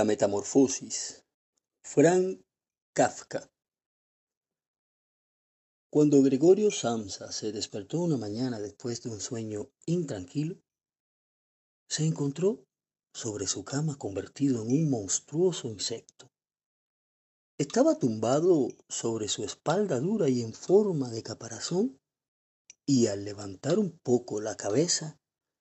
[0.00, 1.26] La metamorfosis.
[1.84, 2.40] Frank
[2.94, 3.52] Kafka.
[5.92, 10.56] Cuando Gregorio Samsa se despertó una mañana después de un sueño intranquilo,
[11.86, 12.64] se encontró
[13.12, 16.30] sobre su cama convertido en un monstruoso insecto.
[17.58, 21.98] Estaba tumbado sobre su espalda dura y en forma de caparazón,
[22.86, 25.18] y al levantar un poco la cabeza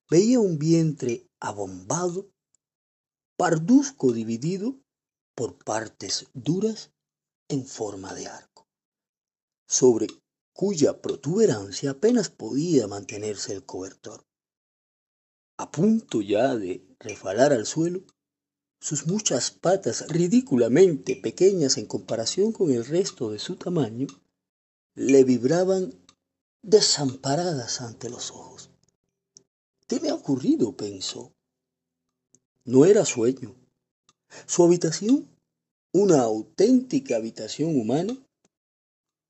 [0.09, 2.31] veía un vientre abombado
[3.39, 4.75] parduzco dividido
[5.33, 6.91] por partes duras
[7.47, 8.67] en forma de arco,
[9.65, 10.07] sobre
[10.51, 14.25] cuya protuberancia apenas podía mantenerse el cobertor.
[15.55, 18.01] A punto ya de refalar al suelo,
[18.81, 24.07] sus muchas patas ridículamente pequeñas en comparación con el resto de su tamaño,
[24.95, 25.93] le vibraban
[26.61, 28.69] desamparadas ante los ojos.
[29.87, 30.75] ¿Qué me ha ocurrido?
[30.75, 31.31] pensó.
[32.71, 33.55] No era sueño.
[34.45, 35.27] Su habitación,
[35.91, 38.15] una auténtica habitación humana,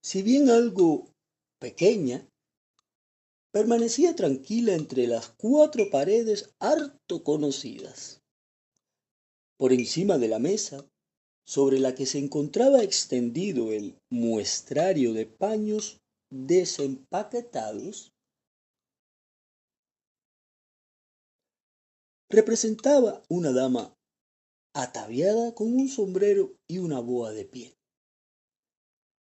[0.03, 1.07] si bien algo
[1.57, 2.27] pequeña,
[3.53, 8.19] permanecía tranquila entre las cuatro paredes harto conocidas.
[9.57, 10.85] Por encima de la mesa,
[11.47, 18.11] sobre la que se encontraba extendido el muestrario de paños desempaquetados,
[22.29, 23.97] representaba una dama
[24.73, 27.75] ataviada con un sombrero y una boa de piel,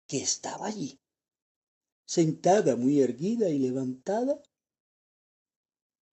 [0.06, 1.00] que estaba allí,
[2.06, 4.42] sentada muy erguida y levantada.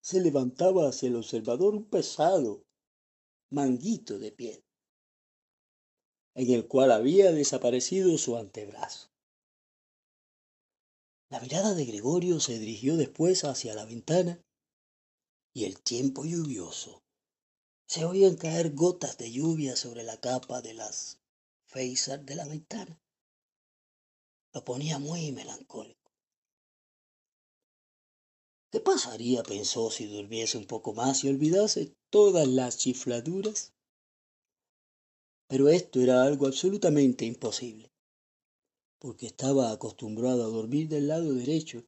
[0.01, 2.63] Se levantaba hacia el observador un pesado
[3.51, 4.63] manguito de piel,
[6.35, 9.09] en el cual había desaparecido su antebrazo.
[11.29, 14.44] La mirada de Gregorio se dirigió después hacia la ventana
[15.55, 17.01] y el tiempo lluvioso.
[17.87, 21.17] Se oían caer gotas de lluvia sobre la capa de las
[21.65, 22.99] feisas de la ventana.
[24.53, 26.11] Lo ponía muy melancólico.
[28.69, 33.73] ¿Qué pasaría, pensó, si durmiese un poco más y olvidase todas las chifladuras?
[35.47, 37.93] Pero esto era algo absolutamente imposible,
[38.99, 41.85] porque estaba acostumbrado a dormir del lado derecho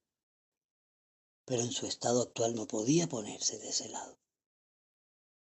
[1.48, 4.18] pero en su estado actual no podía ponerse de ese lado.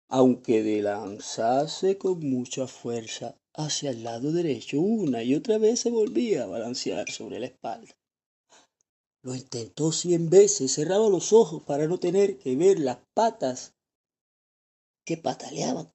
[0.09, 5.90] Aunque de lanzase con mucha fuerza hacia el lado derecho una y otra vez se
[5.90, 7.97] volvía a balancear sobre la espalda.
[9.24, 13.74] Lo intentó cien veces, cerraba los ojos para no tener que ver las patas
[15.03, 15.91] que pataleaban.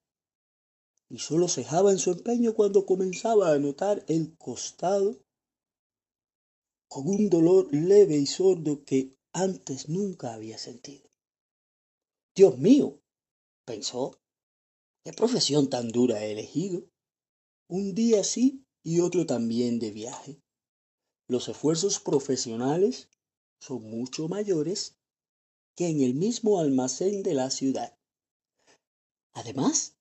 [1.09, 5.15] Y solo cejaba en su empeño cuando comenzaba a notar el costado
[6.89, 11.09] con un dolor leve y sordo que antes nunca había sentido.
[12.35, 13.01] Dios mío,
[13.65, 14.19] pensó,
[15.03, 16.87] qué profesión tan dura he elegido.
[17.67, 20.41] Un día sí y otro también de viaje.
[21.27, 23.09] Los esfuerzos profesionales
[23.59, 24.97] son mucho mayores
[25.75, 27.97] que en el mismo almacén de la ciudad.
[29.33, 29.95] Además,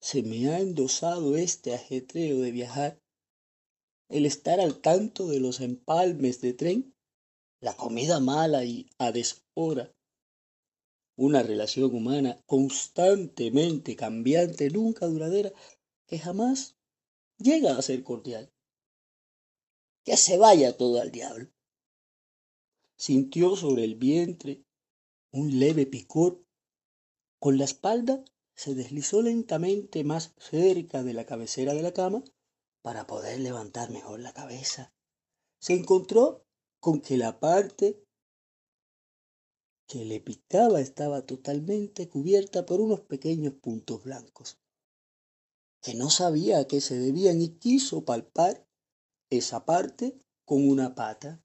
[0.00, 3.02] se me ha endosado este ajetreo de viajar,
[4.08, 6.94] el estar al tanto de los empalmes de tren
[7.60, 9.92] la comida mala y a deshora,
[11.16, 15.52] una relación humana constantemente cambiante, nunca duradera,
[16.06, 16.76] que jamás
[17.36, 18.50] llega a ser cordial.
[20.04, 21.50] Que se vaya todo al diablo.
[22.96, 24.64] Sintió sobre el vientre
[25.30, 26.42] un leve picor.
[27.38, 32.24] Con la espalda se deslizó lentamente más cerca de la cabecera de la cama
[32.82, 34.92] para poder levantar mejor la cabeza.
[35.58, 36.46] Se encontró
[36.80, 38.02] con que la parte
[39.86, 44.58] que le picaba estaba totalmente cubierta por unos pequeños puntos blancos,
[45.82, 48.66] que no sabía a qué se debían y quiso palpar
[49.30, 51.42] esa parte con una pata.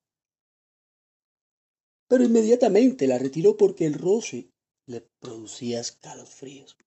[2.07, 4.51] Pero inmediatamente la retiró porque el roce
[4.87, 6.77] le producía escalofríos.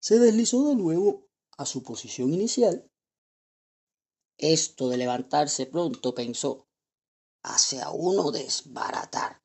[0.00, 2.88] Se deslizó de nuevo a su posición inicial.
[4.38, 6.68] Esto de levantarse pronto, pensó,
[7.44, 9.42] hace a uno desbaratar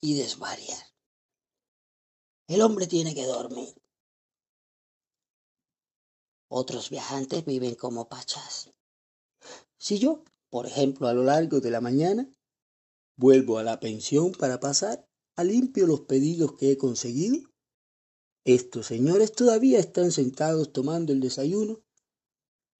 [0.00, 0.86] y desvariar.
[2.46, 3.74] El hombre tiene que dormir.
[6.48, 8.70] Otros viajantes viven como pachas.
[9.78, 12.30] Si yo, por ejemplo, a lo largo de la mañana,
[13.16, 17.48] vuelvo a la pensión para pasar a limpio los pedidos que he conseguido,
[18.44, 21.83] estos señores todavía están sentados tomando el desayuno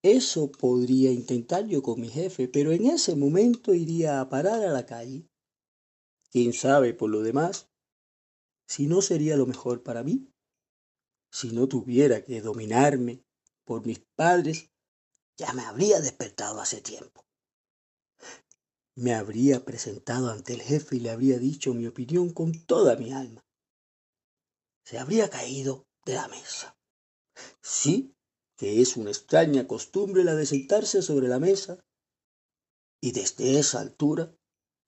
[0.05, 4.71] eso podría intentar yo con mi jefe, pero en ese momento iría a parar a
[4.71, 5.31] la calle.
[6.31, 7.71] Quién sabe por lo demás
[8.67, 10.31] si no sería lo mejor para mí.
[11.31, 13.25] si no tuviera que dominarme
[13.65, 14.71] por mis padres,
[15.37, 17.25] ya me habría despertado hace tiempo.
[18.95, 23.11] Me habría presentado ante el jefe y le habría dicho mi opinión con toda mi
[23.13, 23.45] alma.
[24.85, 26.79] Se habría caído de la mesa.
[27.63, 28.14] Sí,
[28.65, 31.85] que es una extraña costumbre la de sentarse sobre la mesa
[32.99, 34.35] y desde esa altura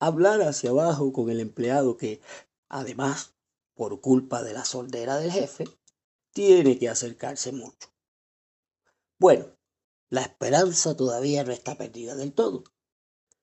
[0.01, 2.23] hablar hacia abajo con el empleado que,
[2.71, 3.35] además,
[3.75, 5.65] por culpa de la soldera del jefe,
[6.33, 7.91] tiene que acercarse mucho.
[9.19, 9.45] Bueno,
[10.09, 12.65] la esperanza todavía no está perdida del todo.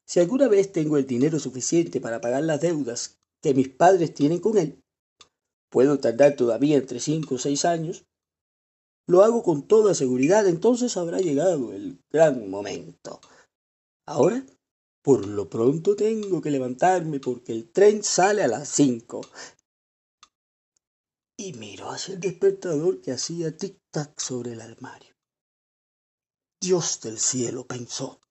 [0.03, 4.39] Si alguna vez tengo el dinero suficiente para pagar las deudas que mis padres tienen
[4.39, 4.83] con él,
[5.69, 8.07] puedo tardar todavía entre cinco o seis años,
[9.07, 13.19] lo hago con toda seguridad, entonces habrá llegado el gran momento.
[14.07, 14.45] Ahora,
[15.03, 19.21] por lo pronto tengo que levantarme porque el tren sale a las cinco.
[21.37, 25.13] Y miró hacia el despertador que hacía tic-tac sobre el armario.
[26.61, 28.21] Dios del cielo, pensó.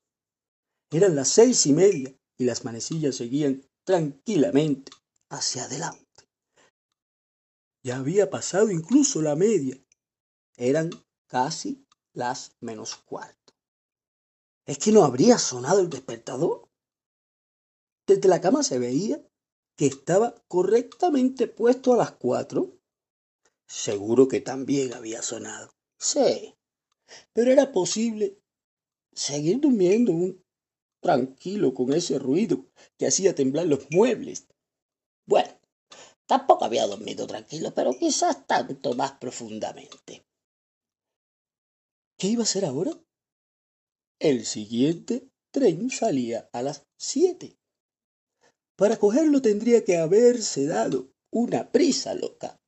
[0.90, 4.92] Eran las seis y media y las manecillas seguían tranquilamente
[5.30, 6.02] hacia adelante.
[7.84, 9.81] Ya había pasado incluso la media.
[10.64, 10.90] Eran
[11.26, 13.52] casi las menos cuarto.
[14.64, 16.68] ¿Es que no habría sonado el despertador?
[18.06, 19.20] Desde la cama se veía
[19.74, 22.78] que estaba correctamente puesto a las cuatro.
[23.66, 25.74] Seguro que también había sonado.
[25.98, 26.54] Sí,
[27.32, 28.38] pero era posible
[29.12, 30.12] seguir durmiendo
[31.00, 32.66] tranquilo con ese ruido
[32.98, 34.46] que hacía temblar los muebles.
[35.26, 35.58] Bueno,
[36.26, 40.24] tampoco había dormido tranquilo, pero quizás tanto más profundamente.
[42.22, 42.92] ¿Qué iba a hacer ahora?
[44.20, 47.56] El siguiente tren salía a las siete.
[48.76, 52.60] Para cogerlo tendría que haberse dado una prisa loca.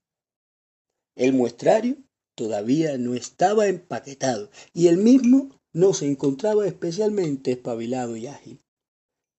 [1.15, 1.99] El muestrario
[2.37, 8.61] todavía no estaba empaquetado y él mismo no se encontraba especialmente espabilado y ágil.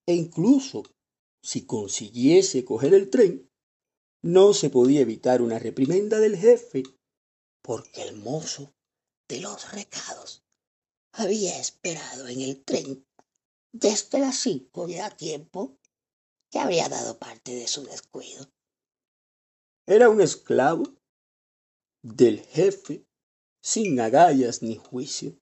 [0.07, 0.83] E incluso
[1.44, 3.50] si consiguiese coger el tren,
[4.23, 6.83] no se podía evitar una reprimenda del jefe,
[7.61, 8.75] porque el mozo
[9.27, 10.44] de los recados
[11.13, 13.06] había esperado en el tren
[13.72, 15.77] desde las cinco ya tiempo
[16.51, 18.50] que habría dado parte de su descuido.
[19.88, 20.86] Era un esclavo
[22.01, 23.06] del jefe
[23.62, 25.38] sin agallas ni juicio.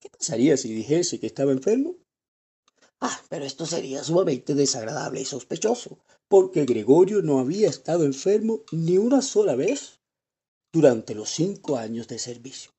[0.00, 1.96] ¿Qué pasaría si dijese que estaba enfermo?
[3.00, 8.98] Ah, pero esto sería sumamente desagradable y sospechoso, porque Gregorio no había estado enfermo ni
[8.98, 10.00] una sola vez
[10.72, 12.72] durante los cinco años de servicio.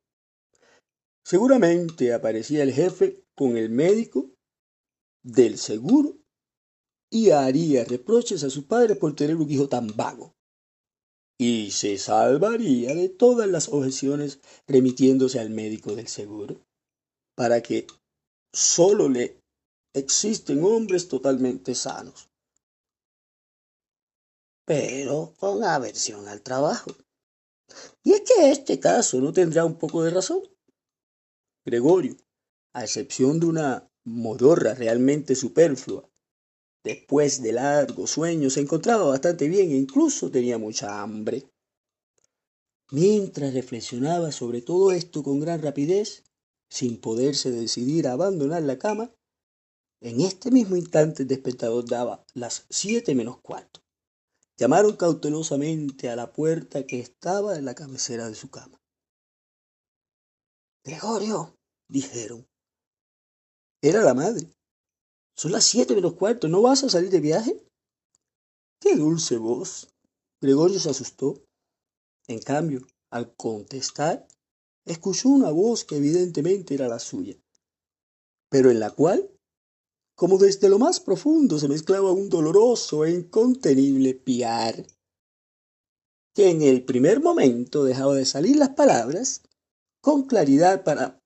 [1.29, 4.31] Seguramente aparecía el jefe con el médico
[5.23, 6.17] del seguro
[7.11, 10.33] y haría reproches a su padre por tener un hijo tan vago
[11.37, 16.65] y se salvaría de todas las objeciones remitiéndose al médico del seguro,
[17.35, 17.85] para que
[18.51, 19.39] sólo le
[19.93, 22.27] existen hombres totalmente sanos,
[24.65, 26.89] pero con aversión al trabajo.
[28.03, 30.41] Y es que este caso no tendrá un poco de razón.
[31.69, 32.15] Gregorio,
[32.73, 36.09] a excepción de una modorra realmente superflua,
[36.83, 41.45] Después de largo sueño se encontraba bastante bien e incluso tenía mucha hambre.
[42.91, 46.23] Mientras reflexionaba sobre todo esto con gran rapidez,
[46.69, 49.13] sin poderse decidir a abandonar la cama,
[50.01, 53.81] en este mismo instante el despertador daba las siete menos cuarto.
[54.57, 58.81] Llamaron cautelosamente a la puerta que estaba en la cabecera de su cama.
[60.83, 61.58] Gregorio,
[61.89, 62.47] dijeron.
[63.81, 64.53] Era la madre.
[65.35, 66.47] Son las siete menos cuarto.
[66.47, 67.65] ¿No vas a salir de viaje?
[68.79, 69.93] Qué dulce voz.
[70.41, 71.43] Gregorio se asustó.
[72.27, 74.27] En cambio, al contestar,
[74.85, 77.35] escuchó una voz que evidentemente era la suya,
[78.49, 79.31] pero en la cual,
[80.15, 84.85] como desde lo más profundo, se mezclaba un doloroso e incontenible piar,
[86.35, 89.43] que en el primer momento dejaba de salir las palabras
[90.01, 91.18] con claridad para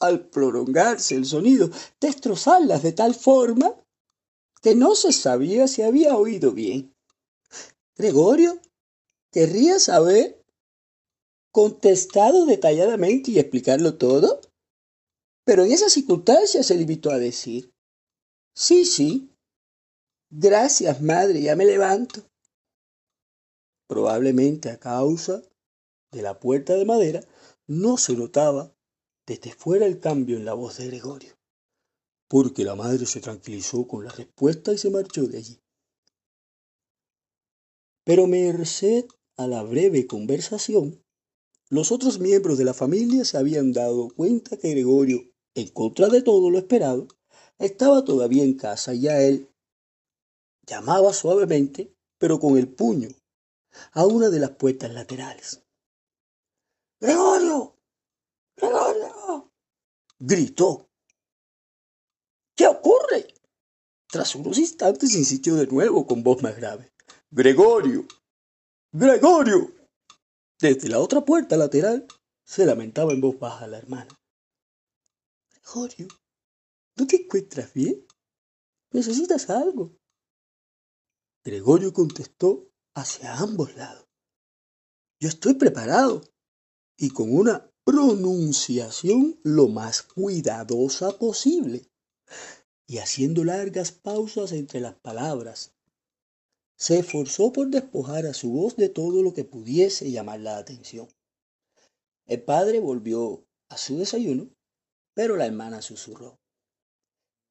[0.00, 3.76] al prolongarse el sonido, destrozarlas de tal forma
[4.62, 6.94] que no se sabía si había oído bien.
[7.96, 8.60] Gregorio
[9.30, 10.42] querría saber,
[11.52, 14.40] contestado detalladamente y explicarlo todo,
[15.44, 17.72] pero en esa circunstancia se limitó a decir,
[18.54, 19.30] sí, sí,
[20.30, 22.22] gracias madre, ya me levanto.
[23.88, 25.42] Probablemente a causa
[26.12, 27.24] de la puerta de madera
[27.66, 28.72] no se notaba
[29.30, 31.38] desde fuera el cambio en la voz de Gregorio,
[32.26, 35.60] porque la madre se tranquilizó con la respuesta y se marchó de allí.
[38.02, 39.04] Pero merced
[39.36, 41.04] a la breve conversación,
[41.68, 45.20] Los otros miembros de la familia se habían dado cuenta que Gregorio,
[45.54, 47.06] en contra de todo lo esperado,
[47.58, 49.48] estaba todavía en casa y a él
[50.66, 53.10] llamaba suavemente, pero con el puño,
[53.92, 55.62] a una de las puertas laterales.
[56.98, 57.79] ¡Gregorio!
[60.18, 60.90] Gritó.
[62.54, 63.34] ¿Qué ocurre?
[64.06, 66.92] Tras unos instantes insistió de nuevo con voz más grave.
[67.30, 68.06] Gregorio.
[68.92, 69.72] Gregorio.
[70.60, 72.06] Desde la otra puerta lateral
[72.44, 74.14] se lamentaba en voz baja la hermana.
[75.52, 76.08] Gregorio,
[76.96, 78.06] ¿no te encuentras bien?
[78.92, 79.96] ¿Necesitas algo?
[81.44, 84.06] Gregorio contestó hacia ambos lados.
[85.20, 86.22] Yo estoy preparado.
[86.98, 91.90] Y con una pronunciación lo más cuidadosa posible.
[92.86, 95.74] Y haciendo largas pausas entre las palabras,
[96.76, 101.08] se esforzó por despojar a su voz de todo lo que pudiese llamar la atención.
[102.26, 104.48] El padre volvió a su desayuno,
[105.12, 106.38] pero la hermana susurró.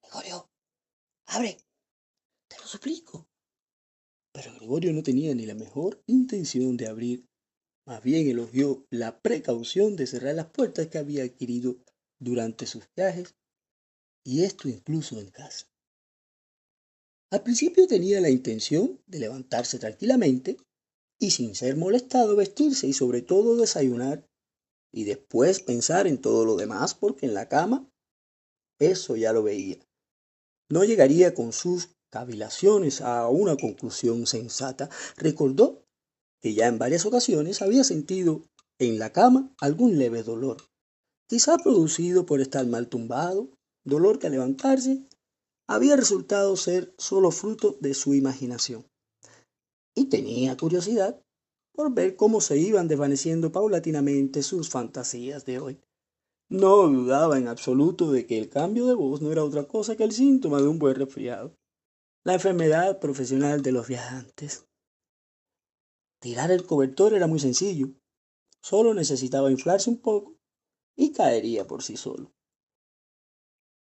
[0.01, 0.49] Gregorio,
[1.25, 1.57] abre,
[2.47, 3.27] te lo suplico.
[4.31, 7.28] Pero Gregorio no tenía ni la mejor intención de abrir,
[7.89, 11.77] más bien elogió la precaución de cerrar las puertas que había adquirido
[12.19, 13.33] durante sus viajes,
[14.23, 15.65] y esto incluso en casa.
[17.31, 20.57] Al principio tenía la intención de levantarse tranquilamente
[21.19, 24.23] y sin ser molestado vestirse y sobre todo desayunar
[24.93, 27.89] y después pensar en todo lo demás porque en la cama
[28.79, 29.79] eso ya lo veía.
[30.69, 34.89] No llegaría con sus cavilaciones a una conclusión sensata.
[35.17, 35.88] Recordó
[36.41, 38.43] que ya en varias ocasiones había sentido
[38.79, 40.57] en la cama algún leve dolor,
[41.27, 43.49] quizá producido por estar mal tumbado,
[43.85, 45.05] dolor que al levantarse
[45.67, 48.85] había resultado ser solo fruto de su imaginación.
[49.95, 51.21] Y tenía curiosidad
[51.73, 55.79] por ver cómo se iban desvaneciendo paulatinamente sus fantasías de hoy.
[56.49, 60.03] No dudaba en absoluto de que el cambio de voz no era otra cosa que
[60.03, 61.53] el síntoma de un buen resfriado,
[62.25, 64.65] la enfermedad profesional de los viajantes.
[66.19, 67.89] Tirar el cobertor era muy sencillo,
[68.61, 70.35] solo necesitaba inflarse un poco
[70.95, 72.31] y caería por sí solo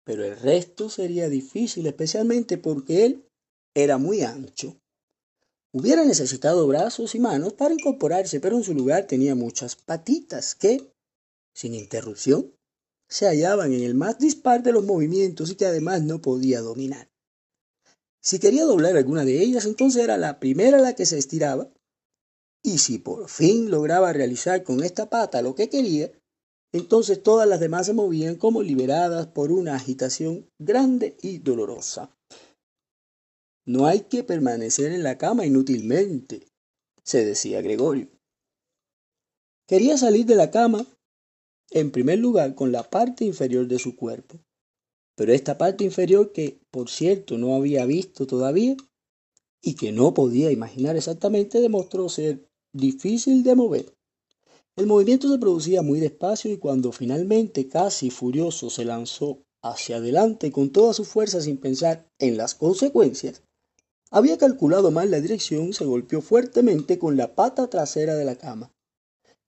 [0.09, 3.29] pero el resto sería difícil, especialmente porque él
[3.75, 4.75] era muy ancho.
[5.71, 10.91] Hubiera necesitado brazos y manos para incorporarse, pero en su lugar tenía muchas patitas que,
[11.53, 12.55] sin interrupción,
[13.07, 17.07] se hallaban en el más dispar de los movimientos y que además no podía dominar.
[18.19, 21.71] Si quería doblar alguna de ellas, entonces era la primera la que se estiraba,
[22.63, 26.11] y si por fin lograba realizar con esta pata lo que quería,
[26.71, 32.15] entonces todas las demás se movían como liberadas por una agitación grande y dolorosa.
[33.65, 36.47] No hay que permanecer en la cama inútilmente,
[37.03, 38.07] se decía Gregorio.
[39.67, 40.85] Quería salir de la cama,
[41.71, 44.39] en primer lugar, con la parte inferior de su cuerpo.
[45.15, 48.75] Pero esta parte inferior que, por cierto, no había visto todavía
[49.61, 53.93] y que no podía imaginar exactamente, demostró ser difícil de mover.
[54.75, 60.51] El movimiento se producía muy despacio y cuando finalmente, casi furioso, se lanzó hacia adelante
[60.51, 63.43] con toda su fuerza sin pensar en las consecuencias,
[64.11, 68.35] había calculado mal la dirección y se golpeó fuertemente con la pata trasera de la
[68.35, 68.71] cama.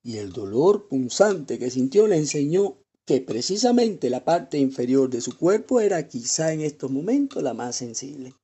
[0.03, 5.35] Y el dolor punzante que sintió le enseñó que precisamente la parte inferior de su
[5.35, 8.35] cuerpo era quizá en estos momentos la más sensible.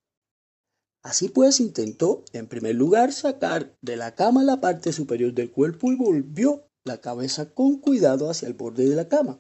[1.03, 5.91] Así pues intentó, en primer lugar, sacar de la cama la parte superior del cuerpo
[5.91, 9.39] y volvió la cabeza con cuidado hacia el borde de la cama.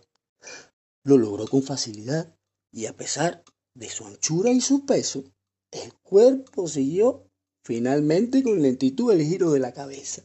[1.03, 2.35] Lo logró con facilidad
[2.71, 5.23] y a pesar de su anchura y su peso,
[5.71, 7.29] el cuerpo siguió
[7.63, 10.23] finalmente con lentitud el giro de la cabeza.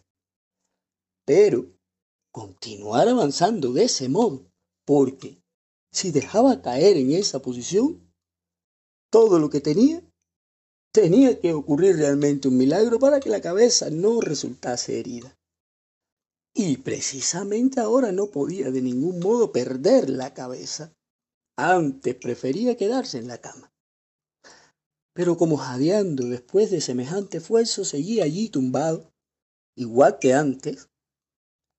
[1.25, 1.73] Pero
[2.31, 4.51] continuar avanzando de ese modo,
[4.85, 5.43] porque
[5.91, 8.13] si dejaba caer en esa posición,
[9.11, 10.03] todo lo que tenía,
[10.93, 15.37] tenía que ocurrir realmente un milagro para que la cabeza no resultase herida.
[16.55, 20.93] Y precisamente ahora no podía de ningún modo perder la cabeza.
[21.57, 23.73] Antes prefería quedarse en la cama.
[25.15, 29.13] Pero como jadeando después de semejante esfuerzo, seguía allí tumbado,
[29.77, 30.89] igual que antes,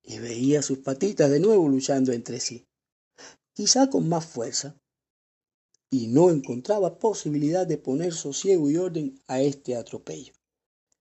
[0.02, 2.66] y veía sus patitas de nuevo luchando entre sí,
[3.54, 4.76] quizá con más fuerza,
[5.94, 10.32] y no encontraba posibilidad de poner sosiego y orden a este atropello.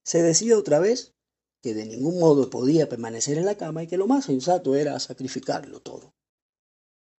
[0.05, 1.15] Se decía otra vez
[1.63, 4.99] que de ningún modo podía permanecer en la cama y que lo más sensato era
[4.99, 6.13] sacrificarlo todo.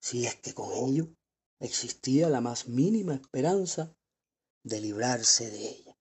[0.00, 1.08] Si es que con ello
[1.58, 3.92] existía la más mínima esperanza
[4.62, 5.98] de librarse de ella.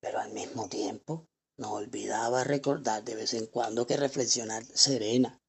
[0.00, 1.26] Pero al mismo tiempo
[1.58, 5.42] no olvidaba recordar de vez en cuando que reflexionar serena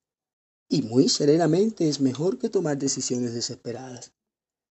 [0.67, 4.15] y muy serenamente es mejor que tomar decisiones desesperadas.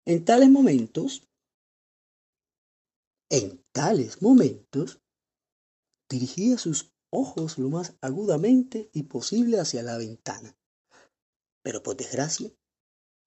[0.08, 1.28] En tales momentos,
[3.28, 5.02] en tales momentos,
[6.08, 10.56] dirigía sus ojos lo más agudamente y posible hacia la ventana.
[11.62, 12.50] Pero por desgracia,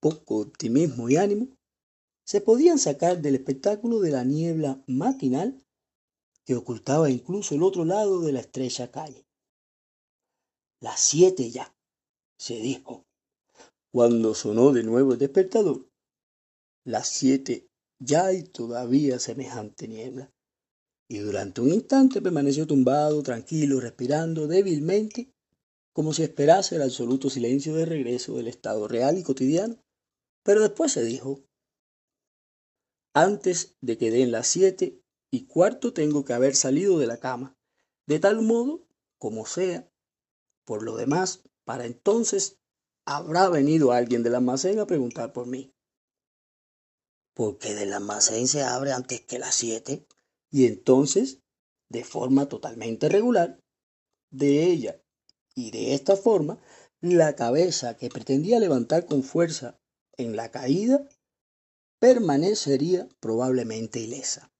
[0.01, 1.49] poco optimismo y ánimo
[2.25, 5.63] se podían sacar del espectáculo de la niebla matinal
[6.47, 9.27] que ocultaba incluso el otro lado de la estrecha calle.
[10.81, 11.75] Las siete ya,
[12.39, 13.05] se dijo,
[13.93, 15.90] cuando sonó de nuevo el despertador.
[16.83, 17.69] Las siete
[17.99, 20.31] ya hay todavía semejante niebla.
[21.07, 25.31] Y durante un instante permaneció tumbado, tranquilo, respirando débilmente,
[25.93, 29.83] como si esperase el absoluto silencio de regreso del estado real y cotidiano.
[30.43, 31.43] Pero después se dijo,
[33.13, 37.57] antes de que den las siete y cuarto tengo que haber salido de la cama,
[38.07, 38.87] de tal modo,
[39.19, 39.91] como sea,
[40.65, 42.57] por lo demás, para entonces
[43.05, 45.70] habrá venido alguien del almacén a preguntar por mí.
[47.33, 50.05] Porque del almacén se abre antes que las siete
[50.49, 51.39] y entonces,
[51.89, 53.59] de forma totalmente regular,
[54.29, 55.01] de ella
[55.55, 56.59] y de esta forma,
[56.99, 59.79] la cabeza que pretendía levantar con fuerza
[60.17, 61.07] en la caída
[61.99, 64.51] permanecería probablemente ilesa.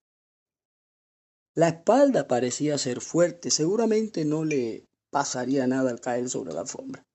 [1.53, 7.05] La espalda parecía ser fuerte, seguramente no le pasaría nada al caer sobre la alfombra.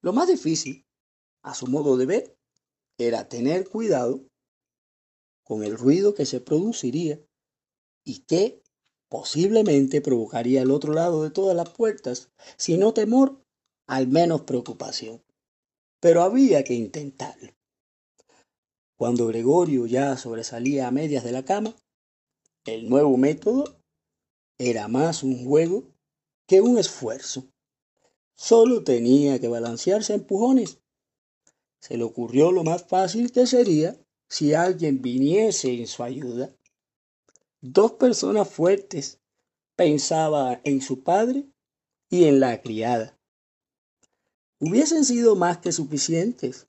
[0.00, 0.86] Lo más difícil,
[1.42, 2.38] a su modo de ver,
[2.98, 4.22] era tener cuidado
[5.46, 7.20] con el ruido que se produciría
[8.04, 8.62] y que
[9.08, 13.40] posiblemente provocaría al otro lado de todas las puertas, si no temor,
[13.86, 15.22] al menos preocupación.
[16.00, 17.52] Pero había que intentarlo.
[18.98, 21.76] Cuando Gregorio ya sobresalía a medias de la cama,
[22.64, 23.78] el nuevo método
[24.58, 25.84] era más un juego
[26.48, 27.46] que un esfuerzo.
[28.34, 30.80] Solo tenía que balancearse empujones.
[31.80, 33.96] Se le ocurrió lo más fácil que sería
[34.28, 36.54] si alguien viniese en su ayuda.
[37.60, 39.20] Dos personas fuertes
[39.76, 41.46] pensaba en su padre
[42.10, 43.18] y en la criada.
[44.58, 46.66] Hubiesen sido más que suficientes.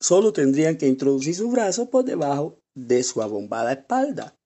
[0.00, 4.36] Solo tendrían que introducir su brazo por debajo de su abombada espalda,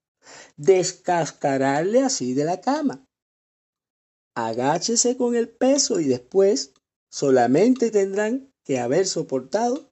[0.56, 3.06] descascararle así de la cama.
[4.34, 6.74] Agáchese con el peso y después
[7.10, 9.90] solamente tendrán que haber soportado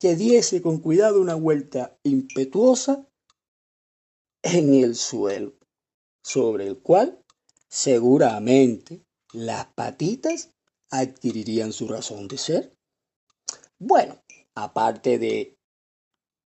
[0.00, 3.06] que diese con cuidado una vuelta impetuosa
[4.42, 5.52] en el suelo,
[6.24, 7.22] sobre el cual
[7.68, 10.54] seguramente las patitas
[10.90, 12.76] adquirirían su razón de ser.
[13.78, 14.22] Bueno,
[14.54, 15.58] aparte de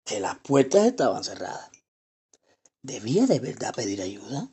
[0.05, 1.71] que las puertas estaban cerradas.
[2.83, 4.51] ¿Debía de verdad pedir ayuda?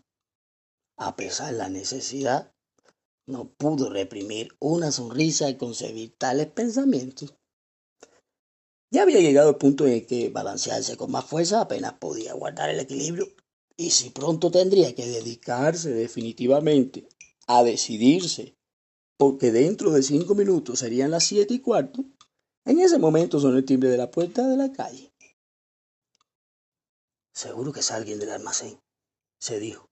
[0.97, 2.53] A pesar de la necesidad,
[3.25, 7.35] no pudo reprimir una sonrisa y concebir tales pensamientos.
[8.91, 12.81] Ya había llegado el punto en que balancearse con más fuerza apenas podía guardar el
[12.81, 13.25] equilibrio,
[13.77, 17.07] y si pronto tendría que dedicarse definitivamente
[17.47, 18.53] a decidirse,
[19.17, 22.03] porque dentro de cinco minutos serían las siete y cuarto,
[22.65, 25.13] en ese momento sonó el timbre de la puerta de la calle.
[27.33, 28.77] Seguro que es alguien del almacén,
[29.39, 29.85] se dijo.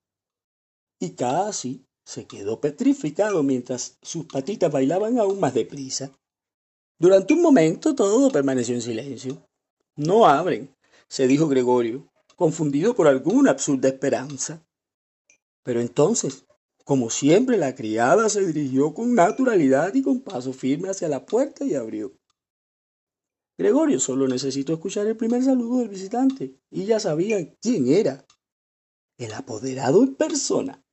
[1.00, 6.12] Y casi se quedó petrificado mientras sus patitas bailaban aún más deprisa.
[7.00, 9.48] Durante un momento todo permaneció en silencio.
[9.96, 10.76] No abren,
[11.08, 14.62] se dijo Gregorio, confundido por alguna absurda esperanza.
[15.62, 16.44] Pero entonces,
[16.84, 21.64] como siempre, la criada se dirigió con naturalidad y con paso firme hacia la puerta
[21.64, 22.12] y abrió.
[23.56, 28.26] Gregorio solo necesitó escuchar el primer saludo del visitante y ya sabían quién era.
[29.16, 30.84] El apoderado en persona.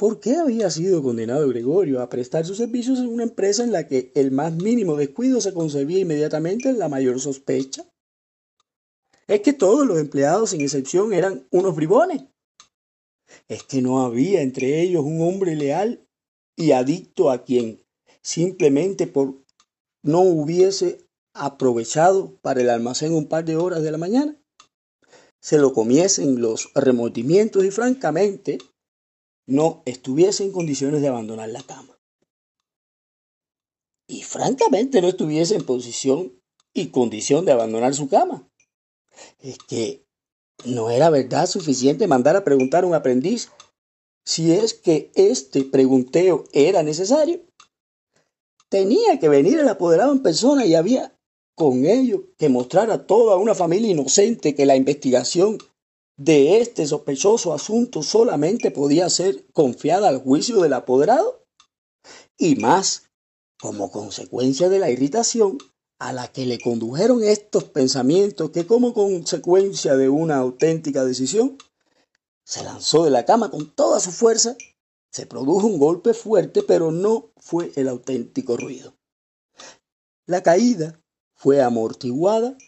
[0.00, 3.86] ¿Por qué había sido condenado Gregorio a prestar sus servicios en una empresa en la
[3.86, 7.86] que el más mínimo descuido se concebía inmediatamente en la mayor sospecha?
[9.26, 12.22] Es que todos los empleados, sin excepción, eran unos bribones.
[13.46, 16.08] Es que no había entre ellos un hombre leal
[16.56, 17.84] y adicto a quien,
[18.22, 19.44] simplemente por
[20.02, 24.34] no hubiese aprovechado para el almacén un par de horas de la mañana,
[25.42, 28.56] se lo comiesen los remordimientos y francamente
[29.50, 31.98] no estuviese en condiciones de abandonar la cama.
[34.06, 36.40] Y francamente no estuviese en posición
[36.72, 38.48] y condición de abandonar su cama.
[39.40, 40.06] Es que
[40.64, 43.50] no era verdad suficiente mandar a preguntar a un aprendiz
[44.24, 47.40] si es que este pregunteo era necesario.
[48.68, 51.18] Tenía que venir el apoderado en persona y había
[51.56, 55.58] con ello que mostrar a toda una familia inocente que la investigación
[56.20, 61.46] de este sospechoso asunto solamente podía ser confiada al juicio del apoderado?
[62.36, 63.04] Y más,
[63.58, 65.56] como consecuencia de la irritación
[65.98, 71.56] a la que le condujeron estos pensamientos que como consecuencia de una auténtica decisión,
[72.44, 74.58] se lanzó de la cama con toda su fuerza,
[75.10, 78.94] se produjo un golpe fuerte, pero no fue el auténtico ruido.
[80.26, 81.00] La caída
[81.34, 82.58] fue amortiguada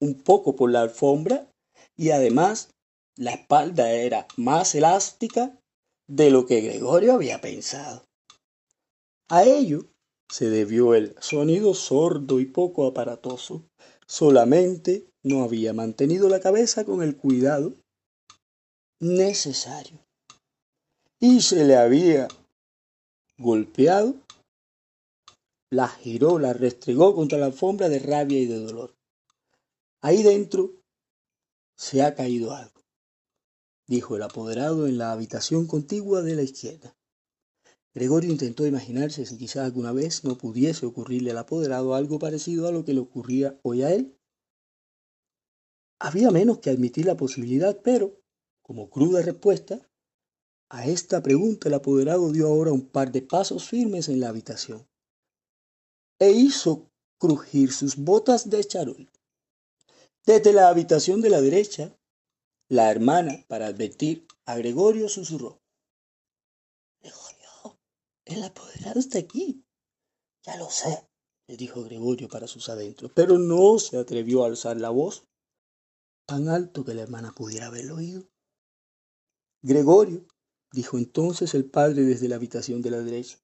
[0.00, 1.48] un poco por la alfombra
[1.96, 2.70] y además
[3.16, 5.58] la espalda era más elástica
[6.06, 8.04] de lo que Gregorio había pensado.
[9.28, 9.86] A ello
[10.28, 13.64] se debió el sonido sordo y poco aparatoso.
[14.06, 17.74] Solamente no había mantenido la cabeza con el cuidado
[19.00, 19.98] necesario.
[21.18, 22.28] Y se le había
[23.38, 24.14] golpeado,
[25.70, 28.94] la giró, la restregó contra la alfombra de rabia y de dolor.
[30.00, 30.72] Ahí dentro
[31.76, 32.79] se ha caído algo,
[33.90, 36.96] dijo el apoderado en la habitación contigua de la izquierda.
[37.92, 42.70] Gregorio intentó imaginarse si quizás alguna vez no pudiese ocurrirle al apoderado algo parecido a
[42.70, 44.16] lo que le ocurría hoy a él.
[45.98, 48.22] Había menos que admitir la posibilidad, pero,
[48.62, 49.80] como cruda respuesta,
[50.68, 54.86] a esta pregunta el apoderado dio ahora un par de pasos firmes en la habitación
[56.20, 59.10] e hizo crujir sus botas de charol.
[60.24, 61.96] Desde la habitación de la derecha,
[62.70, 65.60] la hermana, para advertir a Gregorio, susurró.
[68.24, 69.64] El apoderado está aquí.
[70.44, 71.04] Ya lo sé,
[71.48, 75.26] le dijo Gregorio para sus adentros, pero no se atrevió a alzar la voz
[76.26, 78.30] tan alto que la hermana pudiera haberlo oído.
[79.62, 80.28] Gregorio,
[80.72, 83.38] dijo entonces el padre desde la habitación de la derecha.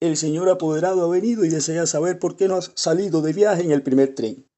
[0.00, 3.62] El señor apoderado ha venido y desea saber por qué no has salido de viaje
[3.62, 4.50] en el primer tren.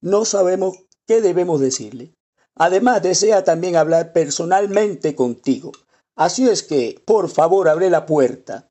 [0.00, 2.14] No sabemos qué debemos decirle.
[2.54, 5.72] Además, desea también hablar personalmente contigo.
[6.14, 8.70] Así es que, por favor, abre la puerta.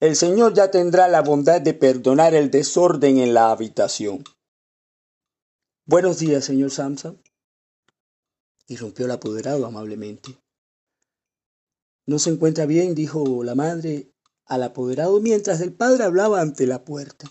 [0.00, 4.24] El Señor ya tendrá la bondad de perdonar el desorden en la habitación.
[5.86, 7.22] Buenos días, señor Samson.
[8.66, 10.36] Irrumpió el apoderado amablemente.
[12.06, 14.12] No se encuentra bien, dijo la madre
[14.46, 17.30] al apoderado mientras el padre hablaba ante la puerta.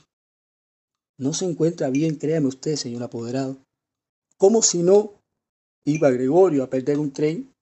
[1.18, 3.65] No se encuentra bien, créame usted, señor apoderado.
[4.38, 5.22] ¿Cómo si no
[5.86, 7.54] iba Gregorio a perder un tren?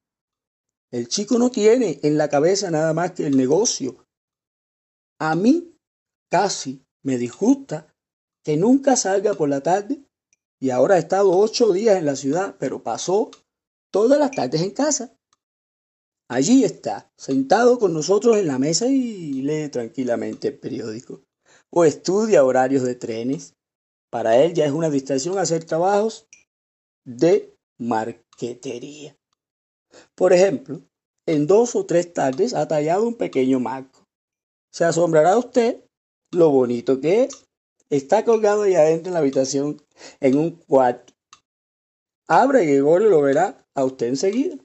[0.91, 4.05] El chico no tiene en la cabeza nada más que el negocio.
[5.19, 5.75] A mí
[6.29, 7.93] casi me disgusta
[8.43, 10.03] que nunca salga por la tarde
[10.59, 13.29] y ahora ha estado ocho días en la ciudad, pero pasó
[13.91, 15.15] todas las tardes en casa.
[16.29, 21.21] Allí está, sentado con nosotros en la mesa y lee tranquilamente el periódico.
[21.69, 23.55] O estudia horarios de trenes.
[24.09, 26.27] Para él ya es una distracción hacer trabajos
[27.05, 29.17] de marquetería.
[30.15, 30.81] Por ejemplo,
[31.25, 34.07] en dos o tres tardes ha tallado un pequeño marco.
[34.71, 35.83] Se asombrará usted
[36.31, 37.45] lo bonito que es.
[37.89, 39.81] Está colgado ahí adentro en la habitación,
[40.19, 41.13] en un cuarto.
[42.27, 44.57] Abre y lo verá a usted enseguida.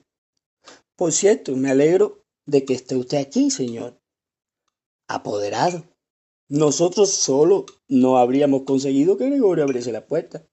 [0.97, 4.01] Por cierto, me alegro de que esté usted aquí, señor.
[5.09, 5.85] Apoderado.
[6.49, 10.47] Nosotros solo no habríamos conseguido que Gregorio abriese la puerta.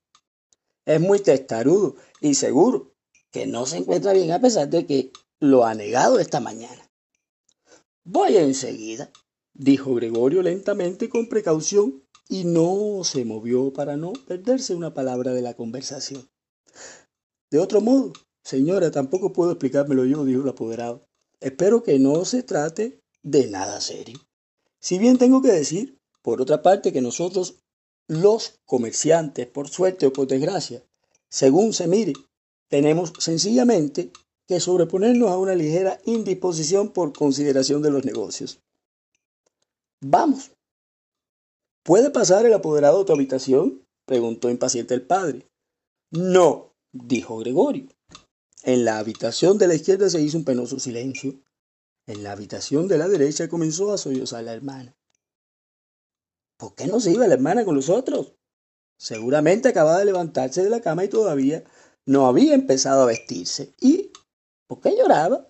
[0.85, 2.93] Es muy testarudo y seguro
[3.31, 6.89] que no se encuentra bien a pesar de que lo ha negado esta mañana.
[8.03, 9.11] Voy enseguida,
[9.53, 15.41] dijo Gregorio lentamente con precaución y no se movió para no perderse una palabra de
[15.41, 16.29] la conversación.
[17.51, 21.07] De otro modo, señora, tampoco puedo explicármelo yo, dijo el apoderado.
[21.39, 24.19] Espero que no se trate de nada serio.
[24.79, 27.63] Si bien tengo que decir, por otra parte, que nosotros,
[28.07, 30.83] los comerciantes, por suerte o por desgracia,
[31.29, 32.13] según se mire,
[32.69, 34.11] tenemos sencillamente
[34.47, 38.59] que sobreponernos a una ligera indisposición por consideración de los negocios.
[40.01, 40.51] Vamos.
[41.83, 43.81] ¿Puede pasar el apoderado a tu habitación?
[44.05, 45.47] preguntó impaciente el padre.
[46.11, 47.87] No, dijo Gregorio.
[48.63, 51.35] En la habitación de la izquierda se hizo un penoso silencio.
[52.07, 54.95] En la habitación de la derecha comenzó a sollozar la hermana.
[56.57, 58.35] ¿Por qué no se iba la hermana con los otros?
[58.97, 61.63] Seguramente acababa de levantarse de la cama y todavía
[62.05, 63.73] no había empezado a vestirse.
[63.79, 64.11] ¿Y
[64.67, 65.47] por qué lloraba?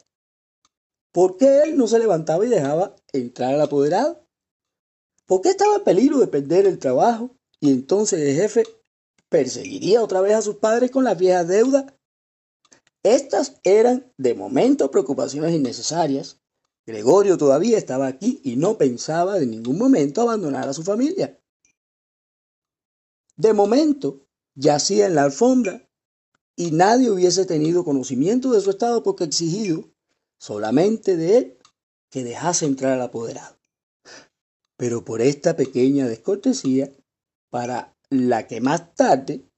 [1.11, 4.25] ¿Por qué él no se levantaba y dejaba entrar al apoderado?
[5.25, 8.63] ¿Por qué estaba en peligro de perder el trabajo y entonces el jefe
[9.29, 11.85] perseguiría otra vez a sus padres con las viejas deudas?
[13.03, 16.41] Estas eran de momento preocupaciones innecesarias.
[16.85, 21.39] Gregorio todavía estaba aquí y no pensaba de ningún momento abandonar a su familia.
[23.37, 25.89] De momento, yacía en la alfombra
[26.55, 29.89] y nadie hubiese tenido conocimiento de su estado porque exigido
[30.37, 31.57] solamente de él
[32.09, 33.57] que dejase entrar al apoderado.
[34.77, 36.91] Pero por esta pequeña descortesía,
[37.49, 39.49] para la que más tarde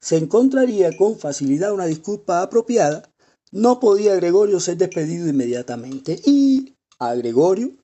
[0.00, 3.11] se encontraría con facilidad una disculpa apropiada,
[3.52, 7.76] no podía Gregorio ser despedido inmediatamente y a Gregorio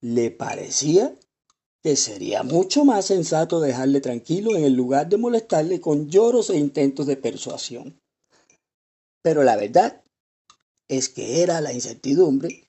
[0.00, 1.14] le parecía
[1.82, 6.58] que sería mucho más sensato dejarle tranquilo en el lugar de molestarle con lloros e
[6.58, 7.98] intentos de persuasión.
[9.22, 10.04] Pero la verdad
[10.88, 12.68] es que era la incertidumbre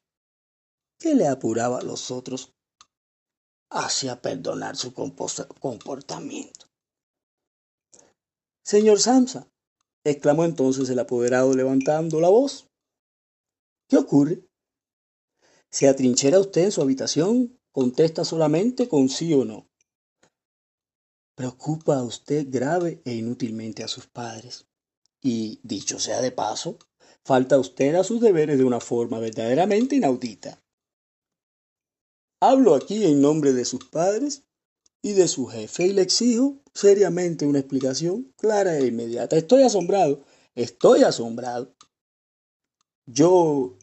[0.99, 2.53] que le apuraba a los otros
[3.69, 6.67] hacia perdonar su comportamiento.
[8.63, 9.47] Señor Samsa,
[10.03, 12.67] exclamó entonces el apoderado levantando la voz.
[13.87, 14.43] ¿Qué ocurre?
[15.69, 19.69] ¿Se atrinchera usted en su habitación contesta solamente con sí o no.
[21.35, 24.67] Preocupa a usted grave e inútilmente a sus padres.
[25.21, 26.77] Y, dicho sea de paso,
[27.23, 30.61] falta usted a sus deberes de una forma verdaderamente inaudita.
[32.41, 34.43] Hablo aquí en nombre de sus padres
[35.01, 39.35] y de su jefe y le exijo seriamente una explicación clara e inmediata.
[39.35, 40.23] Estoy asombrado,
[40.55, 41.75] estoy asombrado.
[43.05, 43.77] Yo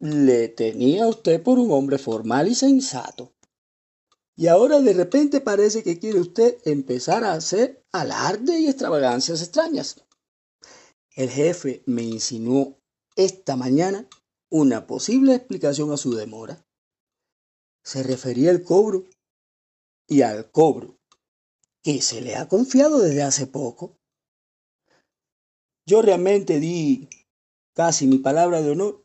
[0.00, 3.32] le tenía a usted por un hombre formal y sensato.
[4.34, 10.04] Y ahora de repente parece que quiere usted empezar a hacer alarde y extravagancias extrañas.
[11.14, 12.78] El jefe me insinuó
[13.14, 14.08] esta mañana
[14.48, 16.64] una posible explicación a su demora.
[17.84, 19.04] Se refería al cobro
[20.06, 20.98] y al cobro
[21.82, 23.98] que se le ha confiado desde hace poco.
[25.84, 27.08] Yo realmente di
[27.74, 29.04] casi mi palabra de honor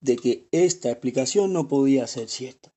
[0.00, 2.72] de que esta explicación no podía ser cierta.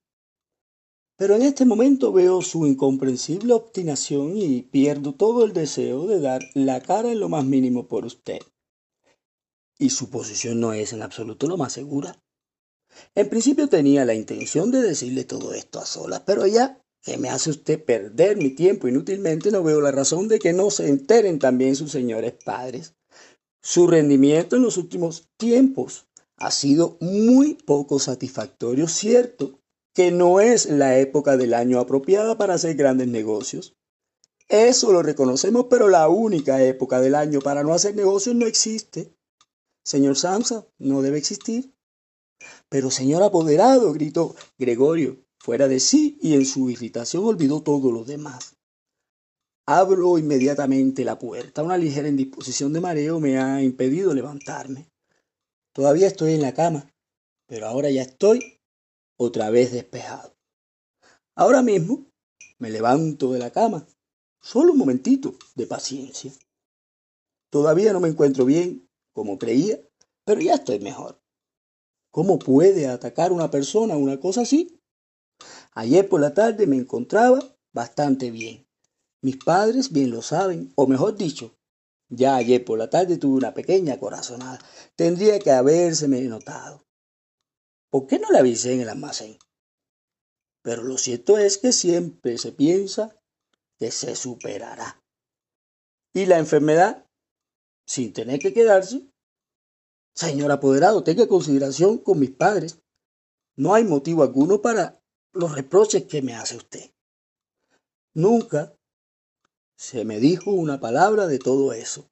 [1.18, 6.42] Pero en este momento veo su incomprensible obstinación y pierdo todo el deseo de dar
[6.56, 8.40] la cara en lo más mínimo por usted.
[9.78, 12.24] Y su posición no es en absoluto lo más segura.
[13.14, 17.30] En principio tenía la intención de decirle todo esto a solas, pero ya que me
[17.30, 21.40] hace usted perder mi tiempo inútilmente, no veo la razón de que no se enteren
[21.40, 22.96] también sus señores padres.
[23.64, 29.60] Su rendimiento en los últimos tiempos ha sido muy poco satisfactorio, cierto
[29.94, 33.76] que no es la época del año apropiada para hacer grandes negocios.
[34.48, 39.14] Eso lo reconocemos, pero la única época del año para no hacer negocios no existe.
[39.84, 41.74] Señor Samsa, no debe existir.
[42.70, 48.04] Pero señor apoderado, gritó Gregorio, fuera de sí y en su irritación olvidó todo lo
[48.04, 48.56] demás.
[49.66, 51.64] Abro inmediatamente la puerta.
[51.64, 54.88] Una ligera indisposición de mareo me ha impedido levantarme.
[55.74, 56.92] Todavía estoy en la cama,
[57.48, 58.60] pero ahora ya estoy
[59.18, 60.36] otra vez despejado.
[61.36, 62.06] Ahora mismo
[62.60, 63.88] me levanto de la cama.
[64.42, 66.32] Solo un momentito de paciencia.
[67.50, 69.80] Todavía no me encuentro bien, como creía,
[70.24, 71.20] pero ya estoy mejor.
[72.12, 74.81] ¿Cómo puede atacar una persona una cosa así?
[75.74, 77.40] Ayer por la tarde me encontraba
[77.74, 78.68] bastante bien.
[79.22, 81.56] Mis padres bien lo saben, o mejor dicho,
[82.10, 84.60] ya ayer por la tarde tuve una pequeña corazonada.
[84.96, 86.84] Tendría que habérseme notado.
[87.90, 89.38] ¿Por qué no la avisé en el almacén?
[90.62, 93.16] Pero lo cierto es que siempre se piensa
[93.80, 95.02] que se superará.
[96.14, 97.06] Y la enfermedad,
[97.88, 99.10] sin tener que quedarse,
[100.14, 102.80] señor apoderado, tenga consideración con mis padres.
[103.56, 105.01] No hay motivo alguno para
[105.34, 106.92] los reproches que me hace usted.
[108.14, 108.76] Nunca
[109.78, 112.10] se me dijo una palabra de todo eso.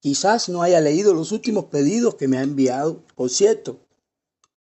[0.00, 3.02] Quizás no haya leído los últimos pedidos que me ha enviado.
[3.14, 3.80] Por cierto,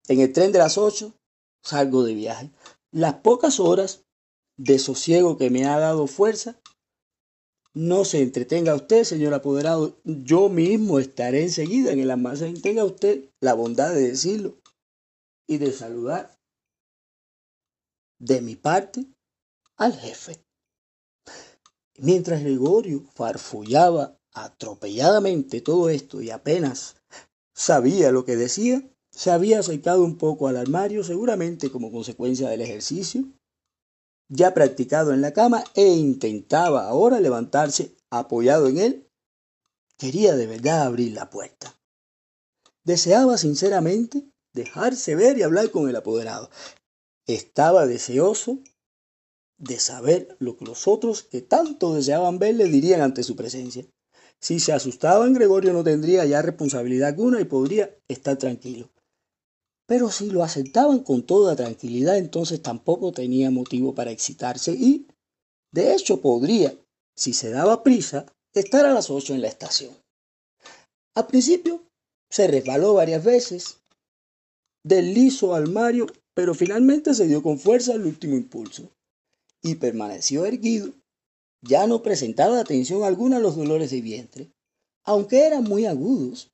[0.08, 1.14] en el tren de las ocho
[1.62, 2.50] salgo de viaje.
[2.92, 4.04] Las pocas horas
[4.56, 6.60] de sosiego que me ha dado fuerza,
[7.74, 9.98] no se entretenga usted, señor apoderado.
[10.04, 12.60] Yo mismo estaré enseguida en el almacén.
[12.62, 14.56] Tenga usted la bondad de decirlo
[15.46, 16.35] y de saludar
[18.18, 19.06] de mi parte
[19.76, 20.42] al jefe.
[21.98, 26.96] Mientras Gregorio farfullaba atropelladamente todo esto y apenas
[27.54, 32.60] sabía lo que decía, se había acercado un poco al armario, seguramente como consecuencia del
[32.60, 33.24] ejercicio,
[34.28, 39.08] ya practicado en la cama, e intentaba ahora levantarse apoyado en él.
[39.96, 41.74] Quería de verdad abrir la puerta.
[42.84, 46.50] Deseaba sinceramente dejarse ver y hablar con el apoderado.
[47.26, 48.60] Estaba deseoso
[49.58, 53.86] de saber lo que los otros que tanto deseaban verle dirían ante su presencia.
[54.40, 58.90] Si se asustaban, Gregorio no tendría ya responsabilidad alguna y podría estar tranquilo.
[59.86, 65.06] Pero si lo aceptaban con toda tranquilidad, entonces tampoco tenía motivo para excitarse y,
[65.72, 66.76] de hecho, podría,
[67.16, 69.96] si se daba prisa, estar a las ocho en la estación.
[71.14, 71.82] Al principio
[72.30, 73.78] se resbaló varias veces
[74.84, 78.90] del liso al Mario, pero finalmente se dio con fuerza al último impulso
[79.62, 80.92] y permaneció erguido.
[81.62, 84.52] Ya no presentaba atención alguna a los dolores de vientre,
[85.02, 86.52] aunque eran muy agudos.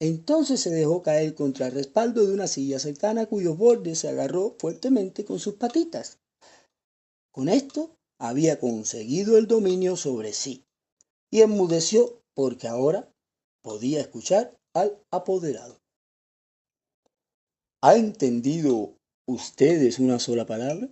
[0.00, 4.56] Entonces se dejó caer contra el respaldo de una silla cercana cuyos bordes se agarró
[4.58, 6.18] fuertemente con sus patitas.
[7.32, 10.64] Con esto había conseguido el dominio sobre sí
[11.30, 13.12] y enmudeció porque ahora
[13.62, 15.79] podía escuchar al apoderado.
[17.82, 20.90] ¿Ha entendido ustedes una sola palabra?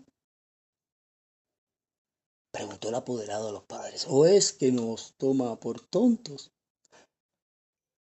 [2.51, 4.07] Preguntó el apoderado a los padres.
[4.09, 6.51] ¿O es que nos toma por tontos?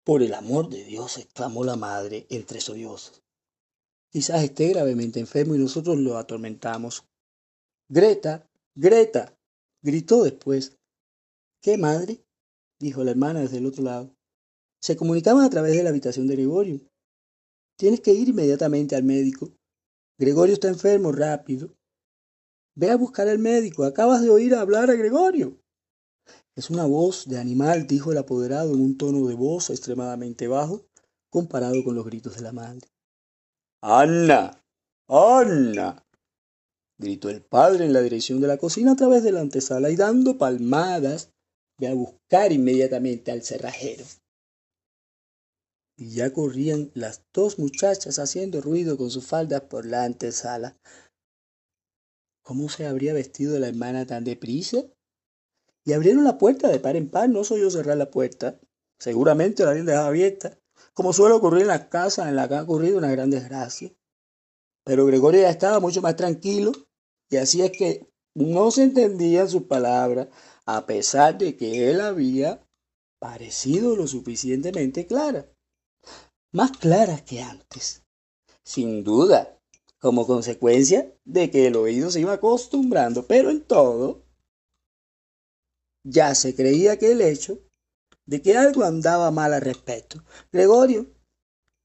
[0.05, 3.23] Por el amor de Dios, exclamó la madre entre sollozos.
[4.13, 7.05] Quizás esté gravemente enfermo y nosotros lo atormentamos.
[7.89, 9.35] Greta, Greta,
[9.83, 10.77] gritó después.
[11.63, 12.23] ¿Qué madre?
[12.79, 14.15] dijo la hermana desde el otro lado.
[14.83, 16.81] Se comunicaban a través de la habitación de Gregorio.
[17.77, 19.51] Tienes que ir inmediatamente al médico.
[20.19, 21.75] Gregorio está enfermo, rápido.
[22.77, 23.85] Ve a buscar al médico.
[23.85, 25.59] Acabas de oír hablar a Gregorio.
[26.57, 30.87] Es una voz de animal, dijo el apoderado en un tono de voz extremadamente bajo,
[31.31, 32.89] comparado con los gritos de la madre.
[33.83, 34.63] Anna.
[35.09, 36.07] Anna.
[36.97, 39.97] gritó el padre en la dirección de la cocina a través de la antesala y
[39.97, 41.33] dando palmadas,
[41.79, 44.05] ve a buscar inmediatamente al cerrajero
[45.97, 50.77] y ya corrían las dos muchachas haciendo ruido con sus faldas por la antesala.
[52.43, 54.85] ¿Cómo se habría vestido la hermana tan deprisa?
[55.85, 58.59] Y abrieron la puerta de par en par, no soy yo cerrar la puerta.
[58.99, 60.59] Seguramente la habían dejado abierta,
[60.95, 63.93] como suele ocurrir en las casas en las que ha ocurrido una gran desgracia.
[64.85, 66.73] Pero Gregorio ya estaba mucho más tranquilo,
[67.31, 70.29] y así es que no se entendían sus palabras,
[70.67, 72.67] a pesar de que él había
[73.19, 75.54] parecido lo suficientemente clara
[76.55, 78.05] más claras que antes.
[78.63, 79.59] Sin duda,
[79.99, 84.23] como consecuencia de que el oído se iba acostumbrando, pero en todo,
[86.05, 87.59] ya se creía que el hecho
[88.27, 90.23] de que algo andaba mal al respecto.
[90.53, 91.07] Gregorio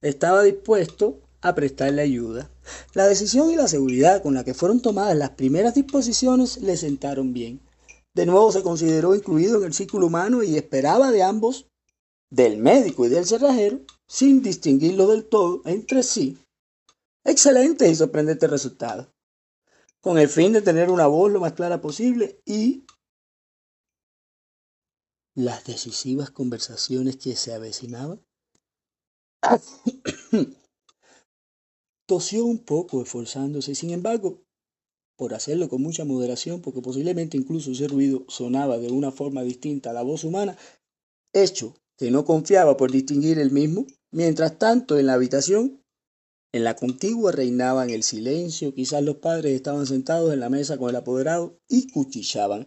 [0.01, 2.51] estaba dispuesto a prestarle ayuda.
[2.93, 7.33] La decisión y la seguridad con la que fueron tomadas las primeras disposiciones le sentaron
[7.33, 7.59] bien.
[8.13, 11.65] De nuevo se consideró incluido en el círculo humano y esperaba de ambos,
[12.29, 16.37] del médico y del cerrajero, sin distinguirlo del todo entre sí.
[17.23, 19.13] Excelente y sorprendente resultado.
[20.01, 22.85] Con el fin de tener una voz lo más clara posible y
[25.35, 28.25] las decisivas conversaciones que se avecinaban.
[32.07, 34.41] Tosió un poco esforzándose, sin embargo,
[35.15, 39.91] por hacerlo con mucha moderación, porque posiblemente incluso ese ruido sonaba de una forma distinta
[39.91, 40.57] a la voz humana,
[41.33, 45.83] hecho que no confiaba por distinguir el mismo, Mientras tanto, en la habitación,
[46.51, 50.89] en la contigua reinaban el silencio, quizás los padres estaban sentados en la mesa con
[50.89, 52.65] el apoderado y cuchillaban.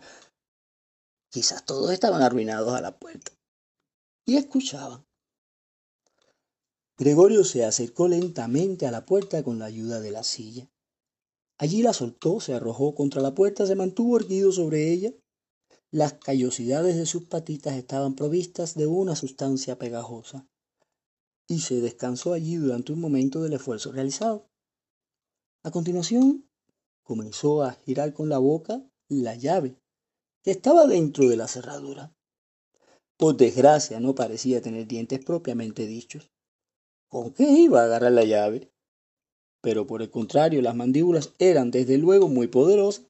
[1.33, 3.33] Quizás todos estaban arruinados a la puerta
[4.25, 5.05] y escuchaban.
[6.97, 10.71] Gregorio se acercó lentamente a la puerta con la ayuda de la silla.
[11.59, 15.13] Allí la soltó, se arrojó contra la puerta, se mantuvo erguido sobre ella.
[15.91, 20.47] Las callosidades de sus patitas estaban provistas de una sustancia pegajosa
[21.53, 24.49] y se descansó allí durante un momento del esfuerzo realizado.
[25.63, 26.49] A continuación,
[27.03, 29.77] comenzó a girar con la boca la llave
[30.43, 32.17] que estaba dentro de la cerradura.
[33.19, 36.31] Por desgracia no parecía tener dientes propiamente dichos.
[37.09, 38.73] ¿Con qué iba a agarrar la llave?
[39.61, 43.05] Pero por el contrario, las mandíbulas eran desde luego muy poderosas.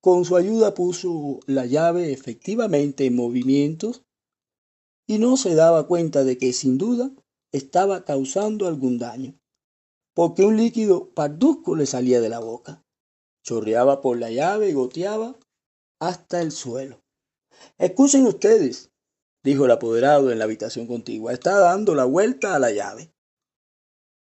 [0.00, 4.02] Con su ayuda puso la llave efectivamente en movimientos
[5.06, 7.10] y no se daba cuenta de que sin duda
[7.52, 9.38] estaba causando algún daño,
[10.14, 12.84] porque un líquido parduzco le salía de la boca,
[13.42, 15.36] chorreaba por la llave y goteaba
[16.00, 17.02] hasta el suelo.
[17.78, 18.90] Escuchen ustedes,
[19.44, 23.12] dijo el apoderado en la habitación contigua, está dando la vuelta a la llave.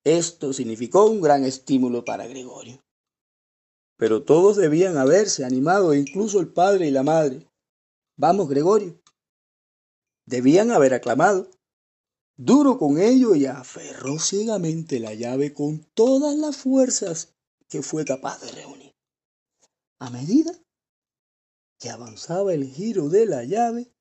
[0.04, 2.82] Esto significó un gran estímulo para Gregorio.
[3.98, 7.50] Pero todos debían haberse animado, incluso el padre y la madre.
[8.16, 9.02] Vamos, Gregorio,
[10.28, 11.50] Debían haber aclamado.
[12.36, 17.34] Duro con ello y aferró ciegamente la llave con todas las fuerzas
[17.70, 18.94] que fue capaz de reunir.
[20.00, 20.52] A medida
[21.80, 23.92] que avanzaba el giro de la llave,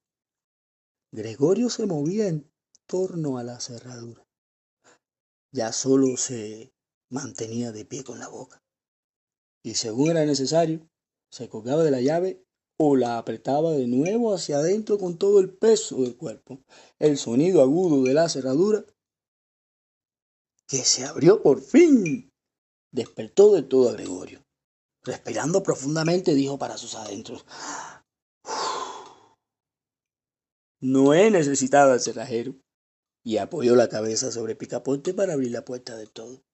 [1.13, 2.51] Gregorio se movía en
[2.87, 4.27] torno a la cerradura.
[5.53, 6.75] Ya solo se
[7.09, 8.63] mantenía de pie con la boca.
[9.63, 10.89] Y según era necesario,
[11.31, 12.46] se colgaba de la llave
[12.79, 16.61] o la apretaba de nuevo hacia adentro con todo el peso del cuerpo.
[16.99, 18.85] El sonido agudo de la cerradura,
[20.67, 22.31] que se abrió por fin,
[22.93, 24.45] despertó de todo a Gregorio.
[25.05, 27.45] Respirando profundamente, dijo para sus adentros,
[30.81, 32.55] no he necesitado al cerrajero.
[33.25, 36.45] Y apoyó la cabeza sobre Picaponte para abrir la puerta del todo.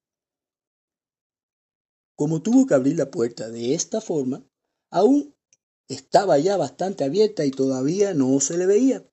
[2.15, 4.43] Como tuvo que abrir la puerta de esta forma,
[4.91, 5.32] aún
[5.87, 9.05] estaba ya bastante abierta y todavía no se le veía.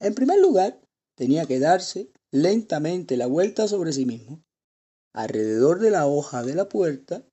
[0.00, 0.80] En primer lugar,
[1.16, 4.42] tenía que darse lentamente la vuelta sobre sí mismo,
[5.12, 7.24] alrededor de la hoja de la puerta,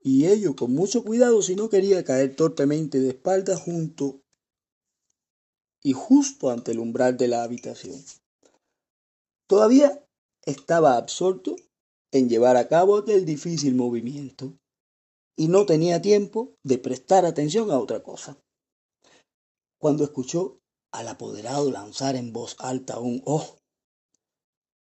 [0.00, 4.22] y ello con mucho cuidado si no quería caer torpemente de espalda junto
[5.82, 8.02] y justo ante el umbral de la habitación.
[9.46, 10.04] Todavía
[10.44, 11.56] estaba absorto
[12.12, 14.58] en llevar a cabo aquel difícil movimiento
[15.38, 18.36] y no tenía tiempo de prestar atención a otra cosa.
[19.80, 20.58] Cuando escuchó
[20.92, 23.56] al apoderado lanzar en voz alta un oh,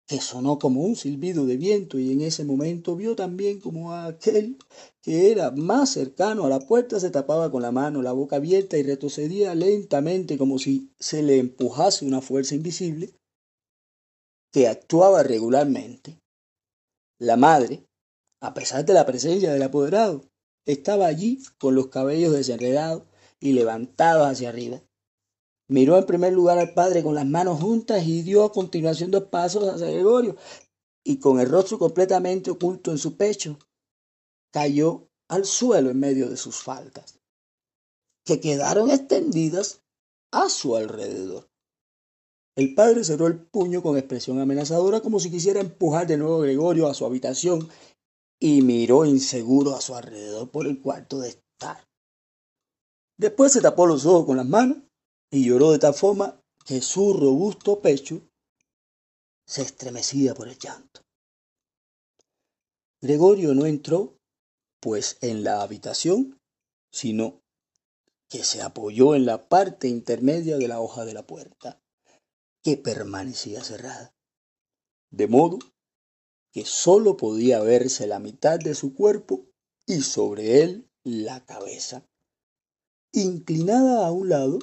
[0.07, 4.57] que sonó como un silbido de viento y en ese momento vio también como aquel
[5.03, 8.77] que era más cercano a la puerta se tapaba con la mano la boca abierta
[8.77, 13.13] y retrocedía lentamente como si se le empujase una fuerza invisible
[14.51, 16.19] que actuaba regularmente.
[17.19, 17.85] La madre,
[18.41, 20.23] a pesar de la presencia del apoderado,
[20.65, 23.03] estaba allí con los cabellos desenredados
[23.39, 24.81] y levantados hacia arriba.
[25.67, 29.23] Miró en primer lugar al padre con las manos juntas y dio a continuación dos
[29.25, 30.35] pasos hacia Gregorio,
[31.03, 33.57] y con el rostro completamente oculto en su pecho,
[34.51, 37.19] cayó al suelo en medio de sus faldas,
[38.25, 39.81] que quedaron extendidas
[40.31, 41.49] a su alrededor.
[42.55, 46.43] El padre cerró el puño con expresión amenazadora como si quisiera empujar de nuevo a
[46.43, 47.69] Gregorio a su habitación
[48.43, 51.87] y miró inseguro a su alrededor por el cuarto de estar.
[53.15, 54.79] Después se tapó los ojos con las manos
[55.29, 58.27] y lloró de tal forma que su robusto pecho
[59.45, 61.01] se estremecía por el llanto.
[62.99, 64.17] Gregorio no entró,
[64.79, 66.39] pues, en la habitación,
[66.91, 67.41] sino
[68.27, 71.79] que se apoyó en la parte intermedia de la hoja de la puerta,
[72.63, 74.15] que permanecía cerrada,
[75.11, 75.59] de modo
[76.51, 79.45] que sólo podía verse la mitad de su cuerpo
[79.85, 82.05] y sobre él la cabeza,
[83.11, 84.59] inclinada a un lado,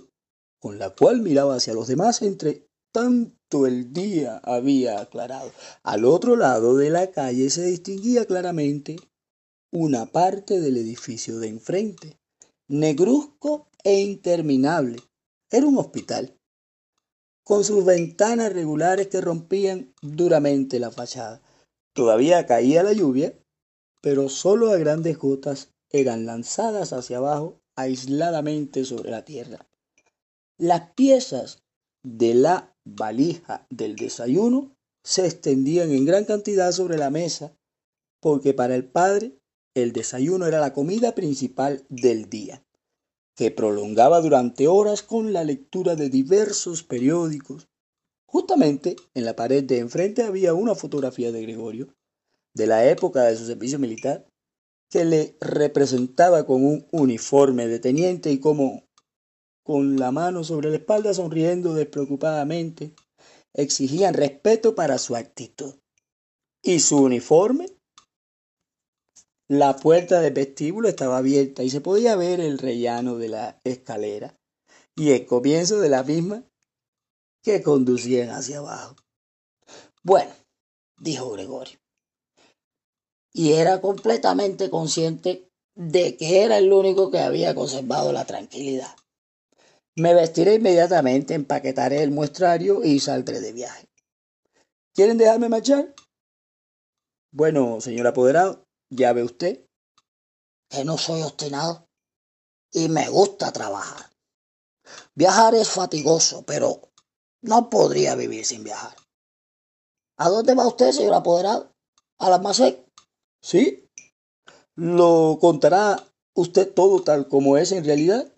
[0.59, 5.51] con la cual miraba hacia los demás entre tanto el día había aclarado.
[5.83, 8.97] Al otro lado de la calle se distinguía claramente
[9.71, 12.19] una parte del edificio de enfrente,
[12.69, 14.99] negruzco e interminable.
[15.51, 16.39] Era un hospital,
[17.45, 21.41] con sus ventanas regulares que rompían duramente la fachada.
[21.99, 23.37] Todavía caía la lluvia,
[24.01, 29.67] pero solo a grandes gotas eran lanzadas hacia abajo aisladamente sobre la tierra.
[30.59, 31.65] Las piezas
[32.05, 37.59] de la valija del desayuno se extendían en gran cantidad sobre la mesa,
[38.21, 39.37] porque para el padre
[39.75, 42.65] el desayuno era la comida principal del día,
[43.35, 47.67] que prolongaba durante horas con la lectura de diversos periódicos
[48.31, 51.89] Justamente en la pared de enfrente había una fotografía de Gregorio,
[52.55, 54.27] de la época de su servicio militar,
[54.91, 58.85] que le representaba con un uniforme de teniente y como
[59.65, 62.95] con la mano sobre la espalda sonriendo despreocupadamente,
[63.55, 65.75] exigían respeto para su actitud.
[66.63, 67.67] ¿Y su uniforme?
[69.49, 74.39] La puerta del vestíbulo estaba abierta y se podía ver el rellano de la escalera
[74.95, 76.45] y el comienzo de la misma
[77.49, 78.95] que conducían hacia abajo.
[80.03, 80.31] Bueno,
[80.99, 81.79] dijo Gregorio.
[83.33, 88.95] Y era completamente consciente de que era el único que había conservado la tranquilidad.
[89.97, 93.89] Me vestiré inmediatamente, empaquetaré el muestrario y saldré de viaje.
[94.95, 95.95] ¿Quieren dejarme marchar?
[97.33, 99.65] Bueno, señor apoderado, ya ve usted
[100.69, 101.87] que no soy obstinado
[102.73, 104.11] y me gusta trabajar.
[105.15, 106.88] Viajar es fatigoso, pero
[107.43, 108.97] no podría vivir sin viajar.
[110.19, 111.73] ¿A dónde va usted, señor apoderado?
[112.19, 112.85] ¿A la Masec?
[113.41, 113.89] Sí.
[114.75, 118.33] ¿Lo contará usted todo tal como es en realidad?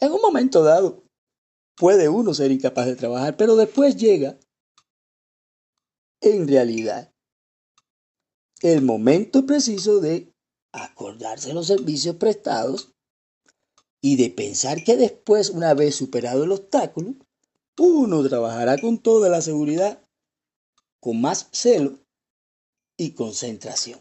[0.00, 1.04] En un momento dado,
[1.76, 4.38] puede uno ser incapaz de trabajar, pero después llega,
[6.20, 7.12] en realidad,
[8.62, 10.32] el momento preciso de
[10.72, 12.92] acordarse los servicios prestados
[14.00, 17.14] y de pensar que después, una vez superado el obstáculo,
[17.78, 20.02] uno trabajará con toda la seguridad,
[21.00, 21.98] con más celo
[22.96, 24.00] y concentración.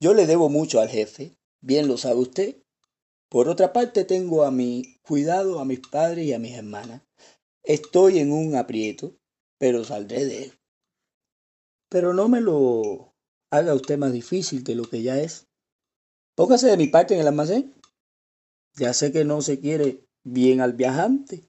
[0.00, 2.64] Yo le debo mucho al jefe, bien lo sabe usted,
[3.30, 7.02] Por otra parte, tengo a mi cuidado a mis padres y a mis hermanas.
[7.64, 9.16] Estoy en un aprieto,
[9.58, 10.52] pero saldré de él.
[11.88, 13.16] Pero no me lo
[13.50, 15.48] haga usted más difícil de lo que ya es.
[16.36, 17.74] Póngase de mi parte en el almacén.
[18.76, 21.48] Ya sé que no se quiere bien al viajante.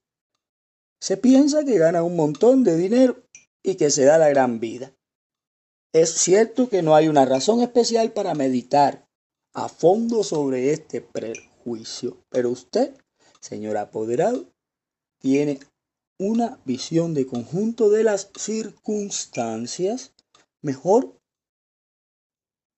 [0.99, 3.23] Se piensa que gana un montón de dinero
[3.63, 4.95] y que se da la gran vida.
[5.93, 9.07] Es cierto que no hay una razón especial para meditar
[9.53, 12.95] a fondo sobre este prejuicio, pero usted,
[13.39, 14.51] señor apoderado,
[15.19, 15.59] tiene
[16.19, 20.13] una visión de conjunto de las circunstancias
[20.61, 21.17] mejor,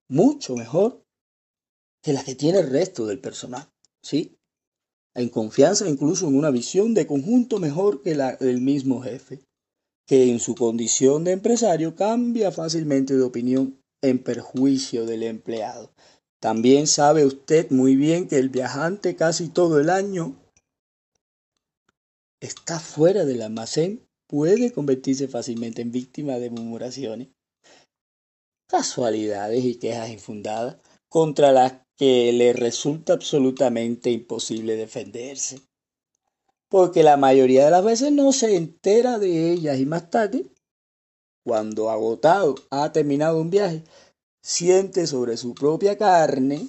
[0.07, 1.03] mucho mejor
[2.03, 3.67] que la que tiene el resto del personal,
[4.01, 4.36] ¿sí?
[5.17, 9.39] En confianza incluso en una visión de conjunto mejor que la del mismo jefe,
[10.05, 15.91] que en su condición de empresario cambia fácilmente de opinión en perjuicio del empleado.
[16.39, 20.35] También sabe usted muy bien que el viajante casi todo el año
[22.39, 27.29] está fuera del almacén, puede convertirse fácilmente en víctima de murmuraciones,
[28.69, 30.77] casualidades y quejas infundadas
[31.09, 35.59] contra las que le resulta absolutamente imposible defenderse.
[36.69, 40.45] Porque la mayoría de las veces no se entera de ellas y más tarde,
[41.43, 43.83] cuando agotado ha terminado un viaje,
[44.41, 46.67] siente sobre su propia carne,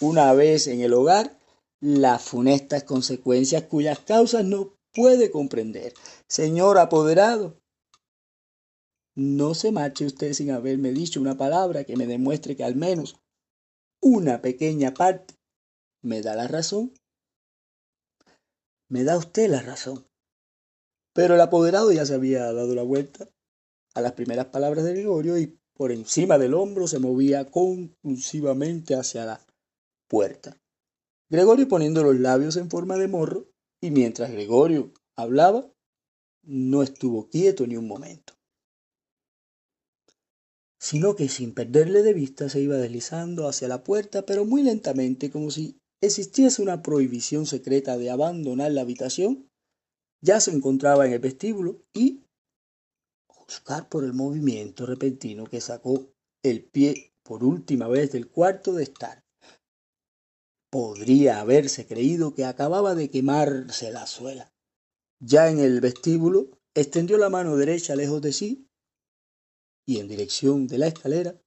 [0.00, 1.38] una vez en el hogar,
[1.80, 5.94] las funestas consecuencias cuyas causas no puede comprender.
[6.26, 7.60] Señor apoderado,
[9.14, 13.16] no se marche usted sin haberme dicho una palabra que me demuestre que al menos
[14.00, 15.34] una pequeña parte
[16.02, 16.92] me da la razón.
[18.88, 20.06] Me da usted la razón.
[21.12, 23.28] Pero el apoderado ya se había dado la vuelta
[23.94, 29.24] a las primeras palabras de Gregorio y por encima del hombro se movía conclusivamente hacia
[29.24, 29.46] la
[30.08, 30.56] puerta.
[31.28, 33.48] Gregorio poniendo los labios en forma de morro,
[33.80, 35.70] y mientras Gregorio hablaba,
[36.42, 38.34] no estuvo quieto ni un momento,
[40.78, 45.30] sino que sin perderle de vista se iba deslizando hacia la puerta, pero muy lentamente,
[45.30, 49.48] como si existiese una prohibición secreta de abandonar la habitación,
[50.20, 52.24] ya se encontraba en el vestíbulo y,
[53.26, 56.08] juzgar por el movimiento repentino que sacó
[56.42, 59.26] el pie por última vez del cuarto de estar,
[60.70, 64.52] Podría haberse creído que acababa de quemarse la suela.
[65.20, 68.68] Ya en el vestíbulo, extendió la mano derecha lejos de sí
[69.86, 71.40] y en dirección de la escalera,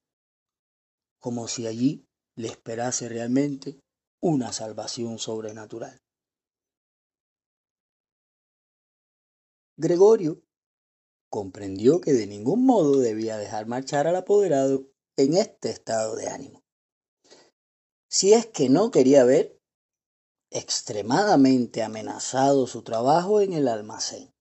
[1.19, 3.79] como si allí le esperase realmente
[4.21, 6.01] una salvación sobrenatural.
[9.77, 10.41] Gregorio
[11.29, 16.63] comprendió que de ningún modo debía dejar marchar al apoderado en este estado de ánimo
[18.09, 19.61] si es que no quería ver
[20.51, 24.33] extremadamente amenazado su trabajo en el almacén.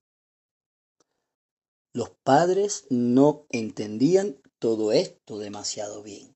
[1.93, 6.35] Los padres no entendían todo esto demasiado bien.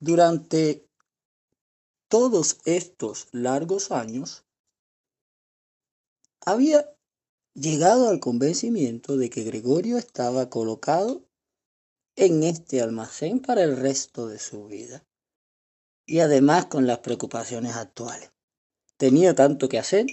[0.00, 0.86] Durante
[2.08, 4.44] todos estos largos años,
[6.44, 6.94] había
[7.54, 11.24] llegado al convencimiento de que Gregorio estaba colocado
[12.16, 15.04] en este almacén para el resto de su vida
[16.06, 18.30] y además con las preocupaciones actuales.
[18.96, 20.06] Tenía tanto que hacer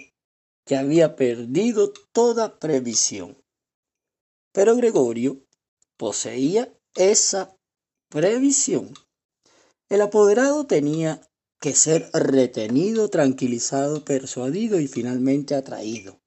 [0.66, 3.41] que había perdido toda previsión.
[4.52, 5.46] Pero Gregorio
[5.98, 7.56] poseía esa
[8.10, 8.94] previsión.
[9.90, 11.22] El apoderado tenía
[11.60, 16.20] que ser retenido, tranquilizado, persuadido y finalmente atraído.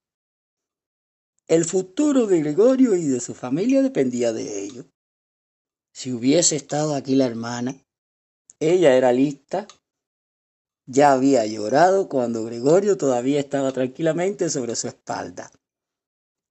[1.47, 4.85] El futuro de Gregorio y de su familia dependía de ello.
[5.93, 7.85] Si hubiese estado aquí la hermana,
[8.59, 9.67] ella era lista,
[10.87, 15.51] ya había llorado cuando Gregorio todavía estaba tranquilamente sobre su espalda.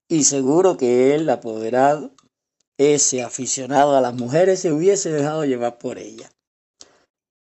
[0.09, 2.15] Y seguro que él, apoderado,
[2.79, 6.31] ese aficionado a las mujeres, se hubiese dejado llevar por ella.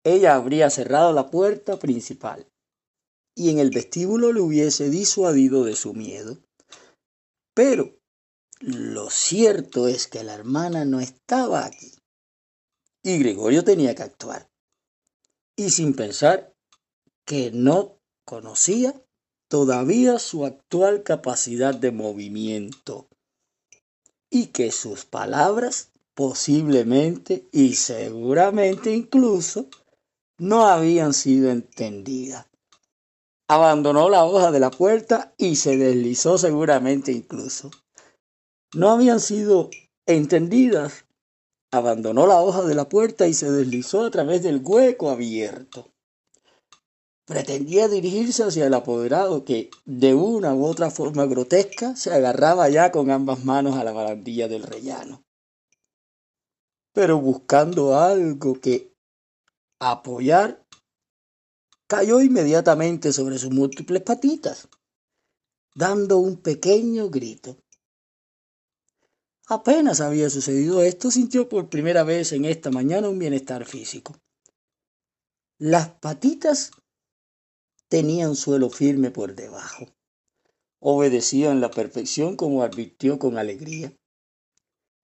[0.05, 2.47] Ella habría cerrado la puerta principal
[3.37, 6.39] y en el vestíbulo le hubiese disuadido de su miedo.
[7.55, 7.99] Pero
[8.61, 11.93] lo cierto es que la hermana no estaba aquí
[13.03, 14.51] y Gregorio tenía que actuar.
[15.57, 16.53] Y sin pensar
[17.25, 18.95] que no conocía
[19.49, 23.09] todavía su actual capacidad de movimiento
[24.31, 29.69] y que sus palabras posiblemente y seguramente incluso
[30.39, 32.47] no habían sido entendidas.
[33.49, 37.71] Abandonó la hoja de la puerta y se deslizó seguramente incluso.
[38.75, 39.71] No habían sido
[40.07, 41.07] entendidas
[41.71, 45.93] abandonó la hoja de la puerta y se deslizó a través del hueco abierto.
[47.29, 52.91] Pretendía dirigirse hacia el apoderado que, de una u otra forma grotesca, se agarraba ya
[52.91, 55.23] con ambas manos a la barandilla del rellano.
[56.95, 58.95] Pero buscando algo que
[59.79, 60.67] apoyar,
[61.87, 64.67] cayó inmediatamente sobre sus múltiples patitas,
[65.75, 67.59] dando un pequeño grito.
[69.49, 74.17] Apenas había sucedido esto, sintió por primera vez en esta mañana un bienestar físico.
[75.59, 76.71] Las patitas
[77.89, 79.87] tenían suelo firme por debajo.
[80.81, 83.93] Obedecían la perfección como advirtió con alegría.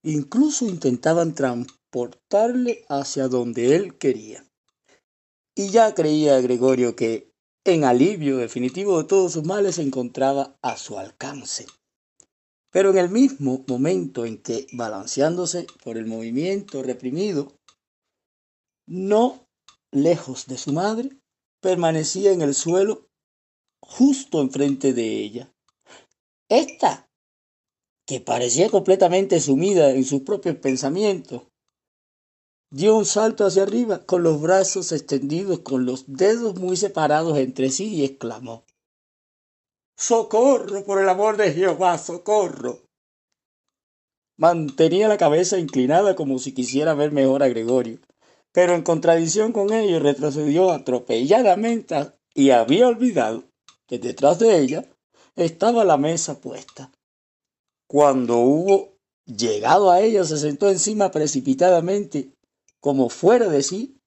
[0.03, 4.47] Incluso intentaban transportarle hacia donde él quería.
[5.57, 7.33] Y ya creía Gregorio que,
[7.65, 11.67] en alivio definitivo de todos sus males, se encontraba a su alcance.
[12.71, 17.53] Pero en el mismo momento en que, balanceándose por el movimiento reprimido,
[18.87, 19.47] no
[19.93, 21.17] lejos de su madre,
[21.65, 23.09] permanecía en el suelo
[23.81, 25.51] justo enfrente de ella.
[26.51, 27.09] Esta,
[28.07, 31.45] que parecía completamente sumida en sus propios pensamientos,
[32.71, 37.71] dio un salto hacia arriba con los brazos extendidos, con los dedos muy separados entre
[37.71, 38.67] sí y exclamó
[39.97, 42.83] Socorro, por el amor de Jehová, socorro.
[44.37, 48.01] Mantenía la cabeza inclinada como si quisiera ver mejor a Gregorio,
[48.55, 53.43] pero en contradicción con ello retrocedió atropelladamente y había olvidado
[53.89, 54.89] que detrás de ella
[55.35, 56.93] estaba la mesa puesta.
[57.89, 58.97] Cuando hubo
[59.27, 62.33] llegado a ella se sentó encima precipitadamente
[62.79, 64.01] como fuera de sí,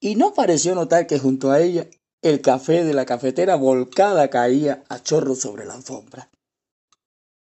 [0.00, 1.88] y no pareció notar que junto a ella
[2.20, 6.28] el café de la cafetera volcada caía a chorro sobre la alfombra.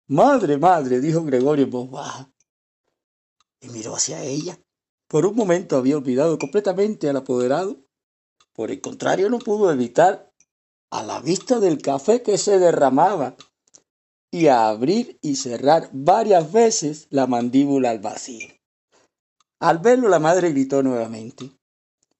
[0.08, 2.32] Madre, madre, dijo Gregorio en voz baja,
[3.60, 4.58] y miró hacia ella.
[5.08, 7.76] Por un momento había olvidado completamente al apoderado.
[8.52, 10.32] Por el contrario, no pudo evitar,
[10.90, 13.36] a la vista del café que se derramaba,
[14.32, 18.48] y a abrir y cerrar varias veces la mandíbula al vacío.
[19.60, 21.52] Al verlo la madre gritó nuevamente.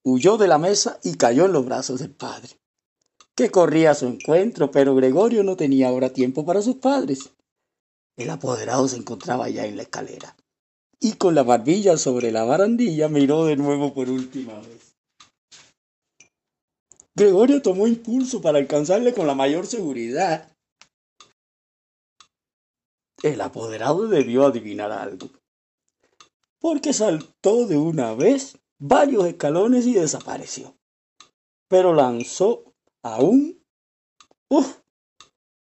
[0.04, 2.50] Huyó de la mesa y cayó en los brazos del padre,
[3.34, 7.30] que corría a su encuentro, pero Gregorio no tenía ahora tiempo para sus padres.
[8.16, 10.36] El apoderado se encontraba ya en la escalera
[11.00, 14.94] y con la barbilla sobre la barandilla miró de nuevo por última vez.
[17.14, 20.52] Gregorio tomó impulso para alcanzarle con la mayor seguridad.
[23.22, 25.30] El apoderado debió adivinar algo
[26.66, 30.76] porque saltó de una vez varios escalones y desapareció.
[31.68, 33.62] Pero lanzó aún...
[34.48, 34.78] ¡Uf!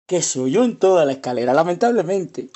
[0.06, 1.54] que se oyó en toda la escalera.
[1.54, 2.50] Lamentablemente,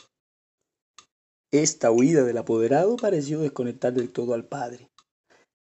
[1.62, 4.90] esta huida del apoderado pareció desconectar del todo al padre,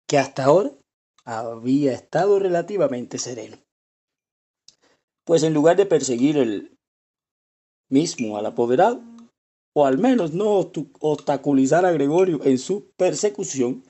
[0.08, 0.70] que hasta ahora
[1.24, 3.58] había estado relativamente sereno.
[5.24, 6.78] Pues en lugar de perseguir el
[7.90, 9.02] mismo al apoderado,
[9.76, 10.70] o al menos no
[11.00, 13.82] obstaculizar a Gregorio en su persecución,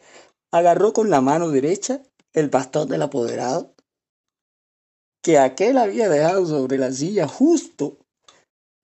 [0.53, 3.75] agarró con la mano derecha el bastón del apoderado,
[5.23, 7.99] que aquel había dejado sobre la silla justo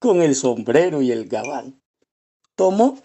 [0.01, 1.81] con el sombrero y el gabán.
[2.61, 2.99] Tomó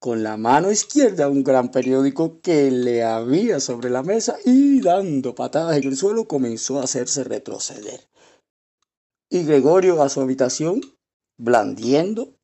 [0.00, 5.36] con la mano izquierda un gran periódico que le había sobre la mesa y dando
[5.36, 8.08] patadas en el suelo comenzó a hacerse retroceder.
[9.30, 10.80] Y Gregorio a su habitación,
[11.38, 12.34] blandiendo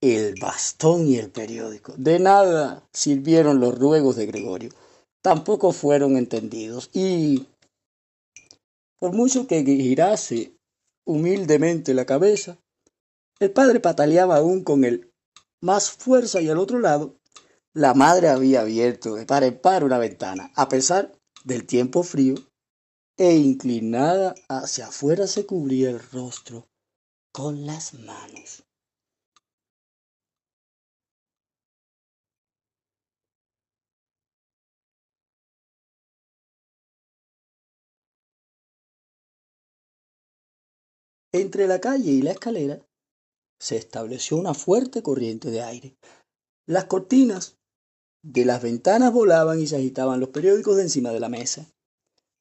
[0.00, 1.92] el bastón y el periódico.
[1.98, 4.70] De nada sirvieron los ruegos de Gregorio.
[5.20, 6.88] Tampoco fueron entendidos.
[6.94, 7.46] Y
[8.98, 10.56] por mucho que girase
[11.04, 12.56] humildemente la cabeza,
[13.38, 15.11] el padre pataleaba aún con el
[15.62, 17.16] más fuerza y al otro lado,
[17.72, 21.12] la madre había abierto de par en par una ventana, a pesar
[21.44, 22.34] del tiempo frío,
[23.16, 26.68] e inclinada hacia afuera se cubría el rostro
[27.32, 28.64] con las manos.
[41.32, 42.84] Entre la calle y la escalera
[43.62, 45.96] se estableció una fuerte corriente de aire.
[46.66, 47.58] Las cortinas
[48.24, 51.66] de las ventanas volaban y se agitaban los periódicos de encima de la mesa.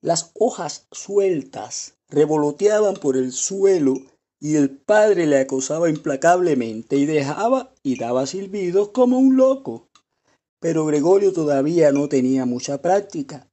[0.02, 3.98] Las hojas sueltas revoloteaban por el suelo
[4.40, 9.90] y el padre le acosaba implacablemente y dejaba y daba silbidos como un loco.
[10.60, 13.48] Pero Gregorio todavía no tenía mucha práctica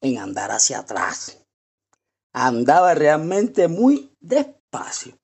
[0.00, 1.38] en andar hacia atrás.
[2.32, 5.21] Andaba realmente muy despacio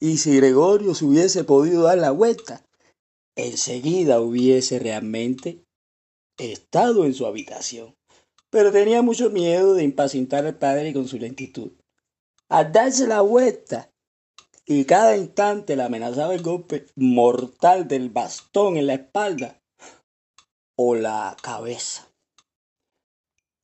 [0.00, 2.64] y si Gregorio se hubiese podido dar la vuelta,
[3.36, 5.64] enseguida hubiese realmente
[6.38, 7.94] estado en su habitación.
[8.50, 11.72] pero tenía mucho miedo de impacientar al padre con su lentitud.
[12.48, 13.90] Al darse la vuelta
[14.64, 19.60] y cada instante le amenazaba el golpe mortal del bastón en la espalda
[20.76, 22.08] o la cabeza.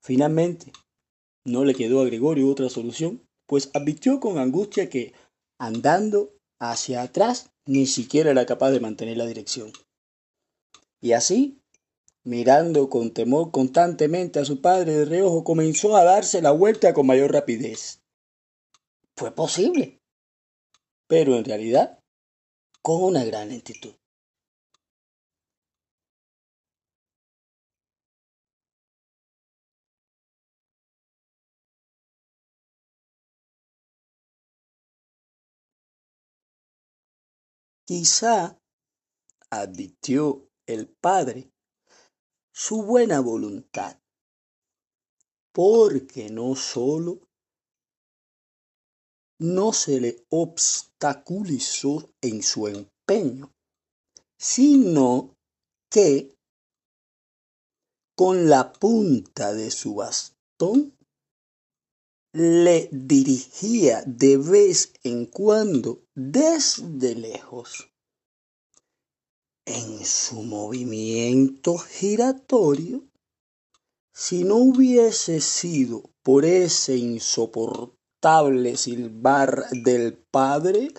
[0.02, 0.72] Finalmente,
[1.44, 5.12] no le quedó a Gregorio otra solución, pues advirtió con angustia que,
[5.60, 9.72] andando hacia atrás, ni siquiera era capaz de mantener la dirección.
[11.00, 11.60] Y así
[12.24, 17.06] mirando con temor constantemente a su padre de reojo, comenzó a darse la vuelta con
[17.06, 18.00] mayor rapidez.
[19.16, 20.00] Fue posible,
[21.06, 21.98] pero en realidad
[22.82, 23.94] con una gran lentitud.
[37.90, 38.56] Quizá,
[39.50, 41.50] advirtió el padre,
[42.52, 43.98] su buena voluntad,
[45.52, 47.18] porque no solo
[49.40, 53.52] no se le obstaculizó en su empeño,
[54.38, 55.36] sino
[55.90, 56.38] que
[58.14, 60.96] con la punta de su bastón
[62.32, 67.90] le dirigía de vez en cuando desde lejos
[69.64, 73.04] en su movimiento giratorio,
[74.12, 80.92] si no hubiese sido por ese insoportable silbar del padre,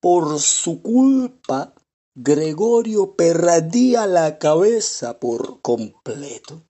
[0.00, 1.74] por su culpa,
[2.14, 6.66] Gregorio perdía la cabeza por completo.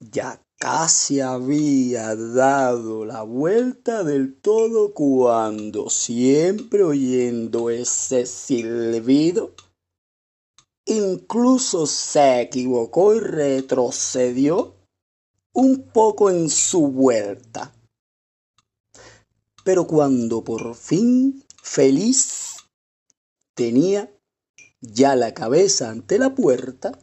[0.00, 9.54] Ya casi había dado la vuelta del todo cuando, siempre oyendo ese silbido,
[10.86, 14.74] incluso se equivocó y retrocedió
[15.52, 17.72] un poco en su vuelta.
[19.64, 22.56] Pero cuando por fin, feliz,
[23.54, 24.10] tenía
[24.80, 26.98] ya la cabeza ante la puerta,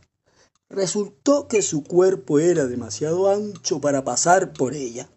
[0.71, 5.09] Resultó que su cuerpo era demasiado ancho para pasar por ella.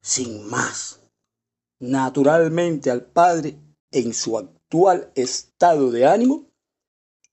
[0.00, 1.00] Sin más,
[1.78, 3.60] naturalmente al padre,
[3.90, 6.48] en su actual estado de ánimo,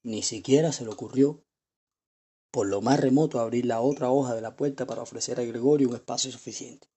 [0.04, 1.42] ni siquiera se le ocurrió,
[2.52, 5.88] por lo más remoto, abrir la otra hoja de la puerta para ofrecer a Gregorio
[5.88, 6.90] un espacio suficiente.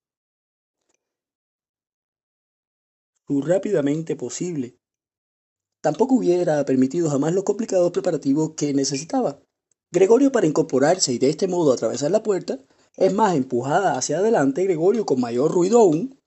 [3.29, 4.77] Su rápidamente posible
[5.81, 9.41] tampoco hubiera permitido jamás los complicados preparativos que necesitaba.
[9.93, 12.61] Gregorio para incorporarse y de este modo atravesar la puerta,
[12.97, 16.21] es más empujada hacia adelante Gregorio con mayor ruido aún,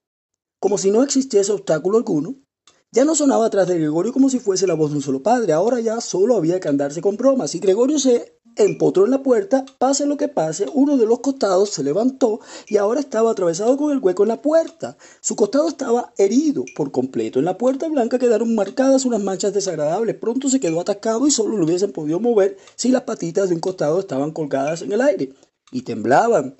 [0.59, 2.35] como si no existiese obstáculo alguno.
[2.91, 5.53] Ya no sonaba atrás de Gregorio como si fuese la voz de un solo padre,
[5.53, 9.65] ahora ya solo había que andarse con bromas, y Gregorio se empotró en la puerta,
[9.77, 13.91] pase lo que pase, uno de los costados se levantó y ahora estaba atravesado con
[13.91, 14.97] el hueco en la puerta.
[15.21, 17.39] Su costado estaba herido por completo.
[17.39, 20.15] En la puerta blanca quedaron marcadas unas manchas desagradables.
[20.15, 23.61] Pronto se quedó atascado y solo lo hubiesen podido mover si las patitas de un
[23.61, 25.33] costado estaban colgadas en el aire
[25.71, 26.57] y temblaban.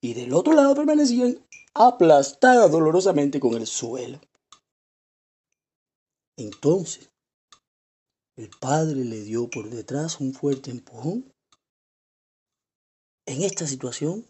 [0.00, 1.38] Y del otro lado permanecían
[1.74, 4.20] aplastadas dolorosamente con el suelo.
[6.36, 7.10] Entonces,
[8.38, 11.34] el padre le dio por detrás un fuerte empujón.
[13.26, 14.24] En esta situación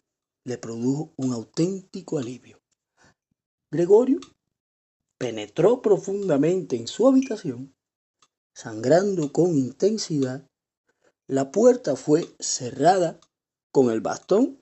[0.44, 2.58] le produjo un auténtico alivio.
[3.70, 4.18] Gregorio
[5.18, 7.74] penetró profundamente en su habitación,
[8.54, 10.48] sangrando con intensidad.
[11.26, 13.20] La puerta fue cerrada
[13.70, 14.58] con el bastón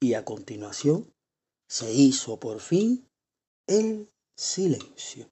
[0.00, 1.14] y a continuación
[1.68, 3.08] se hizo por fin
[3.68, 5.30] el silencio.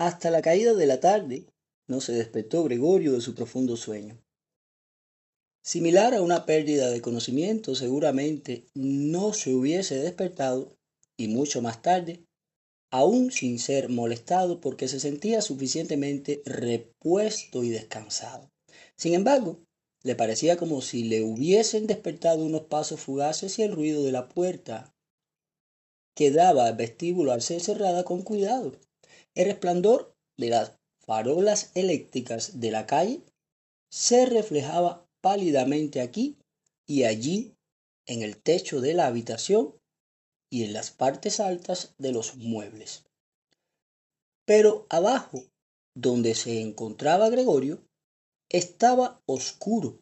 [0.00, 1.44] Hasta la caída de la tarde
[1.86, 4.18] no se despertó Gregorio de su profundo sueño.
[5.62, 10.74] Similar a una pérdida de conocimiento, seguramente no se hubiese despertado,
[11.18, 12.24] y mucho más tarde,
[12.90, 18.48] aún sin ser molestado porque se sentía suficientemente repuesto y descansado.
[18.96, 19.58] Sin embargo,
[20.02, 24.30] le parecía como si le hubiesen despertado unos pasos fugaces y el ruido de la
[24.30, 24.94] puerta
[26.16, 28.72] que daba al vestíbulo al ser cerrada con cuidado.
[29.34, 33.22] El resplandor de las farolas eléctricas de la calle
[33.90, 36.36] se reflejaba pálidamente aquí
[36.86, 37.54] y allí
[38.06, 39.74] en el techo de la habitación
[40.50, 43.04] y en las partes altas de los muebles.
[44.44, 45.44] Pero abajo,
[45.94, 47.84] donde se encontraba Gregorio,
[48.48, 50.00] estaba oscuro,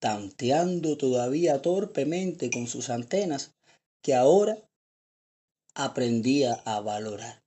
[0.00, 3.54] tanteando todavía torpemente con sus antenas
[4.02, 4.68] que ahora
[5.74, 7.45] aprendía a valorar.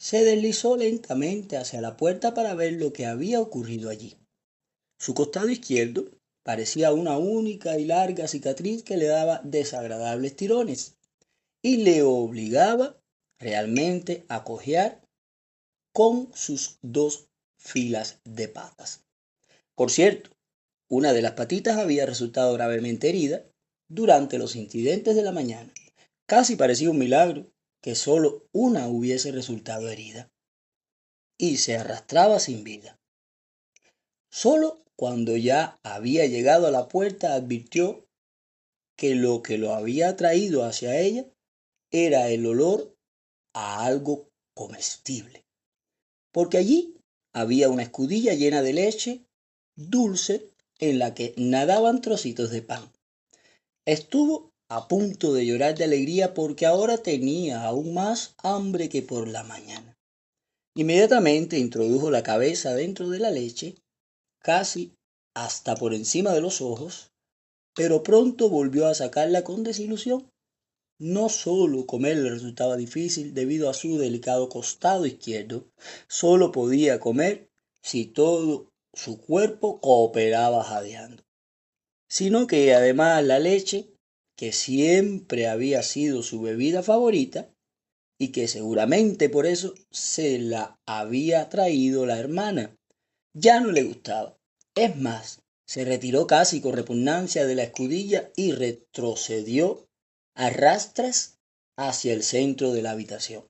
[0.00, 4.16] Se deslizó lentamente hacia la puerta para ver lo que había ocurrido allí.
[4.98, 6.06] Su costado izquierdo
[6.42, 10.96] parecía una única y larga cicatriz que le daba desagradables tirones
[11.60, 12.96] y le obligaba
[13.38, 15.02] realmente a cojear
[15.92, 17.28] con sus dos
[17.58, 19.02] filas de patas.
[19.74, 20.30] Por cierto,
[20.88, 23.44] una de las patitas había resultado gravemente herida
[23.88, 25.70] durante los incidentes de la mañana.
[26.24, 27.46] Casi parecía un milagro
[27.80, 30.30] que solo una hubiese resultado herida.
[31.38, 32.98] Y se arrastraba sin vida.
[34.30, 38.06] Solo cuando ya había llegado a la puerta advirtió
[38.96, 41.24] que lo que lo había traído hacia ella
[41.90, 42.94] era el olor
[43.54, 45.44] a algo comestible.
[46.32, 46.96] Porque allí
[47.32, 49.24] había una escudilla llena de leche
[49.74, 52.92] dulce en la que nadaban trocitos de pan.
[53.86, 59.26] Estuvo a punto de llorar de alegría porque ahora tenía aún más hambre que por
[59.26, 59.98] la mañana.
[60.76, 63.74] Inmediatamente introdujo la cabeza dentro de la leche,
[64.38, 64.94] casi
[65.34, 67.10] hasta por encima de los ojos,
[67.74, 70.30] pero pronto volvió a sacarla con desilusión.
[71.00, 75.66] No solo comer le resultaba difícil debido a su delicado costado izquierdo,
[76.06, 77.50] solo podía comer
[77.82, 81.24] si todo su cuerpo cooperaba jadeando,
[82.08, 83.89] sino que además la leche,
[84.40, 87.52] que siempre había sido su bebida favorita,
[88.18, 92.74] y que seguramente por eso se la había traído la hermana,
[93.34, 94.38] ya no le gustaba.
[94.74, 99.86] Es más, se retiró casi con repugnancia de la escudilla y retrocedió
[100.34, 101.38] a rastras
[101.76, 103.44] hacia el centro de la habitación.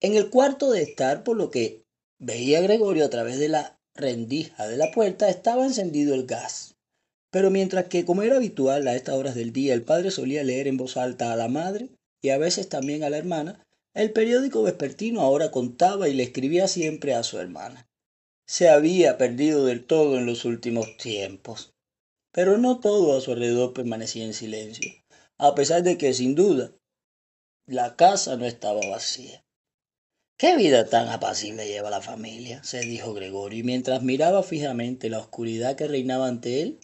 [0.00, 1.84] En el cuarto de estar, por lo que
[2.18, 6.75] veía Gregorio a través de la rendija de la puerta estaba encendido el gas.
[7.36, 10.68] Pero mientras que, como era habitual a estas horas del día, el padre solía leer
[10.68, 11.90] en voz alta a la madre
[12.22, 13.62] y a veces también a la hermana,
[13.92, 17.90] el periódico vespertino ahora contaba y le escribía siempre a su hermana.
[18.46, 21.74] Se había perdido del todo en los últimos tiempos.
[22.32, 24.90] Pero no todo a su alrededor permanecía en silencio,
[25.36, 26.72] a pesar de que, sin duda,
[27.66, 29.44] la casa no estaba vacía.
[30.38, 35.18] Qué vida tan apacible lleva la familia, se dijo Gregorio, y mientras miraba fijamente la
[35.18, 36.80] oscuridad que reinaba ante él,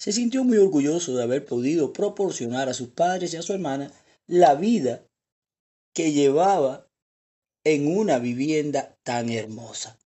[0.00, 3.92] se sintió muy orgulloso de haber podido proporcionar a sus padres y a su hermana
[4.26, 5.06] la vida
[5.94, 6.88] que llevaba
[7.64, 9.98] en una vivienda tan hermosa.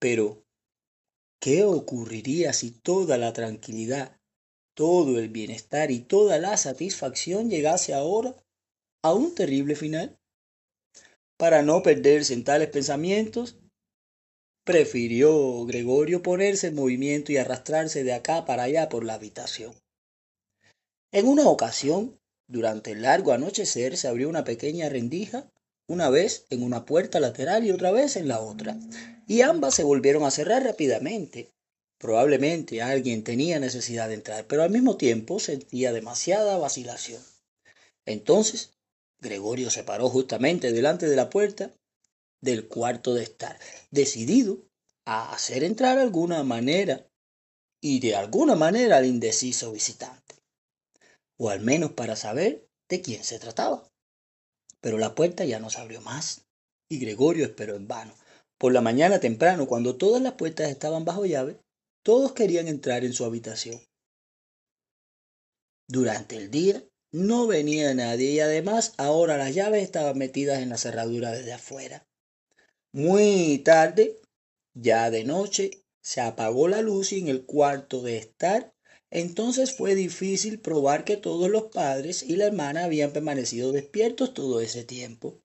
[0.00, 0.42] Pero,
[1.40, 4.20] ¿qué ocurriría si toda la tranquilidad,
[4.74, 8.34] todo el bienestar y toda la satisfacción llegase ahora
[9.04, 10.18] a un terrible final?
[11.38, 13.56] Para no perderse en tales pensamientos,
[14.66, 19.72] prefirió Gregorio ponerse en movimiento y arrastrarse de acá para allá por la habitación.
[21.12, 25.48] En una ocasión, durante el largo anochecer, se abrió una pequeña rendija,
[25.86, 28.76] una vez en una puerta lateral y otra vez en la otra,
[29.28, 31.48] y ambas se volvieron a cerrar rápidamente.
[31.98, 37.22] Probablemente alguien tenía necesidad de entrar, pero al mismo tiempo sentía demasiada vacilación.
[38.04, 38.72] Entonces
[39.20, 41.70] Gregorio se paró justamente delante de la puerta
[42.46, 43.58] del cuarto de estar,
[43.90, 44.62] decidido
[45.04, 47.06] a hacer entrar alguna manera
[47.82, 50.36] y de alguna manera al indeciso visitante,
[51.38, 53.86] o al menos para saber de quién se trataba.
[54.80, 56.46] Pero la puerta ya no se abrió más,
[56.88, 58.14] y Gregorio esperó en vano.
[58.58, 61.60] Por la mañana temprano, cuando todas las puertas estaban bajo llave,
[62.02, 63.80] todos querían entrar en su habitación.
[65.88, 66.82] Durante el día,
[67.12, 72.06] no venía nadie y además ahora las llaves estaban metidas en la cerradura desde afuera.
[72.92, 74.16] Muy tarde,
[74.74, 75.70] ya de noche,
[76.02, 78.72] se apagó la luz y en el cuarto de estar,
[79.10, 84.60] entonces fue difícil probar que todos los padres y la hermana habían permanecido despiertos todo
[84.60, 85.40] ese tiempo,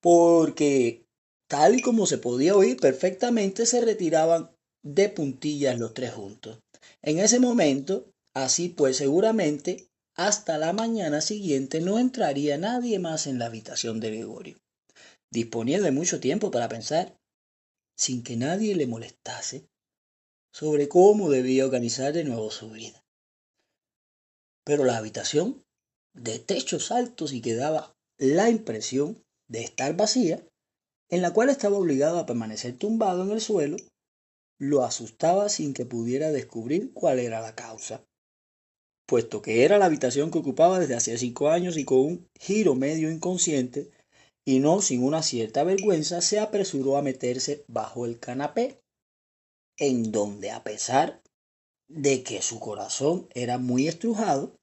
[0.00, 1.04] porque
[1.48, 4.50] tal y como se podía oír perfectamente se retiraban
[4.82, 6.58] de puntillas los tres juntos.
[7.02, 13.38] En ese momento, así pues seguramente hasta la mañana siguiente no entraría nadie más en
[13.38, 14.56] la habitación de Gregorio.
[15.32, 17.16] Disponía de mucho tiempo para pensar,
[17.96, 19.66] sin que nadie le molestase,
[20.52, 23.02] sobre cómo debía organizar de nuevo su vida.
[24.64, 25.64] Pero la habitación,
[26.12, 30.46] de techos altos y que daba la impresión de estar vacía,
[31.08, 33.78] en la cual estaba obligado a permanecer tumbado en el suelo,
[34.58, 38.04] lo asustaba sin que pudiera descubrir cuál era la causa
[39.12, 42.74] puesto que era la habitación que ocupaba desde hacía cinco años y con un giro
[42.74, 43.90] medio inconsciente,
[44.44, 48.80] y no sin una cierta vergüenza, se apresuró a meterse bajo el canapé,
[49.76, 51.22] en donde a pesar
[51.88, 54.56] de que su corazón era muy estrujado,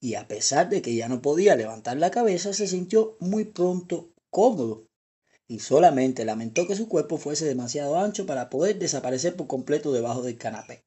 [0.00, 4.10] y a pesar de que ya no podía levantar la cabeza, se sintió muy pronto
[4.30, 4.86] cómodo
[5.46, 10.22] y solamente lamentó que su cuerpo fuese demasiado ancho para poder desaparecer por completo debajo
[10.22, 10.84] del canapé.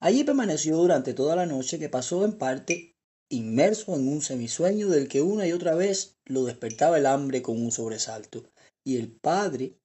[0.00, 2.93] Allí permaneció durante toda la noche que pasó en parte
[3.30, 7.60] inmerso en un semisueño del que una y otra vez lo despertaba el hambre con
[7.62, 8.44] un sobresalto,
[8.84, 9.78] y el padre,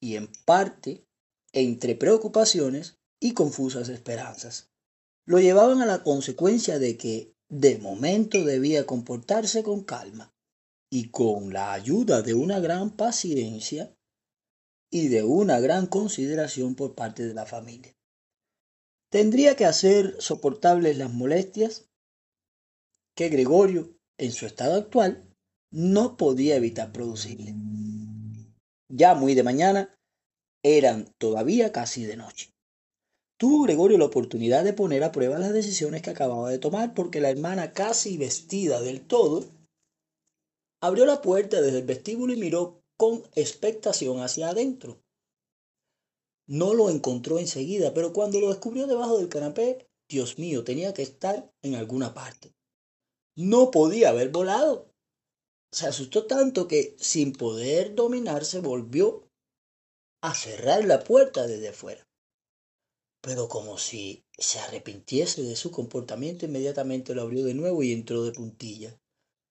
[0.00, 1.04] y en parte,
[1.52, 4.70] entre preocupaciones y confusas esperanzas,
[5.26, 10.32] lo llevaban a la consecuencia de que de momento debía comportarse con calma
[10.90, 13.94] y con la ayuda de una gran paciencia
[14.90, 17.94] y de una gran consideración por parte de la familia.
[19.10, 21.87] Tendría que hacer soportables las molestias
[23.18, 25.28] que Gregorio, en su estado actual,
[25.72, 27.52] no podía evitar producirle.
[28.88, 29.92] Ya muy de mañana,
[30.64, 32.52] eran todavía casi de noche.
[33.36, 37.20] Tuvo Gregorio la oportunidad de poner a prueba las decisiones que acababa de tomar porque
[37.20, 39.44] la hermana, casi vestida del todo,
[40.80, 45.00] Abrió la puerta desde el vestíbulo y miró con expectación hacia adentro.
[46.46, 51.02] No lo encontró enseguida, pero cuando lo descubrió debajo del canapé, Dios mío, tenía que
[51.02, 52.52] estar en alguna parte.
[53.40, 54.90] No podía haber volado.
[55.70, 59.30] Se asustó tanto que, sin poder dominarse, volvió
[60.22, 62.04] a cerrar la puerta desde fuera.
[63.22, 68.24] Pero como si se arrepintiese de su comportamiento, inmediatamente lo abrió de nuevo y entró
[68.24, 68.98] de puntilla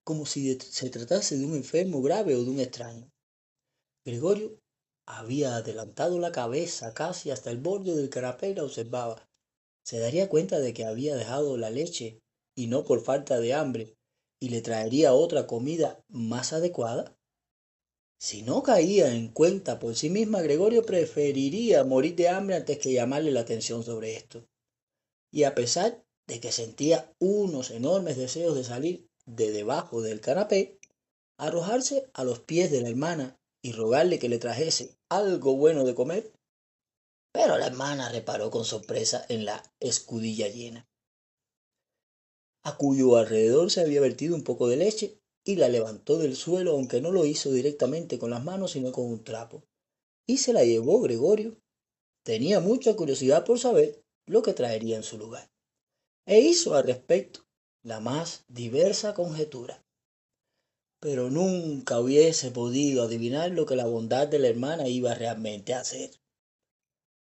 [0.08, 3.12] como si se tratase de un enfermo grave o de un extraño.
[4.06, 4.58] Gregorio
[5.06, 9.28] había adelantado la cabeza casi hasta el borde del canapé y la observaba.
[9.86, 12.22] Se daría cuenta de que había dejado la leche
[12.58, 13.96] y no por falta de hambre
[14.40, 17.16] y le traería otra comida más adecuada.
[18.20, 22.92] Si no caía en cuenta por sí misma, Gregorio preferiría morir de hambre antes que
[22.92, 24.44] llamarle la atención sobre esto.
[25.32, 30.80] Y a pesar de que sentía unos enormes deseos de salir, de debajo del canapé,
[31.38, 35.94] arrojarse a los pies de la hermana y rogarle que le trajese algo bueno de
[35.94, 36.34] comer.
[37.32, 40.88] Pero la hermana reparó con sorpresa en la escudilla llena,
[42.68, 46.72] a cuyo alrededor se había vertido un poco de leche y la levantó del suelo,
[46.72, 49.64] aunque no lo hizo directamente con las manos, sino con un trapo.
[50.28, 51.56] Y se la llevó Gregorio.
[52.24, 55.50] Tenía mucha curiosidad por saber lo que traería en su lugar.
[56.26, 57.48] E hizo al respecto
[57.84, 59.82] la más diversa conjetura.
[61.00, 65.80] Pero nunca hubiese podido adivinar lo que la bondad de la hermana iba realmente a
[65.80, 66.12] hacer.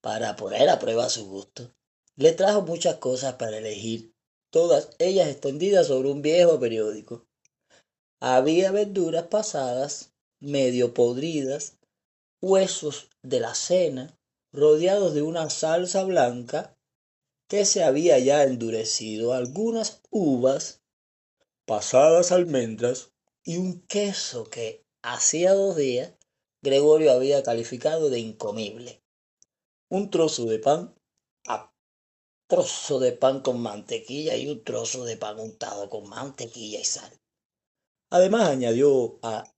[0.01, 1.71] Para poner a prueba su gusto,
[2.15, 4.15] le trajo muchas cosas para elegir,
[4.51, 7.25] todas ellas extendidas sobre un viejo periódico.
[8.19, 11.77] Había verduras pasadas, medio podridas,
[12.41, 14.17] huesos de la cena,
[14.51, 16.77] rodeados de una salsa blanca
[17.47, 20.81] que se había ya endurecido, algunas uvas,
[21.65, 23.11] pasadas almendras
[23.43, 26.13] y un queso que hacía dos días
[26.61, 29.01] Gregorio había calificado de incomible.
[29.89, 30.93] Un trozo de pan,
[32.49, 37.11] trozo de pan con mantequilla y un trozo de pan untado con mantequilla y sal.
[38.09, 39.53] Además añadió a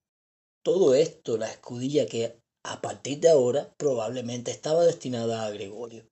[0.61, 6.05] todo esto la escudilla que a partir de ahora probablemente estaba destinada a Gregorio,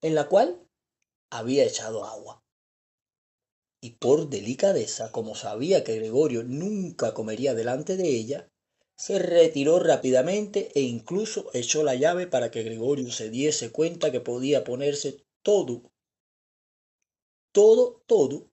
[0.00, 0.64] en la cual
[1.28, 2.40] había echado agua.
[3.82, 8.48] Y por delicadeza, como sabía que Gregorio nunca comería delante de ella,
[8.96, 14.20] se retiró rápidamente e incluso echó la llave para que Gregorio se diese cuenta que
[14.20, 15.82] podía ponerse todo,
[17.56, 18.50] todo, todo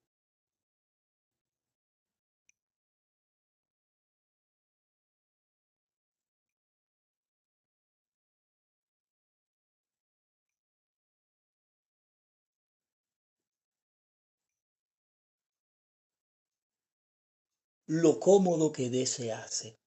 [17.88, 19.78] lo cómodo que desease.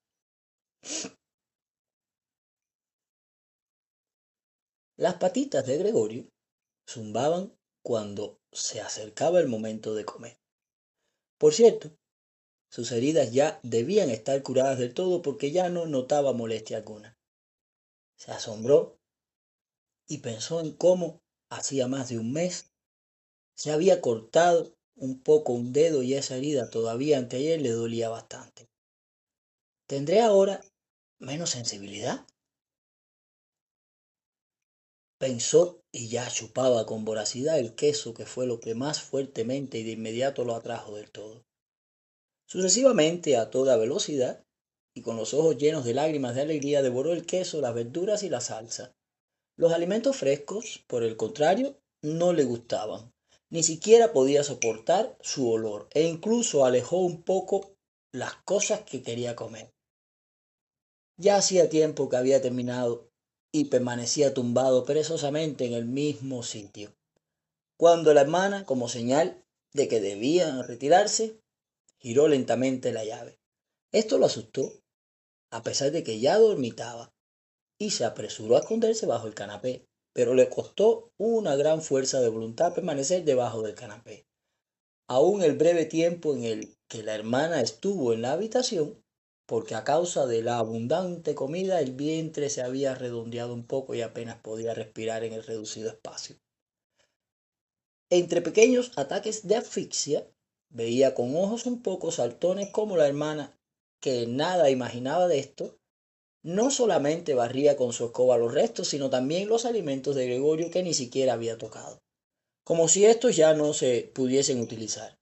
[4.98, 6.28] Las patitas de Gregorio
[6.86, 10.38] zumbaban cuando se acercaba el momento de comer.
[11.38, 11.90] Por cierto,
[12.68, 17.16] sus heridas ya debían estar curadas del todo porque ya no notaba molestia alguna.
[18.16, 18.98] Se asombró
[20.08, 22.72] y pensó en cómo hacía más de un mes
[23.54, 28.68] se había cortado un poco un dedo y esa herida todavía anteayer le dolía bastante.
[29.86, 30.62] ¿Tendré ahora
[31.18, 32.26] menos sensibilidad?
[35.18, 39.84] Pensó y ya chupaba con voracidad el queso que fue lo que más fuertemente y
[39.84, 41.44] de inmediato lo atrajo del todo.
[42.46, 44.44] Sucesivamente, a toda velocidad,
[44.94, 48.28] y con los ojos llenos de lágrimas de alegría, devoró el queso, las verduras y
[48.28, 48.94] la salsa.
[49.56, 53.12] Los alimentos frescos, por el contrario, no le gustaban
[53.50, 57.76] ni siquiera podía soportar su olor e incluso alejó un poco
[58.12, 59.72] las cosas que quería comer.
[61.18, 63.05] Ya hacía tiempo que había terminado
[63.58, 66.94] y permanecía tumbado perezosamente en el mismo sitio.
[67.78, 69.42] Cuando la hermana, como señal
[69.72, 71.40] de que debían retirarse,
[71.98, 73.40] giró lentamente la llave.
[73.92, 74.70] Esto lo asustó,
[75.50, 77.14] a pesar de que ya dormitaba,
[77.78, 82.28] y se apresuró a esconderse bajo el canapé, pero le costó una gran fuerza de
[82.28, 84.26] voluntad permanecer debajo del canapé.
[85.08, 89.02] Aún el breve tiempo en el que la hermana estuvo en la habitación,
[89.46, 94.02] porque a causa de la abundante comida el vientre se había redondeado un poco y
[94.02, 96.36] apenas podía respirar en el reducido espacio.
[98.10, 100.28] Entre pequeños ataques de asfixia,
[100.68, 103.58] veía con ojos un poco saltones como la hermana,
[104.00, 105.78] que nada imaginaba de esto,
[106.42, 110.82] no solamente barría con su escoba los restos, sino también los alimentos de Gregorio que
[110.82, 112.00] ni siquiera había tocado,
[112.62, 115.18] como si estos ya no se pudiesen utilizar.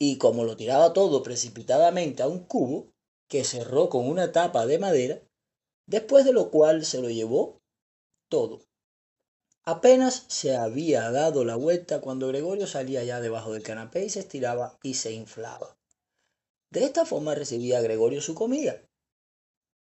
[0.00, 2.91] Y como lo tiraba todo precipitadamente a un cubo,
[3.32, 5.22] que cerró con una tapa de madera,
[5.86, 7.62] después de lo cual se lo llevó
[8.28, 8.60] todo.
[9.64, 14.20] Apenas se había dado la vuelta cuando Gregorio salía ya debajo del canapé y se
[14.20, 15.78] estiraba y se inflaba.
[16.68, 18.82] De esta forma recibía Gregorio su comida,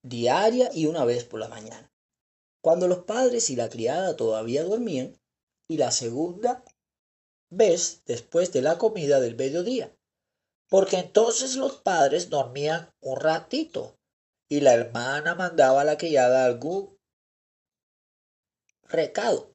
[0.03, 1.91] diaria y una vez por la mañana,
[2.61, 5.19] cuando los padres y la criada todavía dormían,
[5.67, 6.63] y la segunda
[7.49, 9.93] vez después de la comida del mediodía,
[10.73, 13.95] porque entonces los padres dormían un ratito
[14.49, 16.97] y la hermana mandaba a la criada algún
[18.81, 19.53] recado.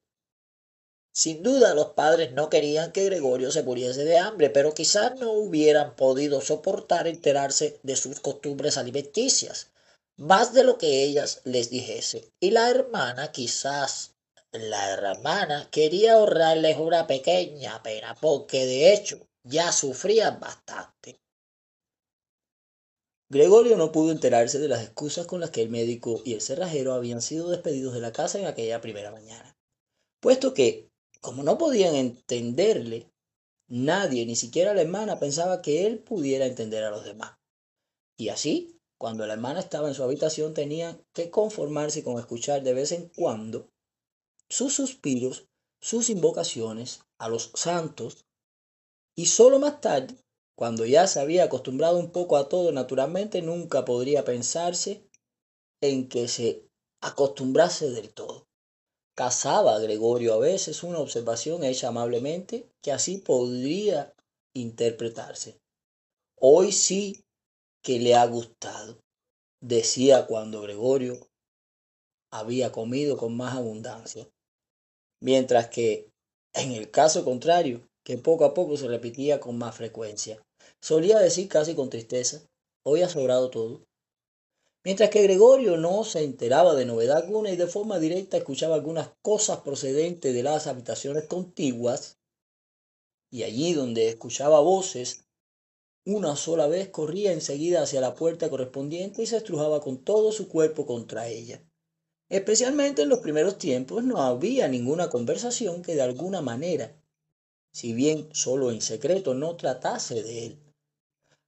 [1.13, 5.33] Sin duda los padres no querían que Gregorio se muriese de hambre, pero quizás no
[5.33, 9.73] hubieran podido soportar enterarse de sus costumbres alimenticias,
[10.17, 12.31] más de lo que ellas les dijese.
[12.39, 14.15] Y la hermana quizás
[14.53, 21.21] la hermana quería ahorrarles una pequeña pena, porque de hecho ya sufrían bastante.
[23.31, 26.95] Gregorio no pudo enterarse de las excusas con las que el médico y el cerrajero
[26.95, 29.57] habían sido despedidos de la casa en aquella primera mañana,
[30.21, 30.91] puesto que,
[31.21, 33.11] como no podían entenderle,
[33.67, 37.39] nadie, ni siquiera la hermana, pensaba que él pudiera entender a los demás.
[38.17, 42.75] Y así, cuando la hermana estaba en su habitación, tenía que conformarse con escuchar de
[42.75, 43.71] vez en cuando
[44.49, 45.47] sus suspiros,
[45.81, 48.25] sus invocaciones a los santos
[49.19, 50.15] y solo más tarde,
[50.57, 55.11] cuando ya se había acostumbrado un poco a todo naturalmente, nunca podría pensarse
[55.81, 56.69] en que se
[57.01, 58.47] acostumbrase del todo.
[59.17, 64.15] Cazaba a Gregorio a veces una observación hecha amablemente que así podría
[64.55, 65.59] interpretarse.
[66.37, 67.25] Hoy sí
[67.83, 69.01] que le ha gustado,
[69.61, 71.19] decía cuando Gregorio
[72.31, 74.31] había comido con más abundancia.
[75.21, 76.13] Mientras que,
[76.53, 80.43] en el caso contrario, que poco a poco se repetía con más frecuencia.
[80.81, 82.41] Solía decir casi con tristeza,
[82.83, 83.83] hoy ha sobrado todo.
[84.83, 89.11] Mientras que Gregorio no se enteraba de novedad alguna y de forma directa escuchaba algunas
[89.21, 92.17] cosas procedentes de las habitaciones contiguas,
[93.31, 95.27] y allí donde escuchaba voces,
[96.07, 100.49] una sola vez corría enseguida hacia la puerta correspondiente y se estrujaba con todo su
[100.49, 101.63] cuerpo contra ella.
[102.31, 106.99] Especialmente en los primeros tiempos no había ninguna conversación que de alguna manera
[107.73, 110.59] si bien solo en secreto no tratase de él.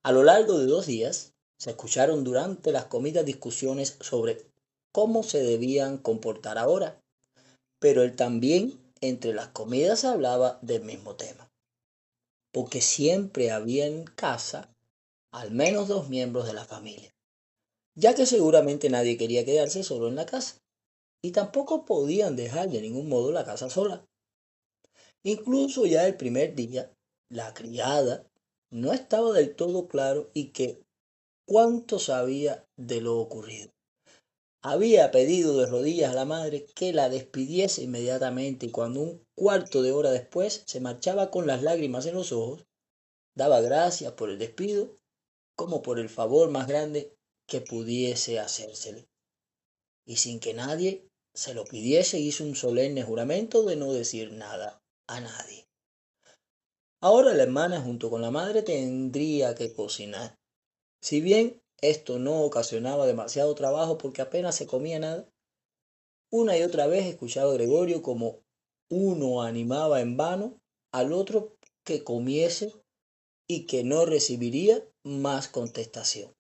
[0.02, 4.46] A lo largo de dos días se escucharon durante las comidas discusiones sobre
[4.92, 7.00] cómo se debían comportar ahora,
[7.78, 11.50] pero él también entre las comidas hablaba del mismo tema,
[12.52, 14.74] porque siempre había en casa
[15.32, 17.14] al menos dos miembros de la familia,
[17.94, 20.58] ya que seguramente nadie quería quedarse solo en la casa,
[21.22, 24.04] y tampoco podían dejar de ningún modo la casa sola.
[25.22, 26.90] Incluso ya el primer día,
[27.28, 28.26] la criada
[28.70, 30.82] no estaba del todo claro y que
[31.46, 33.70] cuánto sabía de lo ocurrido.
[34.62, 39.82] Había pedido de rodillas a la madre que la despidiese inmediatamente y cuando un cuarto
[39.82, 42.66] de hora después se marchaba con las lágrimas en los ojos,
[43.34, 44.98] daba gracias por el despido
[45.56, 47.14] como por el favor más grande
[47.46, 49.06] que pudiese hacérsele.
[50.06, 54.79] Y sin que nadie se lo pidiese hizo un solemne juramento de no decir nada
[55.10, 55.66] a nadie.
[57.02, 60.38] Ahora la hermana junto con la madre tendría que cocinar.
[61.02, 65.28] Si bien esto no ocasionaba demasiado trabajo porque apenas se comía nada,
[66.30, 68.42] una y otra vez escuchaba a Gregorio como
[68.90, 70.60] uno animaba en vano
[70.92, 72.72] al otro que comiese
[73.48, 76.32] y que no recibiría más contestación.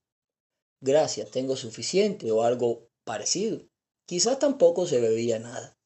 [0.80, 3.62] Gracias, tengo suficiente o algo parecido.
[4.06, 5.76] Quizás tampoco se bebía nada.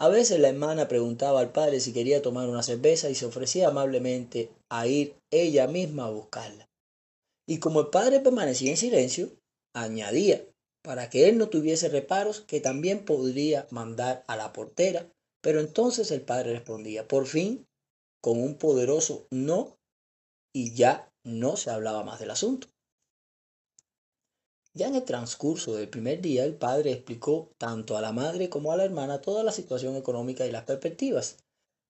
[0.00, 3.68] A veces la hermana preguntaba al padre si quería tomar una cerveza y se ofrecía
[3.68, 6.70] amablemente a ir ella misma a buscarla.
[7.46, 9.30] Y como el padre permanecía en silencio,
[9.74, 10.42] añadía,
[10.82, 15.06] para que él no tuviese reparos que también podría mandar a la portera,
[15.42, 17.66] pero entonces el padre respondía, por fin,
[18.22, 19.76] con un poderoso no,
[20.54, 22.68] y ya no se hablaba más del asunto.
[24.72, 28.72] Ya en el transcurso del primer día, el padre explicó tanto a la madre como
[28.72, 31.38] a la hermana toda la situación económica y las perspectivas.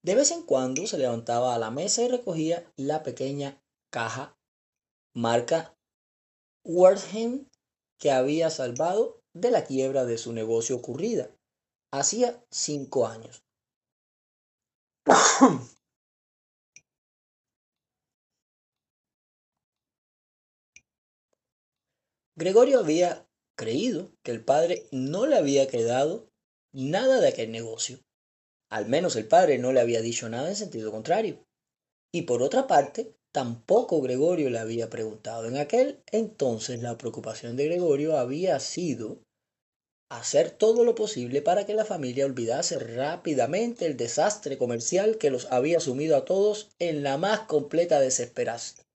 [0.03, 4.39] De vez en cuando se levantaba a la mesa y recogía la pequeña caja
[5.15, 5.77] marca
[6.65, 7.49] Wortham
[7.99, 11.31] que había salvado de la quiebra de su negocio ocurrida
[11.93, 13.45] hacía cinco años.
[22.41, 26.27] Gregorio había creído que el padre no le había quedado
[26.73, 27.99] nada de aquel negocio.
[28.71, 31.45] Al menos el padre no le había dicho nada en sentido contrario.
[32.15, 35.45] Y por otra parte, tampoco Gregorio le había preguntado.
[35.45, 39.19] En aquel entonces la preocupación de Gregorio había sido
[40.11, 45.45] hacer todo lo posible para que la familia olvidase rápidamente el desastre comercial que los
[45.53, 48.87] había sumido a todos en la más completa desesperación.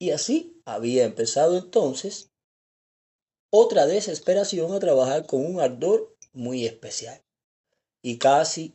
[0.00, 2.30] Y así había empezado entonces
[3.50, 7.22] otra desesperación a trabajar con un ardor muy especial.
[8.02, 8.74] Y casi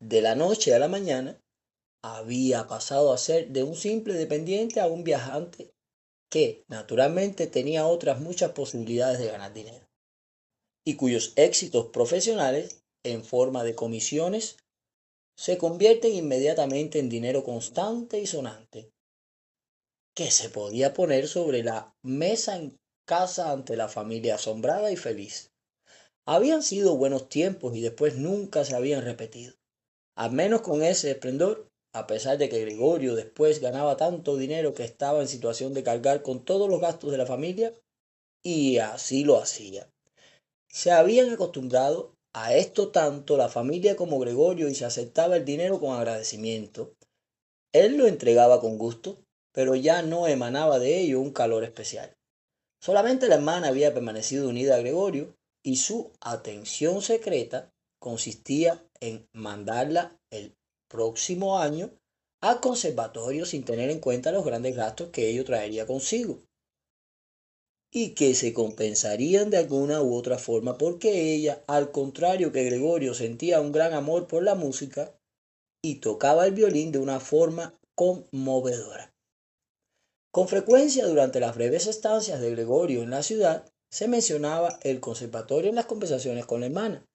[0.00, 1.40] de la noche a la mañana
[2.02, 5.72] había pasado a ser de un simple dependiente a un viajante
[6.30, 9.86] que, naturalmente, tenía otras muchas posibilidades de ganar dinero
[10.84, 14.56] y cuyos éxitos profesionales, en forma de comisiones,
[15.36, 18.90] se convierten inmediatamente en dinero constante y sonante,
[20.14, 22.76] que se podía poner sobre la mesa en
[23.06, 25.50] casa ante la familia asombrada y feliz.
[26.26, 29.54] Habían sido buenos tiempos y después nunca se habían repetido,
[30.16, 34.84] al menos con ese esplendor, a pesar de que Gregorio después ganaba tanto dinero que
[34.84, 37.74] estaba en situación de cargar con todos los gastos de la familia,
[38.42, 39.88] y así lo hacía.
[40.68, 45.78] Se habían acostumbrado a esto tanto la familia como Gregorio y se aceptaba el dinero
[45.78, 46.94] con agradecimiento.
[47.72, 49.23] Él lo entregaba con gusto,
[49.54, 52.14] pero ya no emanaba de ello un calor especial.
[52.82, 60.18] Solamente la hermana había permanecido unida a Gregorio y su atención secreta consistía en mandarla
[60.30, 60.54] el
[60.88, 61.90] próximo año
[62.42, 66.40] al conservatorio sin tener en cuenta los grandes gastos que ello traería consigo
[67.90, 73.14] y que se compensarían de alguna u otra forma porque ella, al contrario que Gregorio,
[73.14, 75.14] sentía un gran amor por la música
[75.80, 79.13] y tocaba el violín de una forma conmovedora.
[80.34, 85.70] Con frecuencia durante las breves estancias de Gregorio en la ciudad se mencionaba el conservatorio
[85.70, 87.06] en las conversaciones con la hermana,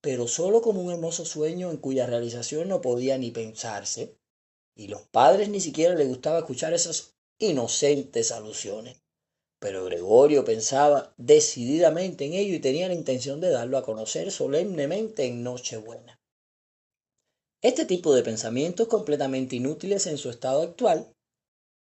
[0.00, 4.18] pero solo como un hermoso sueño en cuya realización no podía ni pensarse,
[4.74, 9.04] y los padres ni siquiera les gustaba escuchar esas inocentes alusiones.
[9.60, 15.26] Pero Gregorio pensaba decididamente en ello y tenía la intención de darlo a conocer solemnemente
[15.26, 16.20] en Nochebuena.
[17.62, 21.14] Este tipo de pensamientos completamente inútiles en su estado actual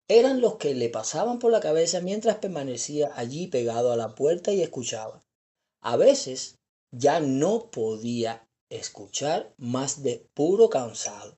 [0.10, 4.52] eran los que le pasaban por la cabeza mientras permanecía allí pegado a la puerta
[4.52, 5.23] y escuchaba.
[5.81, 6.56] A veces
[6.91, 11.38] ya no podía escuchar más de puro cansado.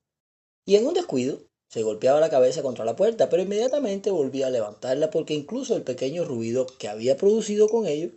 [0.66, 4.50] Y en un descuido se golpeaba la cabeza contra la puerta, pero inmediatamente volvía a
[4.50, 8.10] levantarla porque incluso el pequeño ruido que había producido con ello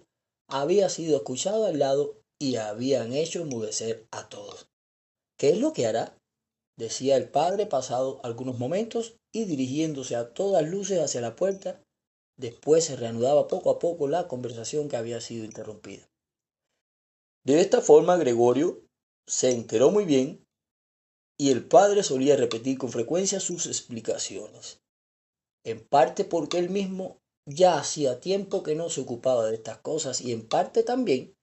[0.47, 4.67] había sido escuchado al lado y habían hecho enmudecer a todos.
[5.37, 6.14] ¿Qué es lo que hará?
[6.77, 11.81] Decía el padre pasado algunos momentos y dirigiéndose a todas luces hacia la puerta,
[12.37, 16.09] después se reanudaba poco a poco la conversación que había sido interrumpida.
[17.45, 18.83] De esta forma Gregorio
[19.27, 20.43] se enteró muy bien
[21.37, 24.79] y el padre solía repetir con frecuencia sus explicaciones,
[25.63, 30.21] en parte porque él mismo ya hacía tiempo que no se ocupaba de estas cosas
[30.21, 31.35] y en parte también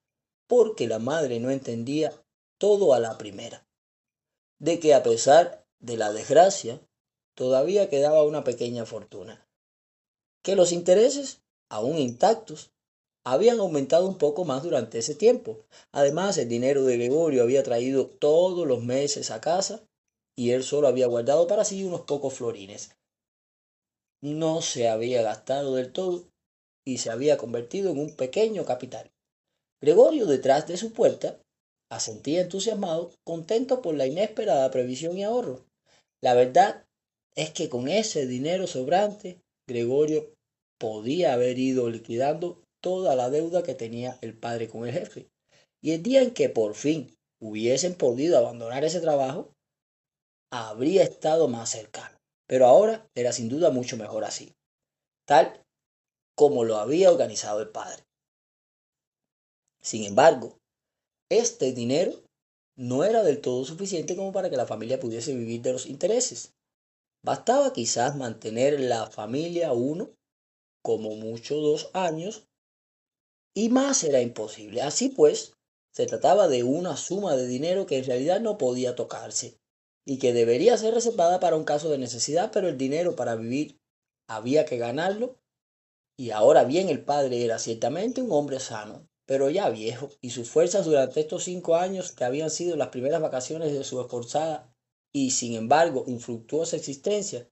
[0.49, 2.13] porque la madre no entendía
[2.59, 3.67] todo a la primera
[4.63, 6.81] de que a pesar de la desgracia,
[7.35, 9.45] todavía quedaba una pequeña fortuna,
[10.45, 12.71] que los intereses, aún intactos,
[13.25, 15.65] habían aumentado un poco más durante ese tiempo.
[15.91, 19.83] Además, el dinero de Gregorio había traído todos los meses a casa
[20.37, 22.97] y él solo había guardado para sí unos pocos florines.
[24.21, 26.25] No se había gastado del todo
[26.85, 29.11] y se había convertido en un pequeño capital.
[29.81, 31.41] Gregorio detrás de su puerta
[31.93, 35.67] asentía entusiasmado, contento por la inesperada previsión y ahorro.
[36.23, 36.87] La verdad
[37.35, 40.35] es que con ese dinero sobrante, Gregorio
[40.79, 45.29] podía haber ido liquidando toda la deuda que tenía el padre con el jefe.
[45.83, 49.53] Y el día en que por fin hubiesen podido abandonar ese trabajo,
[50.51, 52.17] habría estado más cercano.
[52.47, 54.55] Pero ahora era sin duda mucho mejor así,
[55.27, 55.63] tal
[56.35, 58.03] como lo había organizado el padre.
[59.83, 60.59] Sin embargo,
[61.39, 62.23] este dinero
[62.77, 66.55] no era del todo suficiente como para que la familia pudiese vivir de los intereses.
[67.25, 70.11] Bastaba quizás mantener la familia uno,
[70.83, 72.47] como mucho dos años,
[73.55, 74.83] y más era imposible.
[74.83, 75.55] Así pues,
[75.93, 79.59] se trataba de una suma de dinero que en realidad no podía tocarse
[80.05, 83.79] y que debería ser reservada para un caso de necesidad, pero el dinero para vivir
[84.27, 85.37] había que ganarlo.
[86.17, 90.51] Y ahora bien, el padre era ciertamente un hombre sano, pero ya viejo, y sus
[90.51, 94.75] fuerzas durante estos cinco años que habían sido las primeras vacaciones de su esforzada
[95.13, 97.49] y sin embargo infructuosa existencia,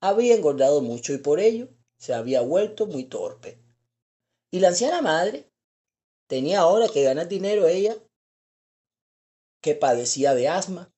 [0.00, 1.68] había engordado mucho y por ello
[1.98, 3.62] se había vuelto muy torpe.
[4.50, 5.50] Y la anciana madre
[6.28, 7.96] tenía ahora que ganar dinero ella,
[9.60, 10.92] que padecía de asma,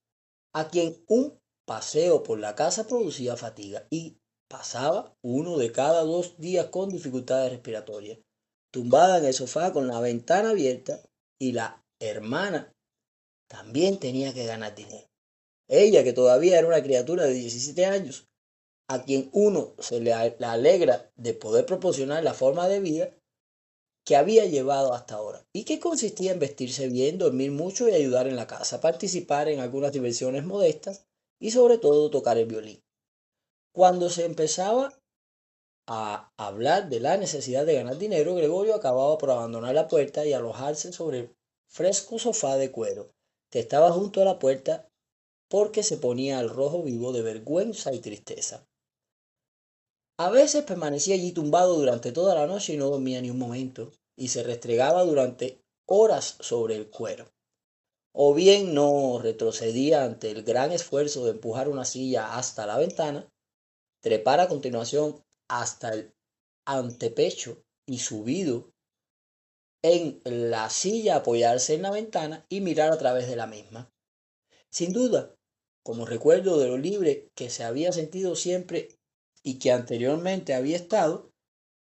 [0.52, 4.18] a quien un paseo por la casa producía fatiga y
[4.48, 8.18] pasaba uno de cada dos días con dificultades respiratorias
[8.74, 11.00] tumbada en el sofá con la ventana abierta
[11.38, 12.74] y la hermana
[13.48, 15.06] también tenía que ganar dinero.
[15.68, 18.26] Ella, que todavía era una criatura de 17 años,
[18.88, 23.14] a quien uno se le alegra de poder proporcionar la forma de vida
[24.04, 28.26] que había llevado hasta ahora y que consistía en vestirse bien, dormir mucho y ayudar
[28.26, 31.06] en la casa, participar en algunas diversiones modestas
[31.38, 32.82] y sobre todo tocar el violín.
[33.72, 35.00] Cuando se empezaba
[35.86, 40.32] a hablar de la necesidad de ganar dinero, Gregorio acababa por abandonar la puerta y
[40.32, 41.36] alojarse sobre el
[41.68, 43.10] fresco sofá de cuero
[43.50, 44.88] que estaba junto a la puerta
[45.48, 48.66] porque se ponía al rojo vivo de vergüenza y tristeza.
[50.18, 53.92] A veces permanecía allí tumbado durante toda la noche y no dormía ni un momento,
[54.16, 57.26] y se restregaba durante horas sobre el cuero.
[58.12, 63.28] O bien no retrocedía ante el gran esfuerzo de empujar una silla hasta la ventana,
[64.00, 66.14] trepar a continuación hasta el
[66.66, 68.72] antepecho y subido
[69.82, 73.92] en la silla apoyarse en la ventana y mirar a través de la misma.
[74.70, 75.34] Sin duda,
[75.82, 78.88] como recuerdo de lo libre que se había sentido siempre
[79.42, 81.30] y que anteriormente había estado,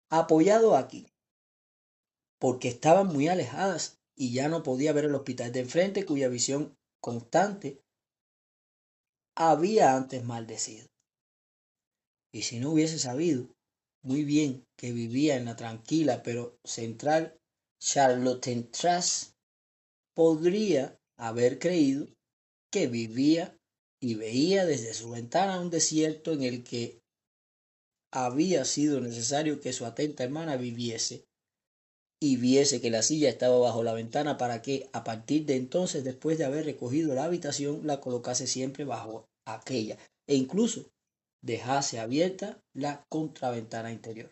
[0.10, 1.08] apoyado aquí,
[2.40, 6.76] porque estaban muy alejadas y ya no podía ver el hospital de enfrente cuya visión
[7.00, 7.84] constante
[9.36, 10.91] había antes maldecido.
[12.34, 13.48] Y si no hubiese sabido
[14.04, 17.38] muy bien que vivía en la tranquila pero central
[17.80, 19.36] Charlottentras,
[20.14, 22.08] podría haber creído
[22.72, 23.58] que vivía
[24.00, 27.02] y veía desde su ventana un desierto en el que
[28.12, 31.26] había sido necesario que su atenta hermana viviese
[32.20, 36.04] y viese que la silla estaba bajo la ventana para que a partir de entonces
[36.04, 39.98] después de haber recogido la habitación la colocase siempre bajo aquella.
[40.28, 40.92] E incluso
[41.42, 44.32] dejase abierta la contraventana interior.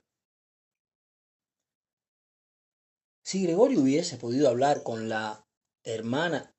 [3.24, 5.46] Si Gregorio hubiese podido hablar con la
[5.84, 6.56] hermana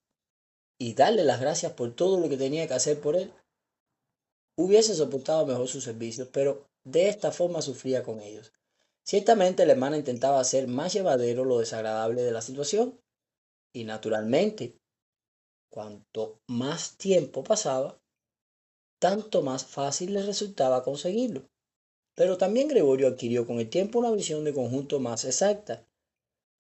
[0.79, 3.33] y darle las gracias por todo lo que tenía que hacer por él,
[4.57, 8.53] hubiese soportado mejor sus servicios, pero de esta forma sufría con ellos.
[9.05, 13.01] Ciertamente la hermana intentaba hacer más llevadero lo desagradable de la situación,
[13.73, 14.79] y naturalmente,
[15.71, 18.00] cuanto más tiempo pasaba,
[19.01, 21.49] tanto más fácil le resultaba conseguirlo.
[22.15, 25.85] Pero también Gregorio adquirió con el tiempo una visión de conjunto más exacta.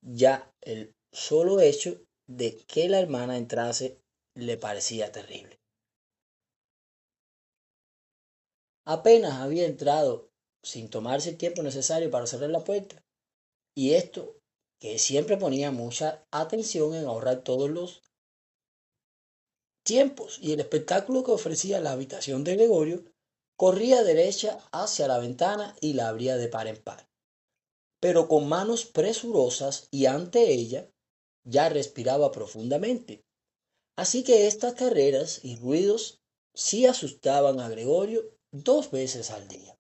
[0.01, 4.01] Ya el solo hecho de que la hermana entrase
[4.35, 5.61] le parecía terrible.
[8.87, 10.31] Apenas había entrado
[10.63, 13.05] sin tomarse el tiempo necesario para cerrar la puerta,
[13.75, 14.37] y esto
[14.79, 18.03] que siempre ponía mucha atención en ahorrar todos los
[19.91, 23.03] tiempos y el espectáculo que ofrecía la habitación de Gregorio
[23.57, 27.09] corría derecha hacia la ventana y la abría de par en par.
[27.99, 30.89] Pero con manos presurosas y ante ella
[31.45, 33.25] ya respiraba profundamente.
[33.97, 36.21] Así que estas carreras y ruidos
[36.55, 38.23] sí asustaban a Gregorio
[38.53, 39.77] dos veces al día.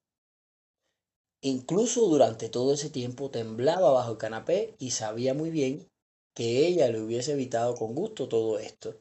[1.40, 5.88] Incluso durante todo ese tiempo temblaba bajo el canapé y sabía muy bien
[6.34, 9.00] que ella le hubiese evitado con gusto todo esto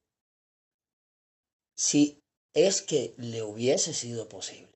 [1.79, 2.21] si
[2.53, 4.67] es que le hubiese sido posible.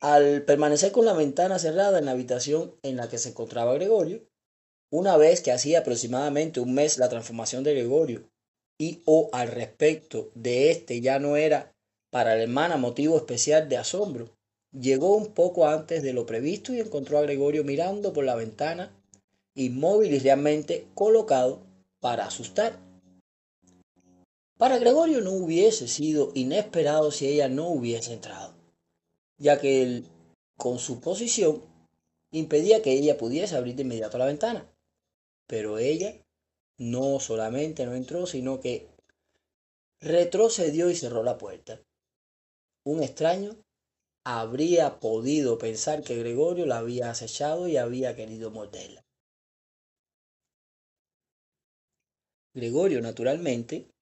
[0.00, 4.26] Al permanecer con la ventana cerrada en la habitación en la que se encontraba Gregorio,
[4.90, 8.30] una vez que hacía aproximadamente un mes la transformación de Gregorio
[8.78, 11.74] y o al respecto de éste ya no era
[12.10, 14.34] para la hermana motivo especial de asombro,
[14.72, 18.90] llegó un poco antes de lo previsto y encontró a Gregorio mirando por la ventana,
[19.54, 21.60] inmóvil y realmente colocado
[22.00, 22.83] para asustar.
[24.56, 28.54] Para Gregorio no hubiese sido inesperado si ella no hubiese entrado,
[29.36, 30.06] ya que él,
[30.56, 31.62] con su posición,
[32.30, 34.70] impedía que ella pudiese abrir de inmediato la ventana.
[35.48, 36.14] Pero ella
[36.78, 38.88] no solamente no entró, sino que
[40.00, 41.80] retrocedió y cerró la puerta.
[42.84, 43.56] Un extraño
[44.24, 49.04] habría podido pensar que Gregorio la había acechado y había querido morderla.
[52.54, 53.93] Gregorio, naturalmente,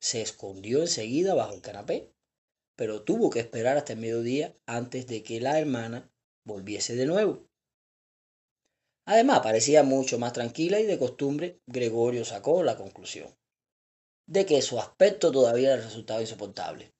[0.00, 2.12] se escondió enseguida bajo el canapé,
[2.76, 6.10] pero tuvo que esperar hasta el mediodía antes de que la hermana
[6.44, 7.46] volviese de nuevo.
[9.06, 13.34] Además, parecía mucho más tranquila y de costumbre Gregorio sacó la conclusión
[14.28, 16.92] de que su aspecto todavía le resultaba insoportable.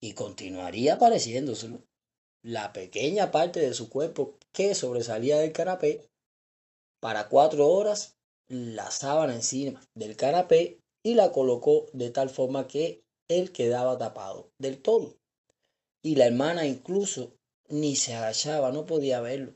[0.00, 1.82] Y continuaría pareciéndoselo.
[2.44, 6.10] La pequeña parte de su cuerpo que sobresalía del canapé,
[7.00, 8.16] para cuatro horas,
[8.48, 14.52] la sábana encima del canapé y la colocó de tal forma que él quedaba tapado
[14.58, 15.18] del todo.
[16.02, 17.34] Y la hermana incluso
[17.68, 19.54] ni se agachaba, no podía verlo.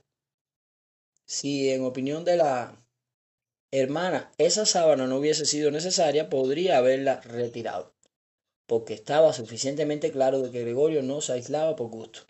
[1.26, 2.86] Si en opinión de la
[3.72, 7.94] hermana esa sábana no hubiese sido necesaria, podría haberla retirado,
[8.66, 12.20] porque estaba suficientemente claro de que Gregorio no se aislaba por gusto.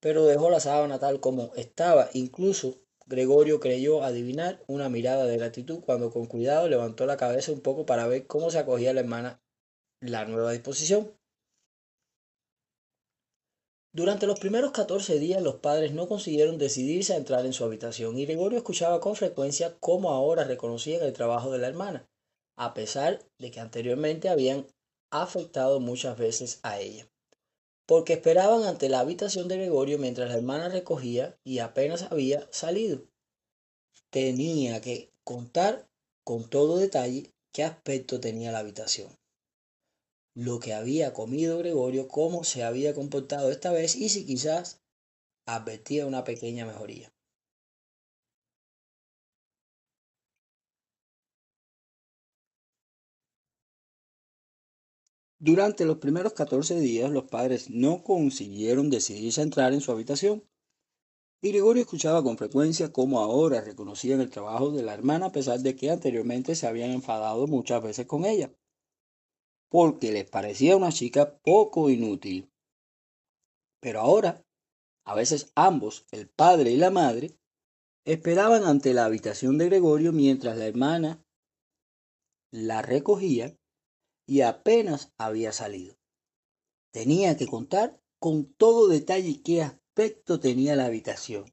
[0.00, 2.78] Pero dejó la sábana tal como estaba, incluso
[3.10, 7.84] Gregorio creyó adivinar una mirada de gratitud cuando con cuidado levantó la cabeza un poco
[7.84, 9.42] para ver cómo se acogía la hermana
[10.00, 11.12] la nueva disposición.
[13.92, 18.16] Durante los primeros catorce días los padres no consiguieron decidirse a entrar en su habitación
[18.16, 22.08] y Gregorio escuchaba con frecuencia cómo ahora reconocían el trabajo de la hermana,
[22.56, 24.68] a pesar de que anteriormente habían
[25.10, 27.10] afectado muchas veces a ella.
[27.90, 33.02] Porque esperaban ante la habitación de Gregorio mientras la hermana recogía y apenas había salido.
[34.10, 35.88] Tenía que contar
[36.22, 39.10] con todo detalle qué aspecto tenía la habitación
[40.34, 44.80] lo que había comido Gregorio, cómo se había comportado esta vez y si quizás
[45.44, 47.12] advertía una pequeña mejoría.
[55.40, 60.44] Durante los primeros 14 días los padres no consiguieron decidirse a entrar en su habitación.
[61.42, 65.60] Y Gregorio escuchaba con frecuencia cómo ahora reconocían el trabajo de la hermana a pesar
[65.60, 68.54] de que anteriormente se habían enfadado muchas veces con ella
[69.70, 72.52] porque les parecía una chica poco inútil.
[73.80, 74.44] Pero ahora,
[75.06, 77.38] a veces ambos, el padre y la madre,
[78.04, 81.24] esperaban ante la habitación de Gregorio mientras la hermana
[82.52, 83.56] la recogía
[84.30, 85.96] y apenas había salido.
[86.92, 91.52] Tenía que contar con todo detalle qué aspecto tenía la habitación,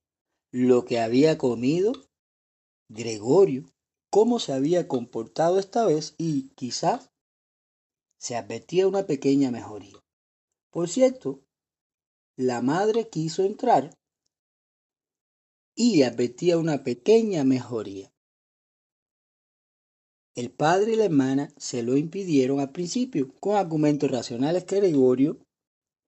[0.52, 1.94] lo que había comido
[2.88, 3.66] Gregorio,
[4.12, 7.10] cómo se había comportado esta vez y quizás
[8.20, 9.98] se advertía una pequeña mejoría.
[10.70, 11.42] Por cierto,
[12.36, 13.98] la madre quiso entrar
[15.74, 18.14] y advertía una pequeña mejoría.
[20.38, 25.40] El padre y la hermana se lo impidieron al principio con argumentos racionales que Gregorio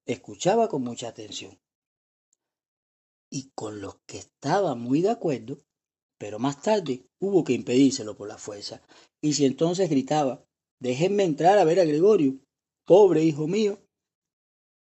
[0.05, 1.57] escuchaba con mucha atención
[3.31, 5.63] y con los que estaba muy de acuerdo,
[6.19, 8.83] pero más tarde hubo que impedírselo por la fuerza.
[9.19, 10.45] Y si entonces gritaba,
[10.79, 12.39] Déjenme entrar a ver a Gregorio.
[12.85, 13.79] Pobre hijo mío.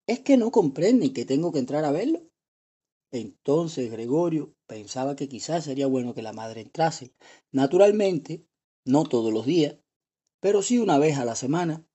[0.06, 2.20] ¿Es que no comprenden que tengo que entrar a verlo?
[3.10, 7.14] Entonces Gregorio pensaba que quizás sería bueno que la madre entrase.
[7.50, 8.46] Naturalmente,
[8.84, 9.76] no todos los días,
[10.40, 11.86] pero sí una vez a la semana.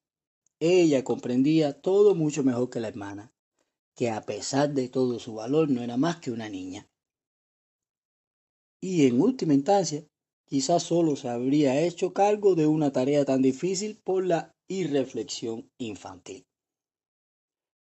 [0.60, 3.34] Ella comprendía todo mucho mejor que la hermana,
[3.96, 6.90] que a pesar de todo su valor no era más que una niña.
[8.82, 10.06] Y en última instancia,
[10.46, 16.46] quizás solo se habría hecho cargo de una tarea tan difícil por la irreflexión infantil.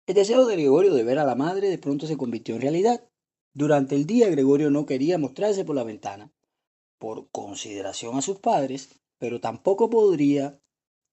[0.08, 3.10] El deseo de Gregorio de ver a la madre de pronto se convirtió en realidad.
[3.54, 6.32] Durante el día Gregorio no quería mostrarse por la ventana,
[7.00, 10.60] por consideración a sus padres, pero tampoco podría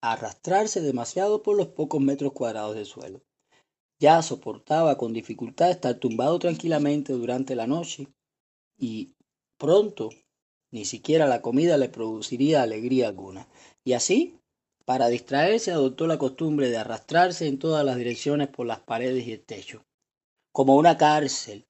[0.03, 3.23] arrastrarse demasiado por los pocos metros cuadrados del suelo.
[3.99, 8.09] Ya soportaba con dificultad estar tumbado tranquilamente durante la noche
[8.77, 9.15] y
[9.57, 10.11] pronto
[10.71, 13.49] ni siquiera la comida le produciría alegría alguna.
[13.85, 14.41] Y así,
[14.85, 19.33] para distraerse, adoptó la costumbre de arrastrarse en todas las direcciones por las paredes y
[19.33, 19.85] el techo,
[20.53, 21.65] como una cárcel.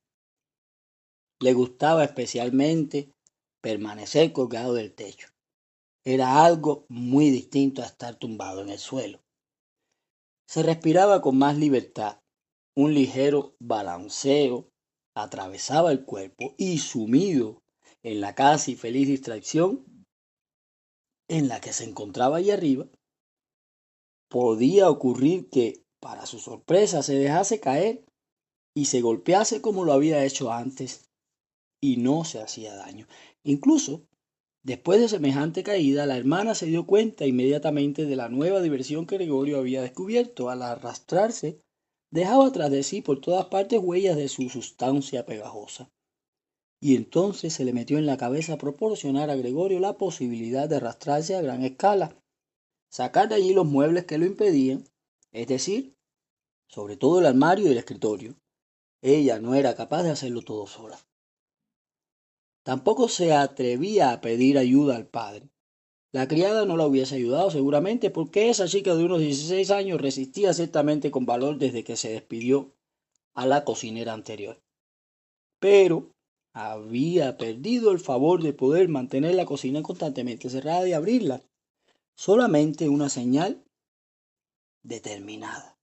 [1.41, 3.14] Le gustaba especialmente
[3.65, 5.29] permanecer colgado del techo.
[6.05, 9.23] Era algo muy distinto a estar tumbado en el suelo.
[10.47, 12.21] Se respiraba con más libertad.
[12.77, 14.69] Un ligero balanceo
[15.17, 17.63] atravesaba el cuerpo y sumido
[18.03, 19.83] en la casi feliz distracción
[21.31, 22.87] en la que se encontraba allí arriba,
[24.29, 28.05] podía ocurrir que, para su sorpresa, se dejase caer
[28.77, 31.09] y se golpease como lo había hecho antes
[31.81, 33.07] y no se hacía daño.
[33.45, 34.09] Incluso
[34.65, 39.17] Después de semejante caída, la hermana se dio cuenta inmediatamente de la nueva diversión que
[39.17, 40.49] Gregorio había descubierto.
[40.49, 41.61] Al arrastrarse,
[42.11, 45.91] dejaba tras de sí por todas partes huellas de su sustancia pegajosa.
[46.81, 51.37] Y entonces se le metió en la cabeza proporcionar a Gregorio la posibilidad de arrastrarse
[51.37, 52.17] a gran escala,
[52.91, 54.85] sacar de allí los muebles que lo impedían,
[55.31, 55.95] es decir,
[56.69, 58.35] sobre todo el armario y el escritorio.
[59.03, 60.99] Ella no era capaz de hacerlo todo sola.
[62.65, 65.51] Tampoco se atrevía a pedir ayuda al padre.
[66.13, 70.55] La criada no la hubiese ayudado seguramente porque esa chica de unos 16 años resistía
[70.55, 72.73] ciertamente con valor desde que se despidió
[73.35, 74.63] a la cocinera anterior.
[75.59, 76.11] Pero
[76.55, 81.43] había perdido el favor de poder mantener la cocina constantemente cerrada y abrirla.
[82.17, 83.63] Solamente una señal
[84.83, 85.77] determinada.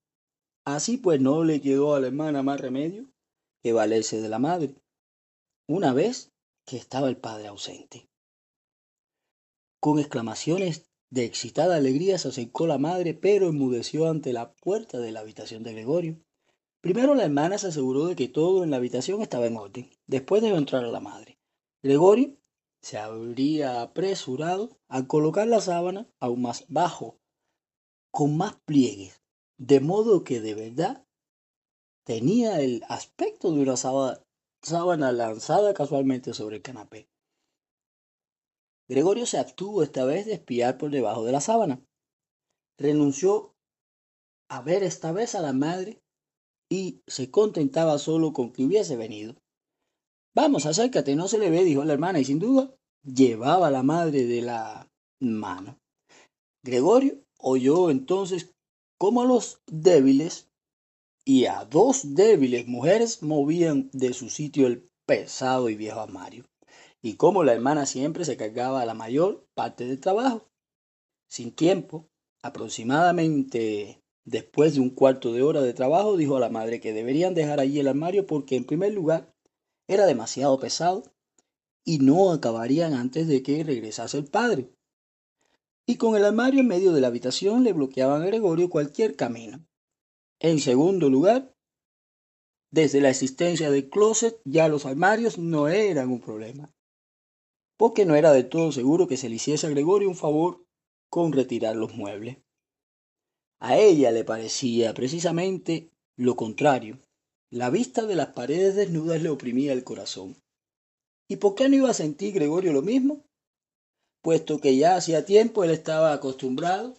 [0.66, 3.06] Así pues no le quedó a la hermana más remedio
[3.62, 4.74] que valerse de la madre.
[5.68, 6.32] Una vez
[6.66, 8.10] que estaba el padre ausente.
[9.80, 15.12] Con exclamaciones de excitada alegría se acercó la madre, pero enmudeció ante la puerta de
[15.12, 16.22] la habitación de Gregorio.
[16.82, 19.90] Primero la hermana se aseguró de que todo en la habitación estaba en orden.
[20.08, 21.38] Después dejó entrar la madre.
[21.84, 22.38] Gregorio
[22.82, 27.20] se habría apresurado a colocar la sábana aún más bajo,
[28.12, 29.22] con más pliegues,
[29.58, 31.06] de modo que de verdad
[32.04, 34.24] tenía el aspecto de una sábana
[34.62, 37.08] sábana lanzada casualmente sobre el canapé.
[38.88, 41.82] Gregorio se abstuvo esta vez de espiar por debajo de la sábana.
[42.78, 43.56] Renunció
[44.50, 46.02] a ver esta vez a la madre
[46.70, 49.36] y se contentaba solo con que hubiese venido.
[50.36, 52.74] Vamos, acércate, no se le ve, dijo la hermana, y sin duda
[53.04, 54.90] llevaba a la madre de la
[55.20, 55.78] mano.
[56.64, 58.54] Gregorio oyó entonces
[58.98, 60.51] cómo los débiles
[61.24, 66.46] y a dos débiles mujeres movían de su sitio el pesado y viejo armario,
[67.02, 70.50] y como la hermana siempre se cargaba la mayor parte del trabajo.
[71.28, 72.10] Sin tiempo,
[72.42, 77.34] aproximadamente después de un cuarto de hora de trabajo, dijo a la madre que deberían
[77.34, 79.34] dejar allí el armario porque en primer lugar
[79.88, 81.04] era demasiado pesado
[81.84, 84.70] y no acabarían antes de que regresase el padre.
[85.86, 89.66] Y con el armario en medio de la habitación le bloqueaban a Gregorio cualquier camino.
[90.44, 91.54] En segundo lugar,
[92.72, 96.74] desde la existencia del closet ya los armarios no eran un problema,
[97.78, 100.66] porque no era de todo seguro que se le hiciese a Gregorio un favor
[101.12, 102.40] con retirar los muebles.
[103.60, 106.98] A ella le parecía precisamente lo contrario.
[107.52, 110.38] La vista de las paredes desnudas le oprimía el corazón.
[111.28, 113.24] ¿Y por qué no iba a sentir Gregorio lo mismo?
[114.24, 116.96] Puesto que ya hacía tiempo él estaba acostumbrado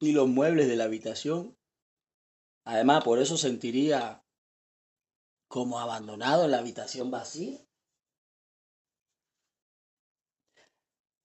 [0.00, 1.56] y los muebles de la habitación
[2.64, 4.24] Además, por eso sentiría
[5.48, 7.60] como abandonado en la habitación vacía.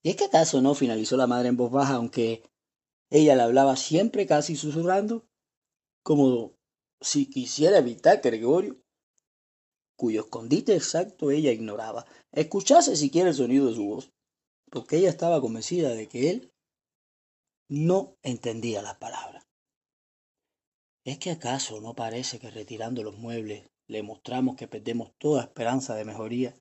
[0.01, 2.43] ¿Y es que acaso no finalizó la madre en voz baja, aunque
[3.09, 5.27] ella le hablaba siempre casi susurrando,
[6.03, 6.53] como
[7.01, 8.81] si quisiera evitar que Gregorio,
[9.97, 14.13] cuyo escondite exacto ella ignoraba, escuchase siquiera el sonido de su voz,
[14.71, 16.53] porque ella estaba convencida de que él
[17.67, 19.48] no entendía las palabras.
[21.05, 25.95] ¿Es que acaso no parece que retirando los muebles le mostramos que perdemos toda esperanza
[25.95, 26.55] de mejoría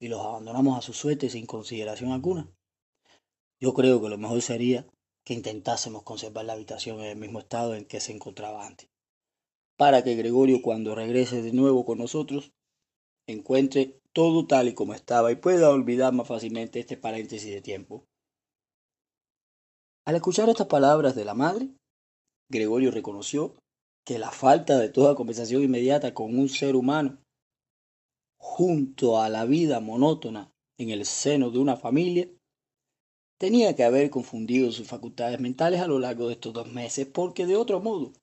[0.00, 2.50] y los abandonamos a su suerte sin consideración alguna?
[3.60, 4.86] Yo creo que lo mejor sería
[5.24, 8.88] que intentásemos conservar la habitación en el mismo estado en que se encontraba antes,
[9.76, 12.52] para que Gregorio cuando regrese de nuevo con nosotros
[13.26, 18.04] encuentre todo tal y como estaba y pueda olvidar más fácilmente este paréntesis de tiempo.
[20.06, 21.68] Al escuchar estas palabras de la madre,
[22.50, 23.54] Gregorio reconoció
[24.08, 27.18] que la falta de toda conversación inmediata con un ser humano
[28.38, 32.26] junto a la vida monótona en el seno de una familia
[33.38, 37.44] tenía que haber confundido sus facultades mentales a lo largo de estos dos meses porque
[37.44, 38.14] de otro modo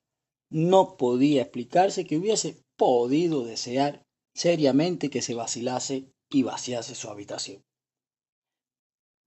[0.49, 4.01] no podía explicarse que hubiese podido desear
[4.33, 7.61] seriamente que se vacilase y vaciase su habitación.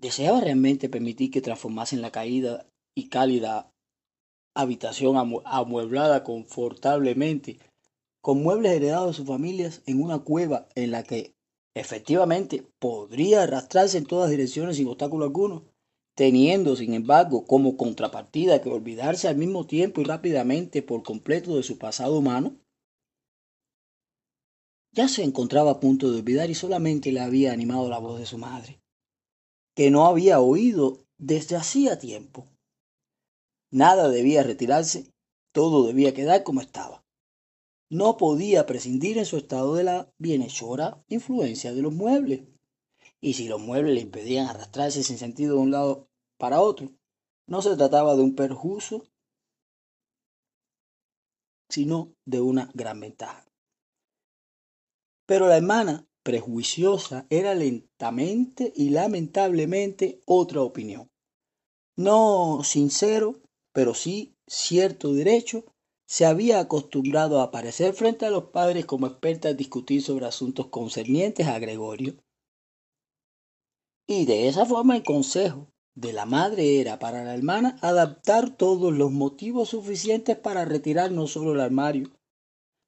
[0.01, 3.71] Deseaba realmente permitir que transformasen la caída y cálida
[4.59, 7.61] habitación amueblada confortablemente,
[8.21, 11.37] con muebles heredados de sus familias en una cueva en la que
[11.75, 15.65] efectivamente podría arrastrarse en todas direcciones sin obstáculo alguno,
[16.17, 21.63] teniendo, sin embargo, como contrapartida que olvidarse al mismo tiempo y rápidamente por completo de
[21.63, 22.57] su pasado humano?
[24.91, 28.27] Ya se encontraba a punto de olvidar y solamente le había animado la voz de
[28.27, 28.81] su madre,
[29.77, 32.49] que no había oído desde hacía tiempo.
[33.71, 35.13] Nada debía retirarse,
[35.53, 37.05] todo debía quedar como estaba.
[37.91, 42.43] No podía prescindir en su estado de la bienhechora influencia de los muebles.
[43.21, 46.09] y si los muebles le impedían arrastrarse sin sentido de un lado
[46.39, 46.93] para otro,
[47.49, 49.05] no se trataba de un perjuicio,
[51.69, 53.45] sino de una gran ventaja.
[55.27, 61.11] Pero la hermana prejuiciosa era lentamente y lamentablemente otra opinión.
[61.97, 63.41] No sincero,
[63.79, 65.65] pero sí cierto derecho,
[66.05, 70.67] se había acostumbrado a aparecer frente a los padres como experta en discutir sobre asuntos
[70.67, 72.17] concernientes a Gregorio.
[74.05, 78.93] Y de esa forma el consejo de la madre era para la hermana adaptar todos
[78.93, 82.11] los motivos suficientes para retirar no solo el armario,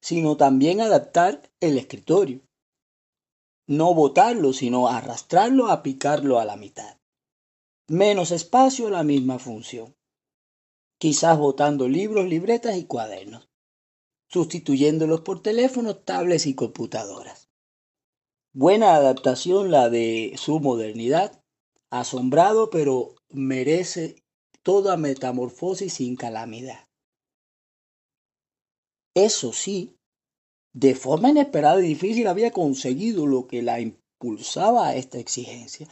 [0.03, 2.41] sino también adaptar el escritorio.
[3.69, 6.99] No botarlo, sino arrastrarlo a picarlo a la mitad.
[7.87, 9.95] Menos espacio, la misma función
[11.01, 13.49] quizás botando libros, libretas y cuadernos,
[14.29, 17.49] sustituyéndolos por teléfonos, tablets y computadoras.
[18.53, 21.43] Buena adaptación la de su modernidad,
[21.91, 24.23] asombrado pero merece
[24.63, 26.87] toda metamorfosis sin calamidad.
[29.15, 29.97] Eso sí,
[30.75, 35.89] de forma inesperada y difícil había conseguido lo que la impulsaba a esta exigencia.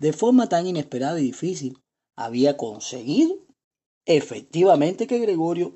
[0.00, 1.78] De forma tan inesperada y difícil,
[2.16, 3.47] había conseguido
[4.08, 5.72] efectivamente que Gregorio,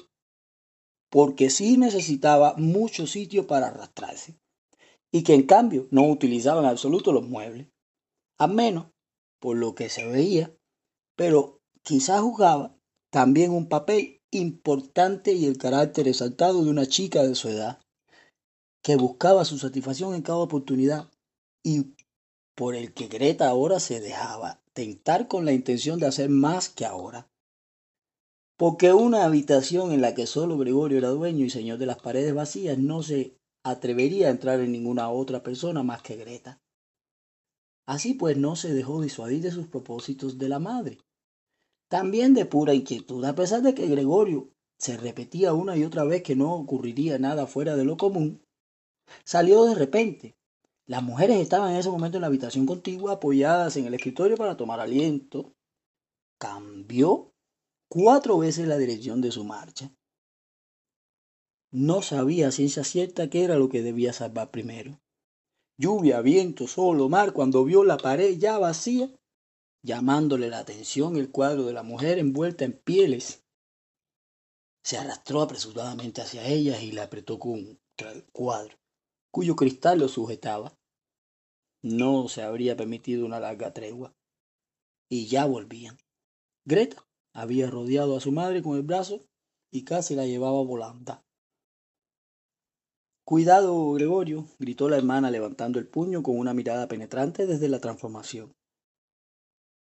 [1.11, 4.41] porque sí necesitaba mucho sitio para arrastrarse,
[5.13, 7.69] y que en cambio no utilizaba en absoluto los muebles,
[8.39, 8.87] a menos
[9.39, 10.57] por lo que se veía,
[11.15, 12.75] pero quizás jugaba
[13.11, 17.83] también un papel importante y el carácter exaltado de una chica de su edad,
[18.83, 21.11] que buscaba su satisfacción en cada oportunidad
[21.63, 21.95] y
[22.57, 26.87] por el que Greta ahora se dejaba tentar con la intención de hacer más que
[26.87, 27.29] ahora
[28.57, 32.35] porque una habitación en la que solo Gregorio era dueño y señor de las paredes
[32.35, 36.61] vacías no se atrevería a entrar en ninguna otra persona más que Greta.
[37.87, 40.99] Así pues no se dejó disuadir de sus propósitos de la madre.
[41.89, 44.49] También de pura inquietud, a pesar de que Gregorio
[44.79, 48.43] se repetía una y otra vez que no ocurriría nada fuera de lo común,
[49.25, 50.37] salió de repente.
[50.87, 54.57] Las mujeres estaban en ese momento en la habitación contigua apoyadas en el escritorio para
[54.57, 55.53] tomar aliento.
[56.39, 57.32] Cambió
[57.95, 59.95] cuatro veces la dirección de su marcha.
[61.71, 64.99] No sabía ciencia cierta qué era lo que debía salvar primero.
[65.77, 69.15] Lluvia, viento, sol o mar, cuando vio la pared ya vacía,
[69.83, 73.45] llamándole la atención el cuadro de la mujer envuelta en pieles.
[74.83, 78.79] Se arrastró apresuradamente hacia ellas y la apretó contra el cuadro,
[79.31, 80.79] cuyo cristal lo sujetaba.
[81.83, 84.15] No se habría permitido una larga tregua.
[85.11, 85.99] Y ya volvían.
[86.65, 89.21] Greta había rodeado a su madre con el brazo
[89.71, 91.23] y casi la llevaba volando.
[93.25, 98.53] Cuidado, Gregorio, gritó la hermana levantando el puño con una mirada penetrante desde la transformación.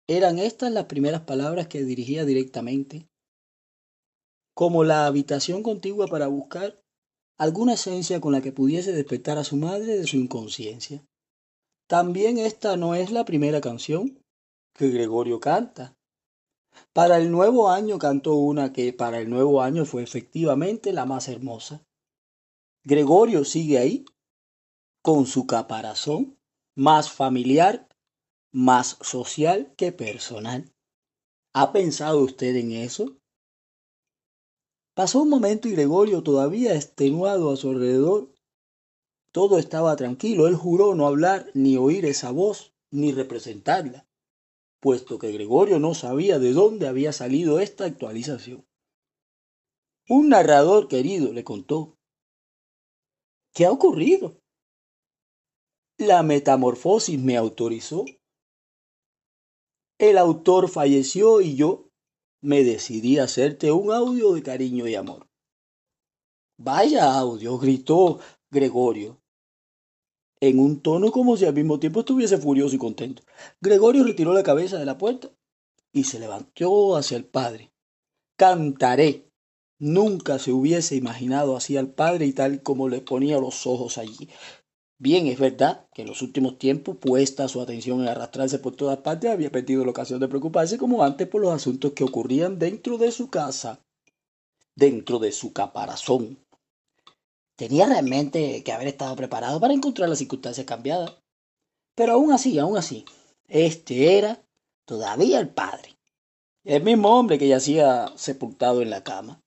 [0.08, 3.06] Eran estas las primeras palabras que dirigía directamente,
[4.54, 6.82] como la habitación contigua para buscar
[7.38, 11.06] alguna esencia con la que pudiese despertar a su madre de su inconsciencia.
[11.88, 14.20] También esta no es la primera canción
[14.74, 15.96] que Gregorio canta.
[16.92, 21.28] Para el nuevo año cantó una que para el nuevo año fue efectivamente la más
[21.28, 21.84] hermosa.
[22.84, 24.04] Gregorio sigue ahí,
[25.02, 26.36] con su caparazón,
[26.74, 27.88] más familiar,
[28.52, 30.72] más social que personal.
[31.52, 33.16] ¿Ha pensado usted en eso?
[34.94, 38.34] Pasó un momento y Gregorio, todavía extenuado a su alrededor,
[39.32, 40.48] todo estaba tranquilo.
[40.48, 44.09] Él juró no hablar, ni oír esa voz, ni representarla
[44.80, 48.66] puesto que Gregorio no sabía de dónde había salido esta actualización.
[50.08, 51.96] Un narrador querido le contó.
[53.54, 54.40] ¿Qué ha ocurrido?
[55.98, 58.04] La metamorfosis me autorizó.
[59.98, 61.90] El autor falleció y yo
[62.42, 65.28] me decidí a hacerte un audio de cariño y amor.
[66.58, 68.18] Vaya audio, gritó
[68.50, 69.20] Gregorio
[70.40, 73.22] en un tono como si al mismo tiempo estuviese furioso y contento.
[73.60, 75.30] Gregorio retiró la cabeza de la puerta
[75.92, 77.72] y se levantó hacia el padre.
[78.36, 79.26] Cantaré.
[79.78, 84.28] Nunca se hubiese imaginado así al padre y tal como le ponía los ojos allí.
[84.98, 88.98] Bien, es verdad que en los últimos tiempos, puesta su atención en arrastrarse por todas
[88.98, 92.98] partes, había perdido la ocasión de preocuparse como antes por los asuntos que ocurrían dentro
[92.98, 93.80] de su casa,
[94.76, 96.38] dentro de su caparazón,
[97.60, 101.14] Tenía realmente que haber estado preparado para encontrar las circunstancias cambiadas.
[101.94, 103.04] Pero aún así, aún así,
[103.48, 104.42] este era
[104.86, 105.98] todavía el padre.
[106.64, 109.42] El mismo hombre que yacía sepultado en la cama.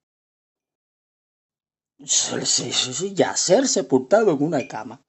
[1.97, 5.01] Yacer sepultado en una cama.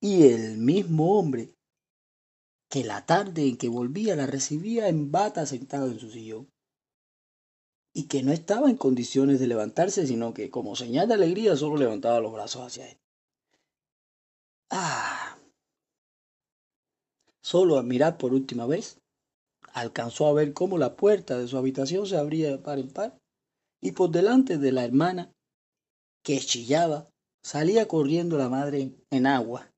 [0.00, 1.54] Y el mismo hombre
[2.68, 6.49] que la tarde en que volvía la recibía en bata sentado en su sillón
[7.92, 11.76] y que no estaba en condiciones de levantarse, sino que como señal de alegría solo
[11.76, 12.98] levantaba los brazos hacia él.
[14.70, 15.36] Ah.
[17.42, 18.98] Solo a mirar por última vez,
[19.72, 23.18] alcanzó a ver cómo la puerta de su habitación se abría de par en par
[23.80, 25.32] y por delante de la hermana,
[26.22, 27.08] que chillaba,
[27.42, 29.72] salía corriendo la madre en agua,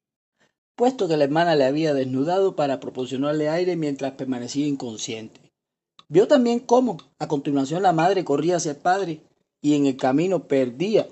[0.74, 5.41] puesto que la hermana le había desnudado para proporcionarle aire mientras permanecía inconsciente.
[6.12, 9.22] Vio también cómo, a continuación, la madre corría hacia el padre
[9.62, 11.09] y en el camino perdía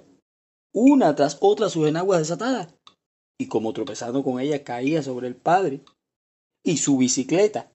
[0.74, 2.74] una tras otra sus enaguas desatadas,
[3.38, 5.82] y como tropezando con ella caía sobre el padre
[6.62, 7.72] y su bicicleta,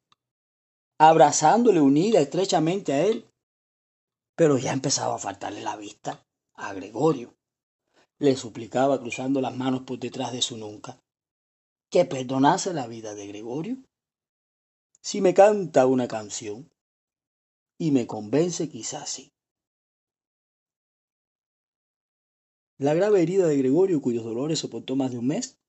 [1.00, 3.26] abrazándole unida estrechamente a él.
[4.38, 6.24] Pero ya empezaba a faltarle la vista
[6.54, 7.34] a Gregorio.
[8.20, 11.00] Le suplicaba cruzando las manos por detrás de su nunca
[11.90, 13.78] que perdonase la vida de Gregorio.
[15.02, 16.70] Si me canta una canción
[17.78, 19.32] y me convence quizás sí.
[22.78, 25.60] La grave herida de Gregorio, cuyos dolores soportó más de un mes,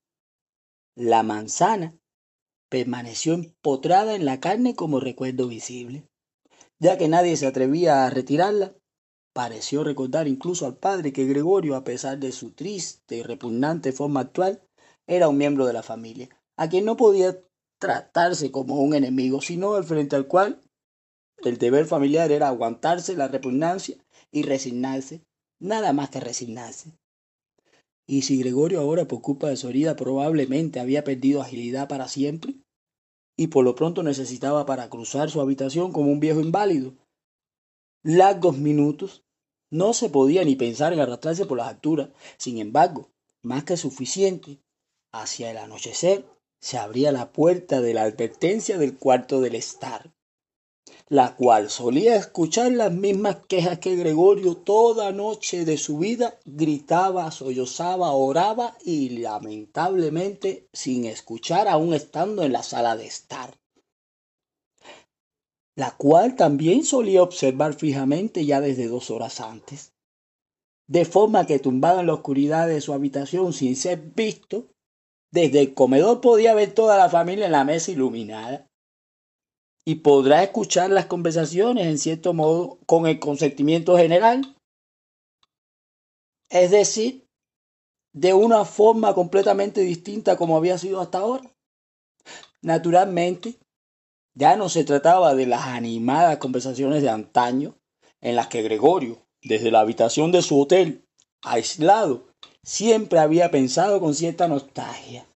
[0.97, 1.97] la manzana,
[2.69, 6.09] permaneció empotrada en la carne como recuerdo visible.
[6.79, 8.75] Ya que nadie se atrevía a retirarla,
[9.33, 14.21] pareció recordar incluso al padre que Gregorio, a pesar de su triste y repugnante forma
[14.21, 14.63] actual,
[15.07, 17.41] era un miembro de la familia, a quien no podía
[17.79, 20.61] tratarse como un enemigo, sino al frente al cual
[21.45, 23.97] el deber familiar era aguantarse la repugnancia
[24.31, 25.23] y resignarse,
[25.59, 26.93] nada más que resignarse.
[28.07, 32.55] Y si Gregorio ahora por culpa de su herida probablemente había perdido agilidad para siempre,
[33.37, 36.95] y por lo pronto necesitaba para cruzar su habitación como un viejo inválido,
[38.03, 39.25] largos minutos,
[39.71, 42.11] no se podía ni pensar en arrastrarse por las alturas.
[42.39, 43.11] Sin embargo,
[43.43, 44.61] más que suficiente,
[45.13, 46.25] hacia el anochecer
[46.61, 50.16] se abría la puerta de la advertencia del cuarto del estar
[51.09, 57.31] la cual solía escuchar las mismas quejas que Gregorio toda noche de su vida, gritaba,
[57.31, 63.57] sollozaba, oraba y lamentablemente sin escuchar aún estando en la sala de estar,
[65.77, 69.93] la cual también solía observar fijamente ya desde dos horas antes,
[70.89, 74.67] de forma que tumbado en la oscuridad de su habitación sin ser visto,
[75.31, 78.66] desde el comedor podía ver toda la familia en la mesa iluminada
[79.89, 84.57] y podrá escuchar las conversaciones en cierto modo con el consentimiento general.
[86.51, 87.25] Es decir,
[88.13, 91.49] de una forma completamente distinta como había sido hasta ahora.
[92.63, 93.61] Naturalmente,
[94.35, 97.77] ya no se trataba de las animadas conversaciones de antaño
[98.21, 101.05] en las que Gregorio, desde la habitación de su hotel,
[101.43, 102.27] aislado,
[102.65, 105.29] siempre había pensado con cierta nostalgia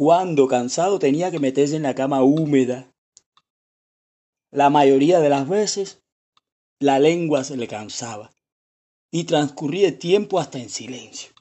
[0.00, 2.90] cuando cansado tenía que meterse en la cama húmeda.
[4.50, 6.02] La mayoría de las veces
[6.78, 8.32] la lengua se le cansaba
[9.10, 11.32] y transcurría el tiempo hasta en silencio.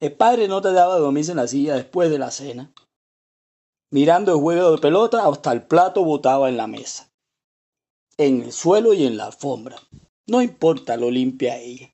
[0.00, 2.74] El padre no te daba dormirse en la silla después de la cena.
[3.90, 7.10] Mirando el juego de pelota hasta el plato botaba en la mesa,
[8.18, 9.78] en el suelo y en la alfombra.
[10.26, 11.90] No importa, lo limpia ella.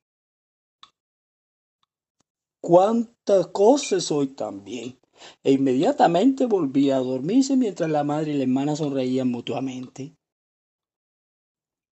[2.60, 4.98] ¿Cuántas cosas hoy también?
[5.43, 10.16] E inmediatamente volvía a dormirse mientras la madre y la hermana sonreían mutuamente.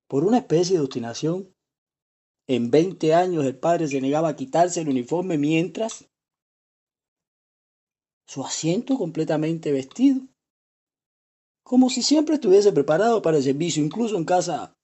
[0.08, 1.54] Por una especie de obstinación,
[2.46, 6.10] en veinte años el padre se negaba a quitarse el uniforme mientras
[8.26, 10.20] su asiento completamente vestido,
[11.62, 14.76] como si siempre estuviese preparado para el servicio, incluso en casa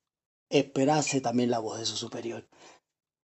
[0.51, 2.49] esperase también la voz de su superior.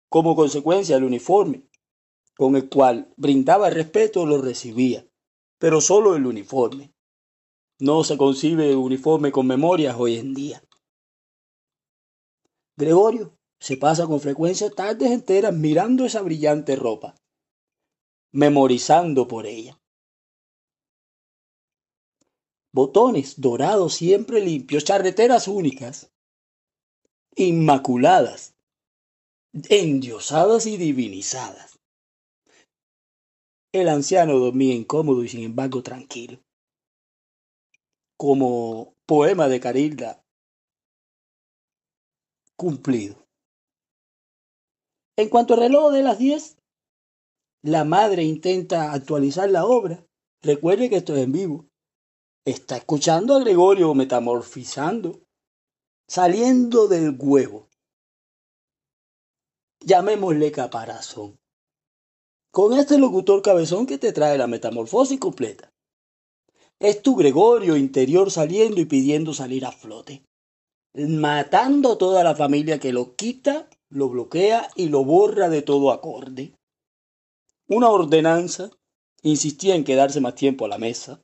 [0.09, 1.69] Como consecuencia, el uniforme
[2.35, 5.07] con el cual brindaba respeto lo recibía,
[5.57, 6.93] pero solo el uniforme.
[7.79, 10.63] No se concibe uniforme con memorias hoy en día.
[12.77, 17.15] Gregorio se pasa con frecuencia tardes enteras mirando esa brillante ropa,
[18.31, 19.79] memorizando por ella.
[22.73, 26.11] Botones dorados siempre limpios, charreteras únicas,
[27.37, 28.55] inmaculadas,
[29.69, 31.74] endiosadas y divinizadas.
[33.75, 36.39] El anciano dormía incómodo y sin embargo tranquilo.
[38.17, 40.23] Como poema de Carilda
[42.55, 43.27] cumplido.
[45.17, 46.57] En cuanto al reloj de las 10,
[47.63, 50.07] la madre intenta actualizar la obra.
[50.41, 51.65] Recuerde que esto es en vivo.
[52.45, 55.19] Está escuchando a Gregorio metamorfizando,
[56.07, 57.67] saliendo del huevo.
[59.81, 61.37] Llamémosle caparazón
[62.55, 65.73] con este locutor cabezón que te trae la metamorfosis completa.
[66.79, 70.23] Es tu Gregorio interior saliendo y pidiendo salir a flote,
[70.93, 76.53] matando toda la familia que lo quita, lo bloquea y lo borra de todo acorde.
[77.67, 78.69] Una ordenanza
[79.21, 81.19] insistía en quedarse más tiempo a la mesa,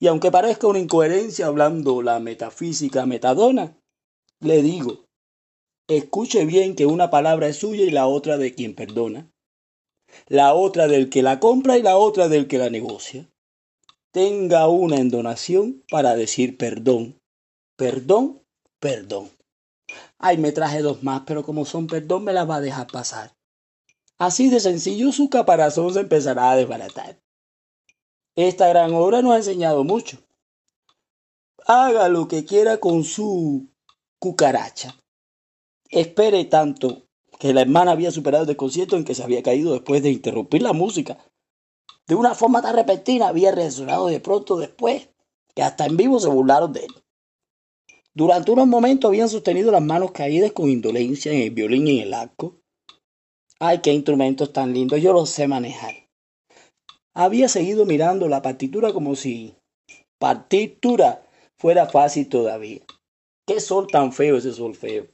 [0.00, 3.76] y aunque parezca una incoherencia hablando la metafísica metadona,
[4.40, 5.04] le digo,
[5.86, 9.28] escuche bien que una palabra es suya y la otra de quien perdona,
[10.28, 13.28] la otra del que la compra y la otra del que la negocia.
[14.10, 17.20] Tenga una en donación para decir perdón,
[17.76, 18.42] perdón,
[18.78, 19.30] perdón.
[20.18, 23.34] Ay, me traje dos más, pero como son perdón me las va a dejar pasar.
[24.18, 27.18] Así de sencillo su caparazón se empezará a desbaratar.
[28.36, 30.18] Esta gran obra nos ha enseñado mucho.
[31.66, 33.68] Haga lo que quiera con su
[34.18, 34.94] cucaracha.
[35.90, 37.08] Espere tanto
[37.42, 40.62] que la hermana había superado el desconcierto en que se había caído después de interrumpir
[40.62, 41.18] la música.
[42.06, 45.08] De una forma tan repentina había reaccionado de pronto después
[45.52, 46.94] que hasta en vivo se burlaron de él.
[48.14, 52.06] Durante unos momentos habían sostenido las manos caídas con indolencia en el violín y en
[52.06, 52.60] el arco.
[53.58, 55.94] Ay, qué instrumentos tan lindos, yo los sé manejar.
[57.12, 59.56] Había seguido mirando la partitura como si
[60.20, 61.28] partitura
[61.58, 62.82] fuera fácil todavía.
[63.48, 65.08] Qué sol tan feo ese sol feo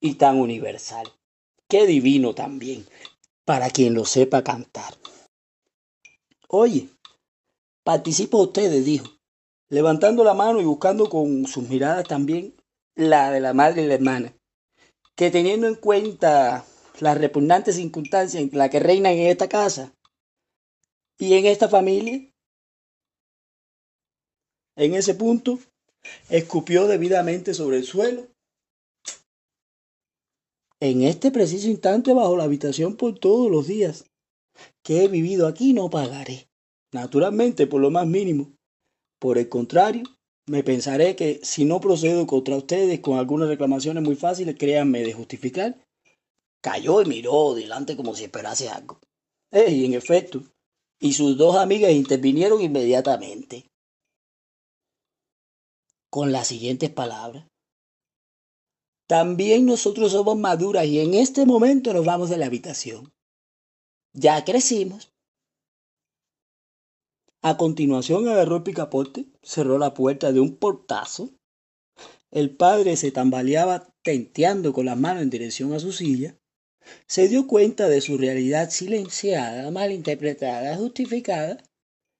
[0.00, 1.17] y tan universal.
[1.70, 2.86] Qué divino también,
[3.44, 4.94] para quien lo sepa cantar.
[6.48, 6.88] Oye,
[7.84, 9.06] participa ustedes, dijo,
[9.68, 12.54] levantando la mano y buscando con sus miradas también
[12.94, 14.34] la de la madre y la hermana,
[15.14, 16.64] que teniendo en cuenta
[17.00, 19.92] las repugnantes circunstancias en las que reinan en esta casa
[21.18, 22.32] y en esta familia,
[24.74, 25.58] en ese punto,
[26.30, 28.26] escupió debidamente sobre el suelo
[30.80, 34.04] en este preciso instante bajo la habitación por todos los días
[34.82, 36.48] que he vivido aquí no pagaré.
[36.92, 38.52] Naturalmente, por lo más mínimo.
[39.20, 40.04] Por el contrario,
[40.46, 45.12] me pensaré que si no procedo contra ustedes con algunas reclamaciones muy fáciles, créanme de
[45.12, 45.84] justificar,
[46.62, 49.00] cayó y miró delante como si esperase algo.
[49.50, 50.42] Eh, y en efecto,
[51.00, 53.66] y sus dos amigas intervinieron inmediatamente.
[56.10, 57.46] Con las siguientes palabras.
[59.08, 63.10] También nosotros somos maduras y en este momento nos vamos de la habitación.
[64.12, 65.14] Ya crecimos.
[67.40, 71.30] A continuación agarró el picaporte, cerró la puerta de un portazo.
[72.30, 76.36] El padre se tambaleaba tenteando con las manos en dirección a su silla.
[77.06, 81.56] Se dio cuenta de su realidad silenciada, malinterpretada, justificada,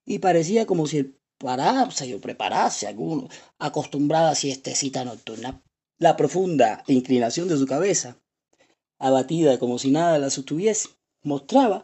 [0.07, 3.29] y parecía como si el parase o preparase alguno
[3.59, 5.63] acostumbrada a siestecita nocturna
[5.99, 8.21] la profunda inclinación de su cabeza,
[8.99, 10.91] abatida como si nada la sostuviese,
[11.23, 11.83] mostraba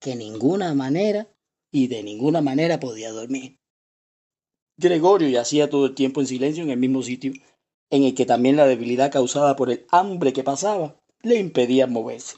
[0.00, 1.34] que ninguna manera
[1.72, 3.58] y de ninguna manera podía dormir.
[4.76, 7.32] Gregorio yacía todo el tiempo en silencio en el mismo sitio,
[7.90, 12.36] en el que también la debilidad causada por el hambre que pasaba le impedía moverse.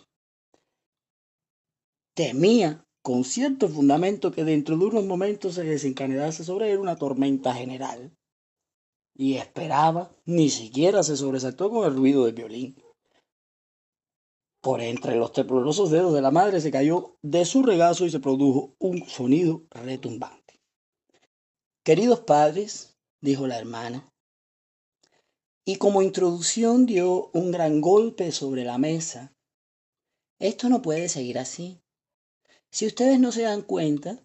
[2.14, 7.52] Temía con cierto fundamento que dentro de unos momentos se desencadenase sobre él una tormenta
[7.54, 8.16] general
[9.20, 12.82] y esperaba, ni siquiera se sobresaltó con el ruido del violín.
[14.62, 18.18] Por entre los temblorosos dedos de la madre se cayó de su regazo y se
[18.18, 20.58] produjo un sonido retumbante.
[21.84, 24.10] Queridos padres, dijo la hermana,
[25.66, 29.34] y como introducción dio un gran golpe sobre la mesa.
[30.38, 31.78] Esto no puede seguir así.
[32.70, 34.24] Si ustedes no se dan cuenta,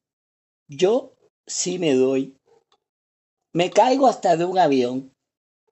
[0.70, 2.35] yo sí me doy
[3.56, 5.14] me caigo hasta de un avión.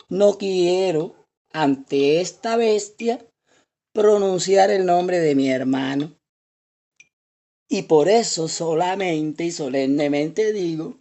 [0.07, 3.27] No quiero, ante esta bestia,
[3.93, 6.17] pronunciar el nombre de mi hermano.
[7.69, 10.95] Y por eso solamente y solemnemente digo,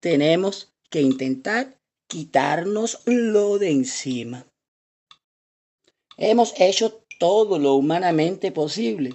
[0.00, 4.48] tenemos que intentar quitarnos lo de encima.
[6.16, 9.14] Hemos hecho todo lo humanamente posible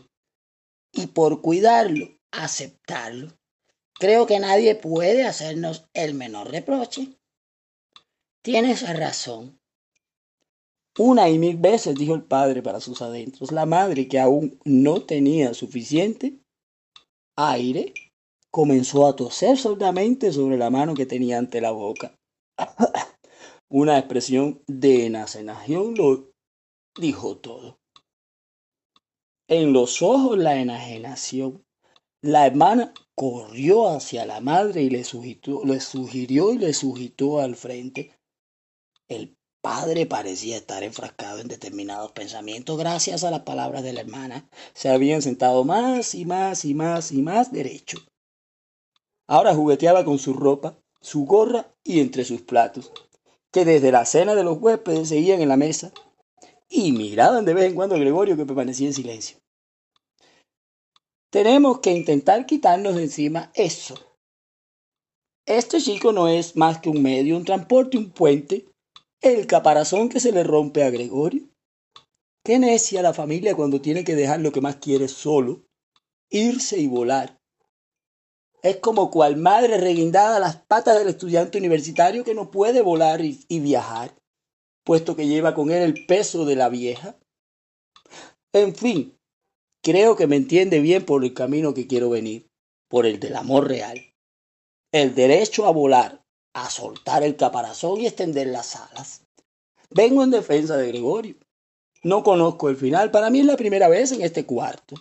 [0.94, 3.39] y por cuidarlo, aceptarlo.
[4.00, 7.20] Creo que nadie puede hacernos el menor reproche.
[8.42, 9.60] Tienes razón.
[10.98, 13.52] Una y mil veces dijo el padre para sus adentros.
[13.52, 16.40] La madre, que aún no tenía suficiente
[17.36, 17.94] aire,
[18.50, 22.16] comenzó a toser sordamente sobre la mano que tenía ante la boca.
[23.70, 26.32] Una expresión de enajenación lo
[26.98, 27.80] dijo todo.
[29.50, 31.66] En los ojos la enajenación.
[32.22, 35.06] La hermana corrió hacia la madre y le,
[35.64, 38.12] le sugirió y le sugirió al frente.
[39.08, 44.50] El padre parecía estar enfrascado en determinados pensamientos gracias a las palabras de la hermana.
[44.74, 48.00] Se habían sentado más y más y más y más derecho.
[49.26, 52.92] Ahora jugueteaba con su ropa, su gorra y entre sus platos,
[53.50, 55.94] que desde la cena de los huéspedes seguían en la mesa
[56.68, 59.38] y miraban de vez en cuando a Gregorio que permanecía en silencio.
[61.32, 63.96] Tenemos que intentar quitarnos de encima eso.
[65.46, 68.66] Este chico no es más que un medio, un transporte, un puente,
[69.22, 71.48] el caparazón que se le rompe a Gregorio.
[72.44, 75.62] Qué necia la familia cuando tiene que dejar lo que más quiere solo,
[76.32, 77.38] irse y volar.
[78.64, 83.60] Es como cual madre reguindada las patas del estudiante universitario que no puede volar y
[83.60, 84.16] viajar,
[84.84, 87.16] puesto que lleva con él el peso de la vieja.
[88.52, 89.19] En fin,
[89.82, 92.50] creo que me entiende bien por el camino que quiero venir,
[92.88, 94.14] por el del amor real.
[94.92, 96.24] El derecho a volar,
[96.54, 99.22] a soltar el caparazón y extender las alas.
[99.92, 101.36] Vengo en defensa de Gregorio.
[102.04, 104.96] No conozco el final, para mí es la primera vez en este cuarto.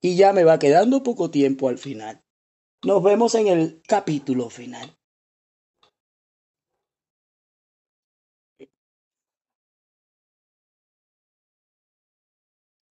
[0.00, 2.22] Y ya me va quedando poco tiempo al final.
[2.84, 4.96] Nos vemos en el capítulo final.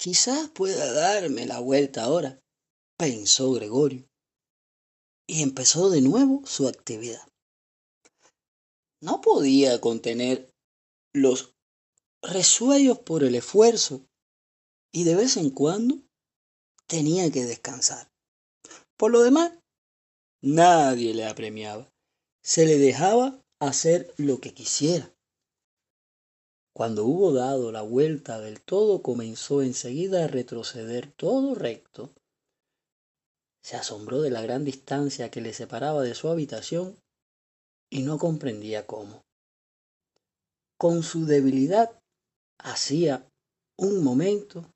[0.06, 2.40] Quizás pueda darme la vuelta ahora,
[2.96, 4.08] pensó Gregorio,
[5.26, 7.28] y empezó de nuevo su actividad.
[9.02, 10.54] No podía contener
[11.12, 11.56] los
[12.22, 14.06] resuellos por el esfuerzo
[14.94, 15.98] y de vez en cuando
[16.86, 18.08] tenía que descansar.
[18.98, 19.54] Por lo demás,
[20.40, 21.92] nadie le apremiaba.
[22.44, 25.15] Se le dejaba hacer lo que quisiera.
[26.76, 32.12] Cuando hubo dado la vuelta del todo, comenzó enseguida a retroceder todo recto.
[33.64, 36.98] Se asombró de la gran distancia que le separaba de su habitación
[37.90, 39.22] y no comprendía cómo.
[40.78, 41.98] Con su debilidad,
[42.58, 43.26] hacía
[43.78, 44.70] un momento,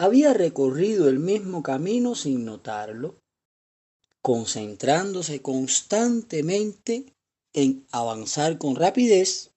[0.00, 3.20] había recorrido el mismo camino sin notarlo,
[4.22, 7.14] concentrándose constantemente
[7.52, 9.52] en avanzar con rapidez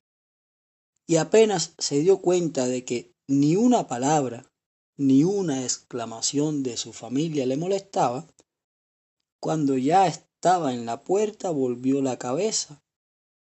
[1.09, 4.45] y apenas se dio cuenta de que ni una palabra
[4.95, 8.27] ni una exclamación de su familia le molestaba,
[9.39, 12.83] cuando ya estaba en la puerta volvió la cabeza,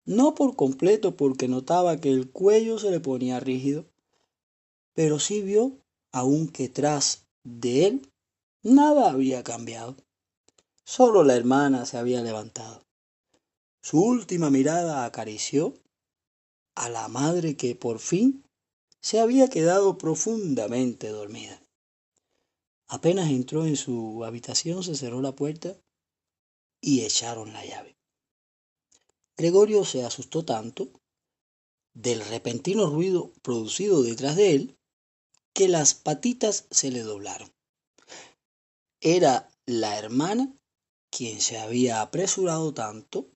[0.06, 3.84] no por completo porque notaba que el cuello se le ponía rígido,
[4.94, 5.76] pero sí vio,
[6.10, 8.12] aunque tras de él,
[8.62, 9.94] nada había cambiado.
[10.84, 12.86] Solo la hermana se había levantado.
[13.82, 15.74] Su última mirada acarició
[16.78, 18.44] a la madre que por fin
[19.00, 21.60] se había quedado profundamente dormida.
[22.86, 25.76] Apenas entró en su habitación, se cerró la puerta
[26.80, 27.96] y echaron la llave.
[29.36, 30.88] Gregorio se asustó tanto
[31.94, 34.78] del repentino ruido producido detrás de él
[35.52, 37.52] que las patitas se le doblaron.
[39.00, 40.54] Era la hermana
[41.10, 43.26] quien se había apresurado tanto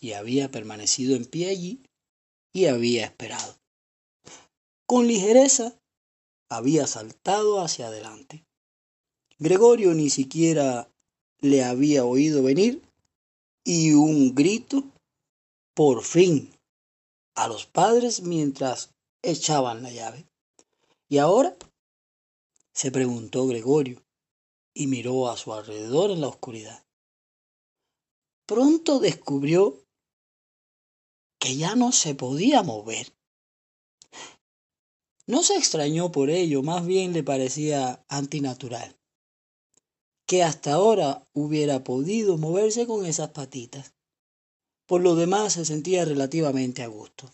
[0.00, 1.82] y había permanecido en pie allí
[2.52, 3.56] y había esperado.
[4.86, 5.74] Con ligereza
[6.50, 8.44] había saltado hacia adelante.
[9.38, 10.88] Gregorio ni siquiera
[11.40, 12.82] le había oído venir
[13.64, 14.84] y un grito,
[15.74, 16.52] por fin,
[17.34, 18.90] a los padres mientras
[19.22, 20.26] echaban la llave.
[21.08, 21.56] ¿Y ahora?
[22.74, 24.02] se preguntó Gregorio
[24.74, 26.84] y miró a su alrededor en la oscuridad.
[28.46, 29.81] Pronto descubrió
[31.42, 33.12] que ya no se podía mover.
[35.26, 38.96] No se extrañó por ello, más bien le parecía antinatural,
[40.24, 43.92] que hasta ahora hubiera podido moverse con esas patitas.
[44.86, 47.28] Por lo demás se sentía relativamente a gusto.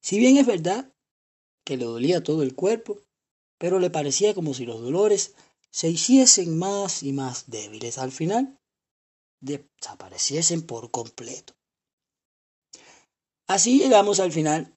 [0.00, 0.90] Si bien es verdad
[1.64, 2.98] que le dolía todo el cuerpo,
[3.58, 5.34] pero le parecía como si los dolores
[5.70, 7.98] se hiciesen más y más débiles.
[7.98, 8.58] Al final,
[9.40, 11.52] desapareciesen por completo.
[13.52, 14.74] Así llegamos al final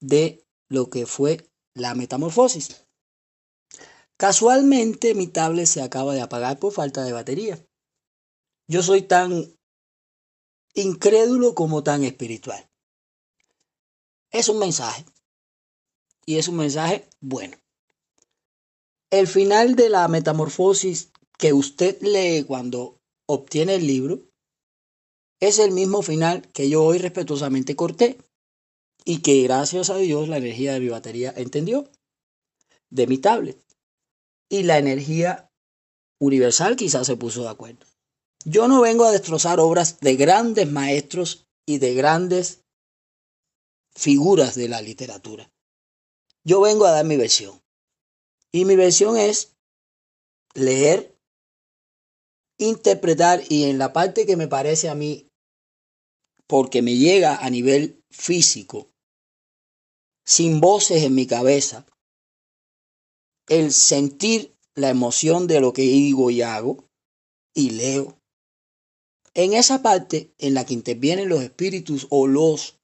[0.00, 2.84] de lo que fue la metamorfosis.
[4.16, 7.64] Casualmente mi tablet se acaba de apagar por falta de batería.
[8.66, 9.56] Yo soy tan
[10.74, 12.68] incrédulo como tan espiritual.
[14.32, 15.04] Es un mensaje.
[16.26, 17.56] Y es un mensaje bueno.
[19.10, 24.31] El final de la metamorfosis que usted lee cuando obtiene el libro
[25.42, 28.16] es el mismo final que yo hoy respetuosamente corté
[29.04, 31.90] y que gracias a Dios la energía de mi batería entendió
[32.90, 33.60] de mi tablet
[34.48, 35.50] y la energía
[36.20, 37.84] universal quizás se puso de acuerdo.
[38.44, 42.62] Yo no vengo a destrozar obras de grandes maestros y de grandes
[43.96, 45.50] figuras de la literatura.
[46.44, 47.60] Yo vengo a dar mi versión.
[48.52, 49.56] Y mi versión es
[50.54, 51.18] leer
[52.58, 55.31] interpretar y en la parte que me parece a mí,
[56.52, 58.90] porque me llega a nivel físico,
[60.22, 61.86] sin voces en mi cabeza,
[63.48, 66.84] el sentir la emoción de lo que digo y hago
[67.54, 68.18] y leo.
[69.32, 72.78] En esa parte en la que intervienen los espíritus o los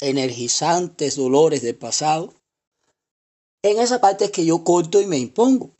[0.00, 2.34] energizantes dolores del pasado,
[3.62, 5.74] en esa parte es que yo corto y me impongo.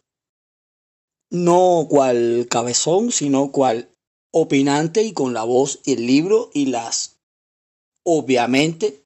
[1.30, 3.94] No cual cabezón, sino cual
[4.32, 7.13] opinante y con la voz y el libro y las,
[8.04, 9.04] obviamente,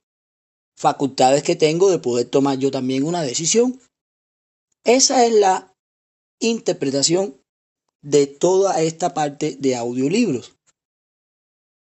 [0.77, 3.81] facultades que tengo de poder tomar yo también una decisión.
[4.85, 5.75] Esa es la
[6.41, 7.41] interpretación
[8.03, 10.55] de toda esta parte de audiolibros.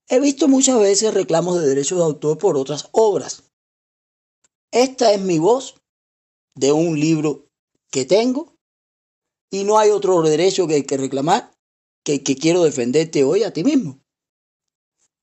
[0.09, 3.45] He visto muchas veces reclamos de derechos de autor por otras obras.
[4.71, 5.77] Esta es mi voz
[6.55, 7.47] de un libro
[7.91, 8.55] que tengo
[9.51, 11.55] y no hay otro derecho que hay que reclamar
[12.05, 14.01] que el que quiero defenderte hoy a ti mismo.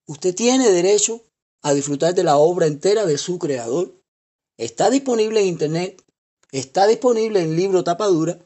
[0.08, 1.24] Usted tiene derecho
[1.62, 3.94] a disfrutar de la obra entera de su creador.
[4.58, 6.04] Está disponible en internet,
[6.52, 8.40] está disponible en libro tapadura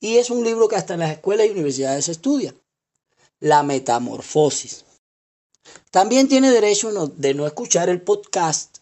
[0.00, 2.54] y es un libro que hasta en las escuelas y universidades se estudia.
[3.40, 4.84] La metamorfosis.
[5.90, 8.78] También tiene derecho de no escuchar el podcast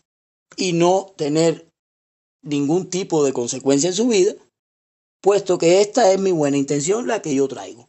[0.56, 1.68] y no tener
[2.42, 4.34] ningún tipo de consecuencia en su vida,
[5.20, 7.88] puesto que esta es mi buena intención, la que yo traigo.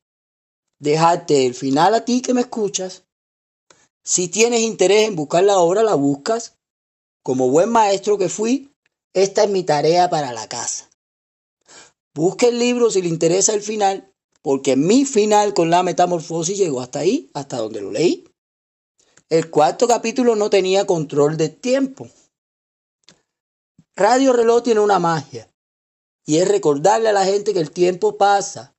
[0.79, 3.02] Dejarte el final a ti que me escuchas.
[4.03, 6.57] Si tienes interés en buscar la obra, la buscas.
[7.23, 8.69] Como buen maestro que fui,
[9.13, 10.89] esta es mi tarea para la casa.
[12.13, 16.81] Busque el libro si le interesa el final, porque mi final con la metamorfosis llegó
[16.81, 18.27] hasta ahí, hasta donde lo leí.
[19.29, 22.09] El cuarto capítulo no tenía control de tiempo.
[23.95, 25.49] Radio Reloj tiene una magia
[26.25, 28.75] y es recordarle a la gente que el tiempo pasa,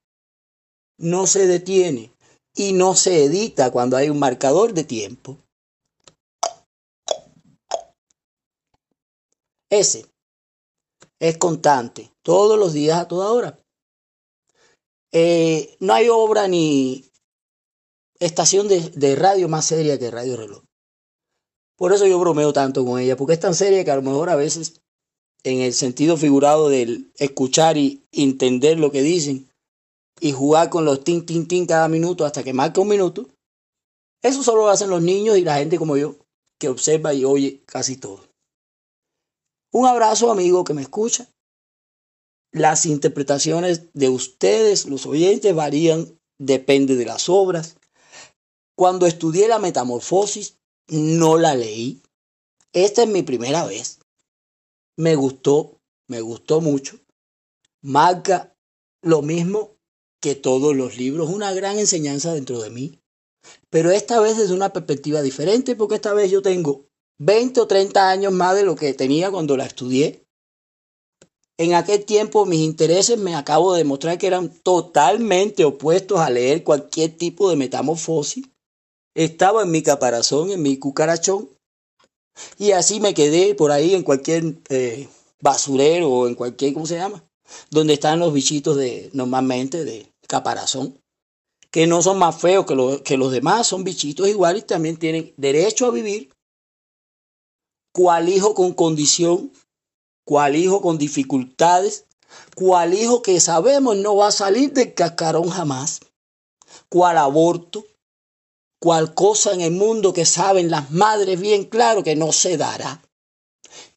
[0.97, 2.14] no se detiene
[2.55, 5.37] y no se edita cuando hay un marcador de tiempo.
[9.69, 10.05] Ese
[11.19, 13.59] es constante, todos los días a toda hora.
[15.11, 17.11] Eh, no hay obra ni
[18.19, 20.63] estación de, de radio más seria que Radio Reloj.
[21.77, 24.29] Por eso yo bromeo tanto con ella, porque es tan seria que a lo mejor
[24.29, 24.81] a veces
[25.43, 29.49] en el sentido figurado del escuchar y entender lo que dicen
[30.19, 33.27] y jugar con los tin, tin, tin cada minuto hasta que marque un minuto,
[34.21, 36.15] eso solo lo hacen los niños y la gente como yo,
[36.59, 38.21] que observa y oye casi todo.
[39.71, 41.27] Un abrazo amigo que me escucha.
[42.51, 47.75] Las interpretaciones de ustedes, los oyentes, varían, depende de las obras.
[48.77, 52.01] Cuando estudié la metamorfosis, no la leí.
[52.71, 53.99] Esta es mi primera vez
[54.97, 56.97] me gustó, me gustó mucho.
[57.81, 58.55] Marca
[59.01, 59.74] lo mismo
[60.25, 62.99] que todos los libros, una gran enseñanza dentro de mí.
[63.69, 66.87] Pero esta vez desde una perspectiva diferente, porque esta vez yo tengo
[67.19, 70.25] 20 o 30 años más de lo que tenía cuando la estudié.
[71.59, 76.63] En aquel tiempo mis intereses me acabo de demostrar que eran totalmente opuestos a leer
[76.63, 78.45] cualquier tipo de metamorfosis.
[79.13, 81.49] Estaba en mi caparazón, en mi cucarachón,
[82.57, 85.07] y así me quedé por ahí en cualquier eh,
[85.39, 87.23] basurero o en cualquier, ¿cómo se llama?
[87.69, 91.01] Donde están los bichitos de, normalmente, de caparazón,
[91.71, 95.33] que no son más feos que, que los demás, son bichitos iguales y también tienen
[95.37, 96.33] derecho a vivir.
[97.93, 99.53] Cual hijo con condición,
[100.25, 102.05] cual hijo con dificultades,
[102.53, 106.01] cual hijo que sabemos no va a salir del cascarón jamás,
[106.89, 107.85] cual aborto,
[108.79, 113.01] cual cosa en el mundo que saben las madres bien claro que no se dará.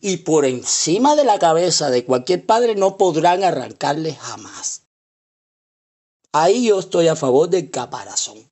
[0.01, 4.88] Y por encima de la cabeza de cualquier padre no podrán arrancarle jamás.
[6.33, 8.51] Ahí yo estoy a favor del caparazón.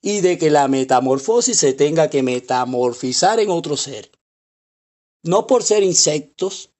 [0.00, 4.10] Y de que la metamorfosis se tenga que metamorfizar en otro ser.
[5.22, 6.70] No por ser insectos,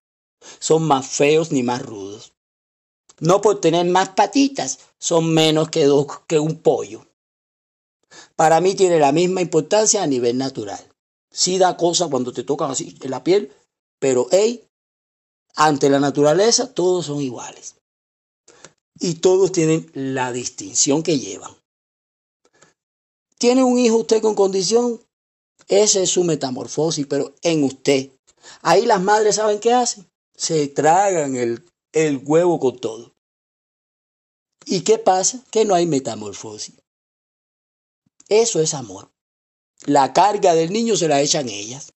[0.59, 2.33] son más feos ni más rudos.
[3.21, 5.89] No por tener más patitas, son menos que,
[6.27, 7.07] que un pollo
[8.37, 10.81] para mí tiene la misma importancia a nivel natural.
[11.31, 13.53] Sí da cosa cuando te tocan así en la piel,
[13.99, 14.69] pero hey,
[15.55, 17.77] ante la naturaleza todos son iguales.
[19.03, 21.53] Y todos tienen la distinción que llevan.
[23.37, 25.03] ¿Tiene un hijo usted con condición?
[25.67, 28.11] Esa es su metamorfosis, pero en usted.
[28.61, 30.09] Ahí las madres saben qué hacen.
[30.37, 33.13] Se tragan el, el huevo con todo.
[34.67, 35.45] ¿Y qué pasa?
[35.51, 36.77] Que no hay metamorfosis.
[38.29, 39.11] Eso es amor.
[39.85, 41.93] La carga del niño se la echan ellas.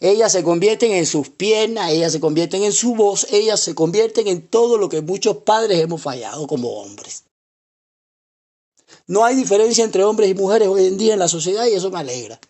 [0.00, 4.28] Ellas se convierten en sus piernas, ellas se convierten en su voz, ellas se convierten
[4.28, 7.24] en todo lo que muchos padres hemos fallado como hombres.
[9.06, 11.90] No hay diferencia entre hombres y mujeres hoy en día en la sociedad y eso
[11.90, 12.40] me alegra.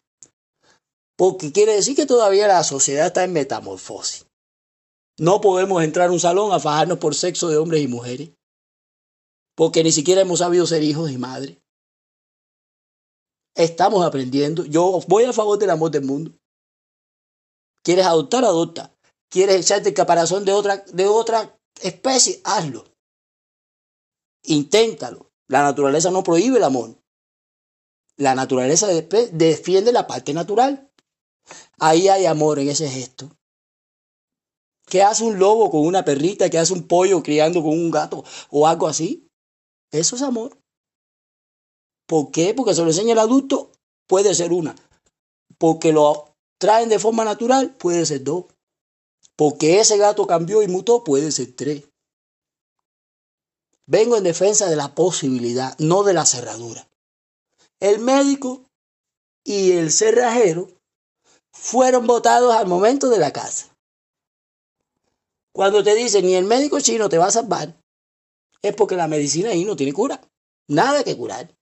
[1.16, 4.26] Porque quiere decir que todavía la sociedad está en metamorfosis.
[5.18, 8.30] No podemos entrar a un salón a fajarnos por sexo de hombres y mujeres.
[9.54, 11.58] Porque ni siquiera hemos sabido ser hijos y madres.
[13.54, 14.64] Estamos aprendiendo.
[14.64, 16.32] Yo voy a favor del amor del mundo.
[17.82, 18.44] ¿Quieres adoptar?
[18.44, 18.94] Adopta.
[19.28, 22.40] ¿Quieres echarte el caparazón de otra, de otra especie?
[22.44, 22.84] Hazlo.
[24.44, 25.30] Inténtalo.
[25.48, 26.96] La naturaleza no prohíbe el amor.
[28.16, 30.90] La naturaleza defiende la parte natural.
[31.78, 33.30] Ahí hay amor en ese gesto.
[34.86, 36.50] ¿Qué hace un lobo con una perrita?
[36.50, 39.28] ¿Qué hace un pollo criando con un gato o algo así?
[39.90, 40.58] Eso es amor.
[42.06, 42.54] ¿Por qué?
[42.54, 43.70] Porque se lo enseña el adulto,
[44.08, 44.74] puede ser una.
[45.58, 46.29] Porque lo
[46.60, 48.44] traen de forma natural, puede ser dos.
[49.34, 51.84] Porque ese gato cambió y mutó, puede ser tres.
[53.86, 56.86] Vengo en defensa de la posibilidad, no de la cerradura.
[57.80, 58.62] El médico
[59.42, 60.68] y el cerrajero
[61.50, 63.74] fueron votados al momento de la casa.
[65.52, 67.74] Cuando te dicen ni el médico chino te va a salvar,
[68.62, 70.20] es porque la medicina ahí no tiene cura.
[70.68, 71.56] Nada que curar.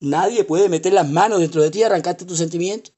[0.00, 2.92] Nadie puede meter las manos dentro de ti y arrancarte tus sentimientos.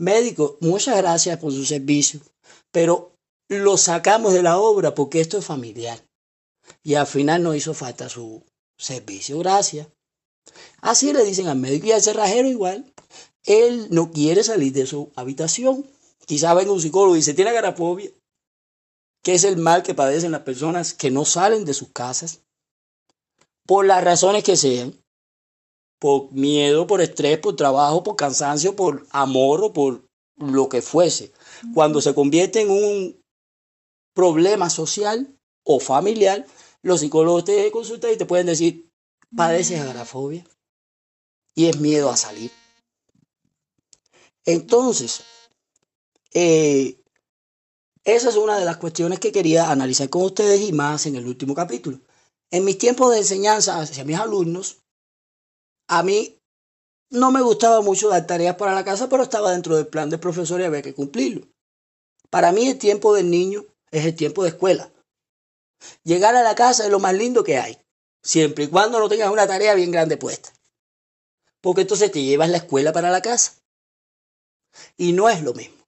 [0.00, 2.20] Médico, muchas gracias por su servicio,
[2.70, 3.12] pero
[3.50, 6.02] lo sacamos de la obra porque esto es familiar.
[6.82, 8.42] Y al final no hizo falta su
[8.78, 9.38] servicio.
[9.40, 9.88] Gracias.
[10.80, 12.90] Así le dicen al médico y al cerrajero igual.
[13.44, 15.84] Él no quiere salir de su habitación.
[16.24, 18.10] Quizá venga un psicólogo y dice, tiene agarafobia,
[19.22, 22.40] que es el mal que padecen las personas que no salen de sus casas,
[23.66, 24.98] por las razones que sean
[26.00, 30.02] por miedo, por estrés, por trabajo, por cansancio, por amor o por
[30.38, 31.32] lo que fuese.
[31.74, 33.22] Cuando se convierte en un
[34.14, 36.46] problema social o familiar,
[36.82, 38.90] los psicólogos te consultan y te pueden decir,
[39.36, 40.44] padeces agorafobia
[41.54, 42.50] y es miedo a salir.
[44.46, 45.22] Entonces,
[46.32, 46.98] eh,
[48.04, 51.26] esa es una de las cuestiones que quería analizar con ustedes y más en el
[51.26, 52.00] último capítulo.
[52.50, 54.78] En mis tiempos de enseñanza hacia mis alumnos,
[55.90, 56.40] a mí
[57.10, 60.20] no me gustaba mucho dar tareas para la casa, pero estaba dentro del plan del
[60.20, 61.48] profesor y había que cumplirlo.
[62.30, 64.88] Para mí el tiempo del niño es el tiempo de escuela.
[66.04, 67.76] Llegar a la casa es lo más lindo que hay,
[68.22, 70.52] siempre y cuando no tengas una tarea bien grande puesta.
[71.60, 73.54] Porque entonces te llevas la escuela para la casa.
[74.96, 75.84] Y no es lo mismo.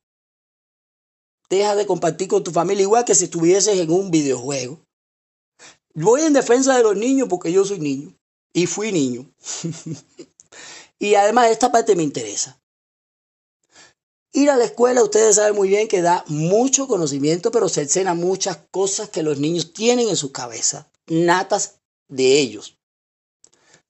[1.49, 4.81] Deja de compartir con tu familia igual que si estuvieses en un videojuego.
[5.95, 8.13] Voy en defensa de los niños porque yo soy niño.
[8.53, 9.31] Y fui niño.
[10.99, 12.61] y además esta parte me interesa.
[14.33, 18.17] Ir a la escuela, ustedes saben muy bien que da mucho conocimiento, pero se enseñan
[18.19, 22.79] muchas cosas que los niños tienen en su cabeza, natas de ellos.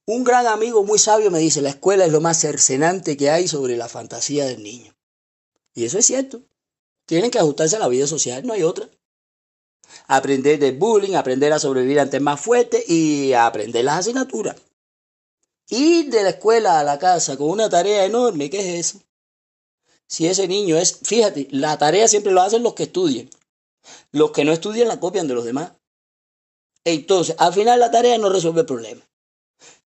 [0.04, 3.46] Un gran amigo muy sabio me dice, la escuela es lo más cercenante que hay
[3.46, 4.96] sobre la fantasía del niño.
[5.74, 6.42] Y eso es cierto.
[7.06, 8.88] Tienen que ajustarse a la vida social, no hay otra
[10.06, 14.56] aprender del bullying, aprender a sobrevivir ante más fuerte y aprender las asignaturas.
[15.68, 19.04] Ir de la escuela a la casa con una tarea enorme, ¿qué es eso?
[20.06, 23.30] Si ese niño es, fíjate, la tarea siempre lo hacen los que estudian.
[24.10, 25.72] Los que no estudian la copian de los demás.
[26.84, 29.02] Entonces, al final la tarea no resuelve el problema.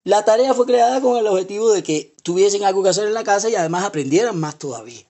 [0.03, 3.24] La tarea fue creada con el objetivo de que tuviesen algo que hacer en la
[3.24, 5.10] casa y además aprendieran más todavía.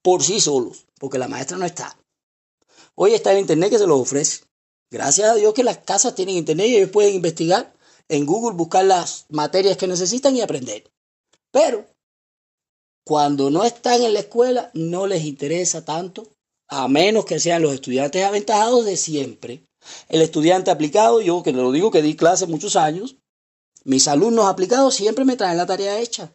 [0.00, 1.96] Por sí solos, porque la maestra no está.
[2.94, 4.44] Hoy está el Internet que se los ofrece.
[4.90, 7.72] Gracias a Dios que las casas tienen Internet y ellos pueden investigar
[8.08, 10.90] en Google, buscar las materias que necesitan y aprender.
[11.50, 11.86] Pero
[13.04, 16.28] cuando no están en la escuela no les interesa tanto,
[16.68, 19.64] a menos que sean los estudiantes aventajados de siempre.
[20.08, 23.16] El estudiante aplicado, yo que lo digo que di clase muchos años,
[23.84, 26.32] mis alumnos aplicados siempre me traen la tarea hecha.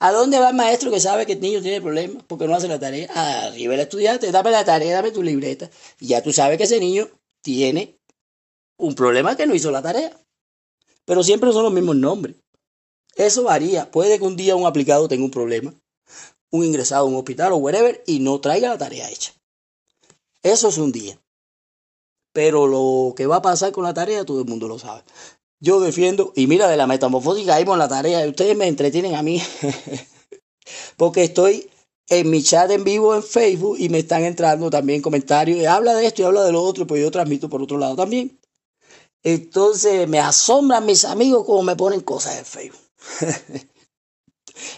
[0.00, 2.68] ¿A dónde va el maestro que sabe que el niño tiene problemas porque no hace
[2.68, 3.08] la tarea?
[3.46, 5.68] Arriba el estudiante, dame la tarea, dame tu libreta.
[5.98, 7.08] Y ya tú sabes que ese niño
[7.42, 7.98] tiene
[8.76, 10.16] un problema que no hizo la tarea.
[11.04, 12.36] Pero siempre son los mismos nombres.
[13.16, 13.90] Eso varía.
[13.90, 15.74] Puede que un día un aplicado tenga un problema,
[16.50, 19.32] un ingresado a un hospital o whatever, y no traiga la tarea hecha.
[20.44, 21.20] Eso es un día.
[22.32, 25.02] Pero lo que va a pasar con la tarea, todo el mundo lo sabe.
[25.60, 29.22] Yo defiendo, y mira, de la metamorfosis caímos en la tarea, ustedes me entretienen a
[29.22, 29.42] mí,
[30.96, 31.68] porque estoy
[32.08, 36.06] en mi chat en vivo en Facebook y me están entrando también comentarios, habla de
[36.06, 38.38] esto y habla de lo otro, pues yo transmito por otro lado también.
[39.22, 42.80] Entonces me asombran mis amigos como me ponen cosas en Facebook.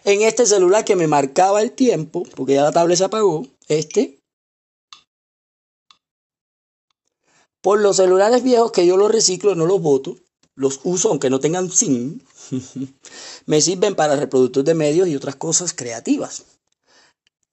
[0.04, 4.20] en este celular que me marcaba el tiempo, porque ya la tablet se apagó, este,
[7.60, 10.16] por los celulares viejos que yo los reciclo, no los voto,
[10.60, 12.22] los uso aunque no tengan sin,
[13.46, 16.44] me sirven para reproductor de medios y otras cosas creativas.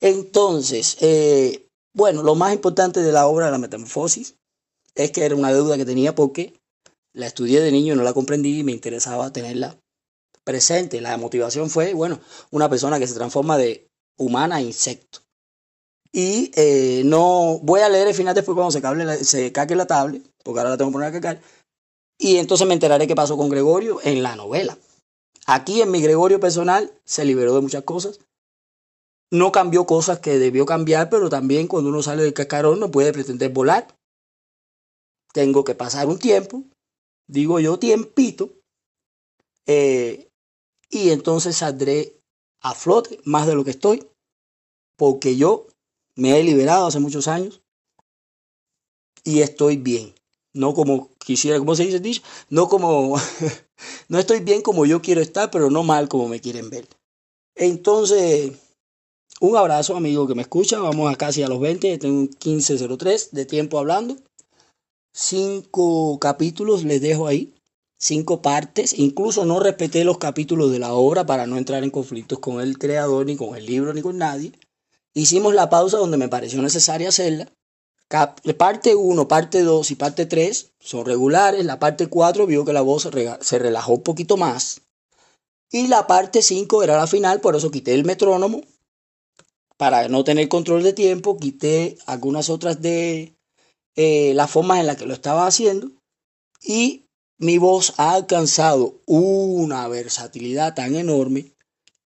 [0.01, 4.35] Entonces, eh, bueno, lo más importante de la obra de la metamorfosis
[4.93, 6.59] es que era una deuda que tenía porque
[7.13, 9.77] la estudié de niño y no la comprendí y me interesaba tenerla
[10.43, 10.99] presente.
[10.99, 12.19] La motivación fue, bueno,
[12.51, 15.19] una persona que se transforma de humana a insecto.
[16.11, 19.87] Y eh, no voy a leer el final después cuando se, cable se caque la
[19.87, 21.41] tablet, porque ahora la tengo que poner a cacar.
[22.17, 24.77] Y entonces me enteraré qué pasó con Gregorio en la novela.
[25.45, 28.19] Aquí en mi Gregorio personal se liberó de muchas cosas.
[29.31, 33.13] No cambió cosas que debió cambiar, pero también cuando uno sale del cascarón no puede
[33.13, 33.95] pretender volar.
[35.33, 36.63] Tengo que pasar un tiempo,
[37.27, 38.53] digo yo tiempito,
[39.67, 40.29] eh,
[40.89, 42.19] y entonces saldré
[42.61, 44.07] a flote más de lo que estoy,
[44.97, 45.67] porque yo
[46.15, 47.61] me he liberado hace muchos años
[49.23, 50.16] y estoy bien.
[50.53, 53.15] No como quisiera, como se dice no como,
[54.09, 56.87] no estoy bien como yo quiero estar, pero no mal como me quieren ver.
[57.55, 58.53] Entonces,
[59.39, 63.31] un abrazo amigo que me escucha, vamos a casi a los 20, tengo un 1503
[63.31, 64.15] de tiempo hablando.
[65.13, 67.53] Cinco capítulos les dejo ahí,
[67.99, 72.39] cinco partes, incluso no respeté los capítulos de la obra para no entrar en conflictos
[72.39, 74.53] con el creador, ni con el libro, ni con nadie.
[75.13, 77.51] Hicimos la pausa donde me pareció necesaria hacerla.
[78.09, 81.65] Parte 1, parte 2 y parte 3 son regulares.
[81.65, 83.09] La parte 4 vio que la voz
[83.41, 84.81] se relajó un poquito más.
[85.71, 88.61] Y la parte 5 era la final, por eso quité el metrónomo.
[89.75, 93.35] Para no tener control de tiempo, quité algunas otras de
[93.95, 95.91] eh, las formas en las que lo estaba haciendo.
[96.63, 97.05] Y
[97.37, 101.53] mi voz ha alcanzado una versatilidad tan enorme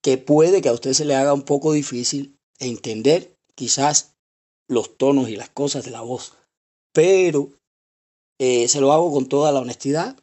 [0.02, 4.16] que puede que a usted se le haga un poco difícil entender quizás
[4.70, 6.34] los tonos y las cosas de la voz,
[6.92, 7.51] pero
[8.38, 10.16] eh, se lo hago con toda la honestidad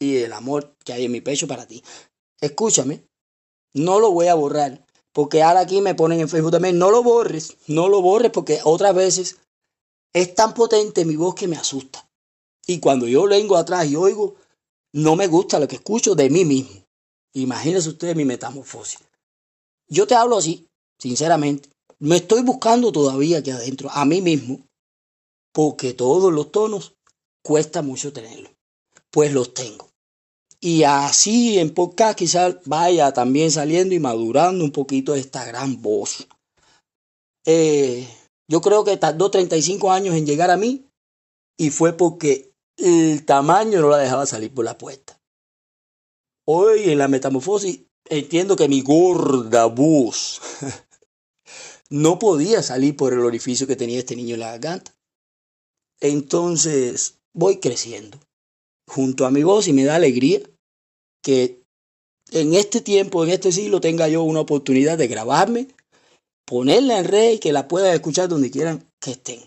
[0.00, 1.82] y el amor que hay en mi pecho para ti.
[2.40, 3.04] Escúchame,
[3.72, 7.04] no lo voy a borrar, porque ahora aquí me ponen en Facebook también, no lo
[7.04, 9.38] borres, no lo borres, porque otras veces
[10.12, 12.08] es tan potente mi voz que me asusta.
[12.66, 14.34] Y cuando yo vengo atrás y oigo,
[14.92, 16.84] no me gusta lo que escucho de mí mismo.
[17.34, 18.98] Imagínense ustedes mi metamorfosis.
[19.86, 20.66] Yo te hablo así,
[20.98, 21.68] sinceramente.
[22.00, 24.66] Me estoy buscando todavía aquí adentro, a mí mismo,
[25.52, 26.94] porque todos los tonos
[27.44, 28.52] cuesta mucho tenerlos.
[29.10, 29.90] Pues los tengo.
[30.60, 36.26] Y así en podcast quizás vaya también saliendo y madurando un poquito esta gran voz.
[37.44, 38.08] Eh,
[38.48, 40.86] yo creo que tardó 35 años en llegar a mí
[41.58, 45.18] y fue porque el tamaño no la dejaba salir por la puerta.
[46.46, 50.40] Hoy en la metamorfosis entiendo que mi gorda voz
[51.90, 54.94] no podía salir por el orificio que tenía este niño en la garganta.
[56.00, 58.18] Entonces voy creciendo
[58.88, 60.40] junto a mi voz y me da alegría
[61.22, 61.60] que
[62.32, 65.68] en este tiempo, en este siglo, tenga yo una oportunidad de grabarme,
[66.46, 69.40] ponerla en red y que la puedan escuchar donde quieran que estén.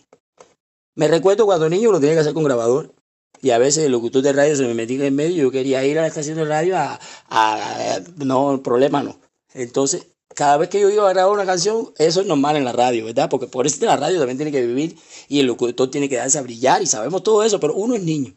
[0.95, 2.93] Me recuerdo cuando niño lo tenía que hacer con grabador.
[3.41, 5.83] Y a veces el locutor de radio se me metía en medio y yo quería
[5.83, 6.97] ir a la estación de radio a,
[7.29, 9.19] a, no, problema no.
[9.53, 12.71] Entonces cada vez que yo iba a grabar una canción, eso es normal en la
[12.71, 13.29] radio, ¿verdad?
[13.29, 14.97] Porque por eso la radio también tiene que vivir
[15.27, 18.03] y el locutor tiene que darse a brillar y sabemos todo eso, pero uno es
[18.03, 18.35] niño.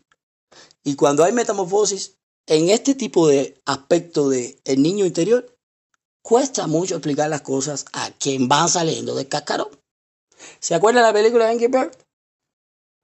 [0.85, 2.17] Y cuando hay metamorfosis,
[2.47, 5.57] en este tipo de aspecto de el niño interior,
[6.23, 9.69] cuesta mucho explicar las cosas a quien va saliendo del cascarón.
[10.61, 11.93] ¿Se acuerda la película de Angry Bird?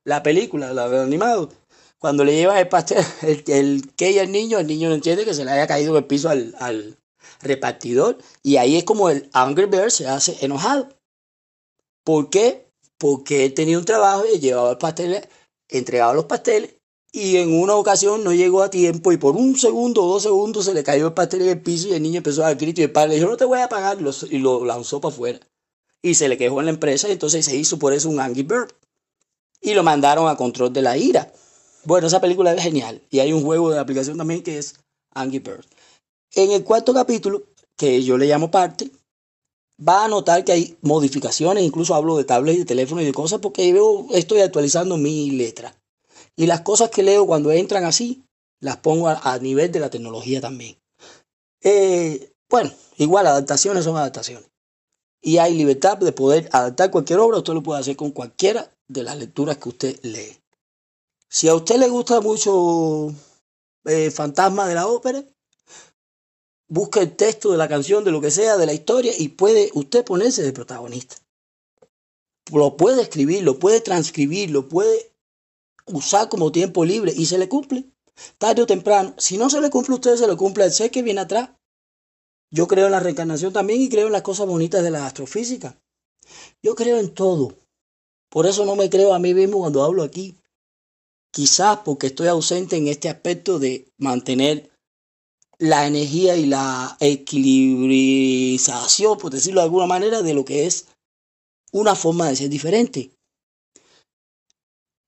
[0.04, 1.50] La película, la de animado.
[1.98, 5.34] Cuando le lleva el pastel, el, el que al niño, el niño no entiende que
[5.34, 6.98] se le haya caído el piso al,
[7.42, 8.18] repartidor.
[8.42, 10.88] Y ahí es como el Angry Bird se hace enojado.
[12.04, 12.66] ¿Por qué?
[12.98, 15.28] Porque él tenía un trabajo y llevaba pasteles,
[15.68, 16.74] entregaba los pasteles
[17.14, 20.64] y en una ocasión no llegó a tiempo y por un segundo o dos segundos
[20.64, 22.80] se le cayó el pastel en el piso y el niño empezó a dar grito
[22.80, 23.98] y el padre le dijo no te voy a pagar
[24.30, 25.40] y lo lanzó para afuera.
[26.00, 28.42] Y se le quejó en la empresa y entonces se hizo por eso un Angry
[28.42, 28.72] Bird.
[29.60, 31.32] Y lo mandaron a control de la ira.
[31.84, 33.02] Bueno, esa película es genial.
[33.10, 34.74] Y hay un juego de aplicación también que es
[35.14, 35.64] Angry Bird.
[36.34, 37.42] En el cuarto capítulo,
[37.76, 38.90] que yo le llamo parte,
[39.86, 43.40] va a notar que hay modificaciones, incluso hablo de tablets de teléfono y de cosas
[43.40, 45.76] porque yo estoy actualizando mi letra.
[46.34, 48.24] Y las cosas que leo cuando entran así,
[48.60, 50.78] las pongo a, nivel de la tecnología también.
[51.60, 54.48] Eh, bueno, igual adaptaciones son adaptaciones.
[55.20, 59.02] Y hay libertad de poder adaptar cualquier obra, usted lo puede hacer con cualquiera de
[59.02, 60.38] las lecturas que usted lee.
[61.28, 63.12] Si a usted le gusta mucho
[63.84, 65.24] eh, Fantasma de la Ópera,
[66.72, 69.70] busca el texto de la canción, de lo que sea, de la historia, y puede
[69.74, 71.16] usted ponerse de protagonista.
[72.50, 75.12] Lo puede escribir, lo puede transcribir, lo puede
[75.84, 77.84] usar como tiempo libre y se le cumple.
[78.38, 80.90] Tarde o temprano, si no se le cumple a usted, se le cumple al ser
[80.90, 81.50] que viene atrás.
[82.50, 85.78] Yo creo en la reencarnación también y creo en las cosas bonitas de la astrofísica.
[86.62, 87.54] Yo creo en todo.
[88.30, 90.38] Por eso no me creo a mí mismo cuando hablo aquí.
[91.32, 94.71] Quizás porque estoy ausente en este aspecto de mantener
[95.62, 100.88] la energía y la equilibrización, por decirlo de alguna manera, de lo que es
[101.70, 103.12] una forma de ser diferente.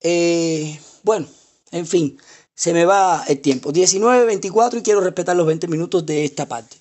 [0.00, 1.26] Eh, bueno,
[1.72, 2.16] en fin,
[2.54, 3.72] se me va el tiempo.
[3.72, 6.76] 19, 24 y quiero respetar los 20 minutos de esta parte.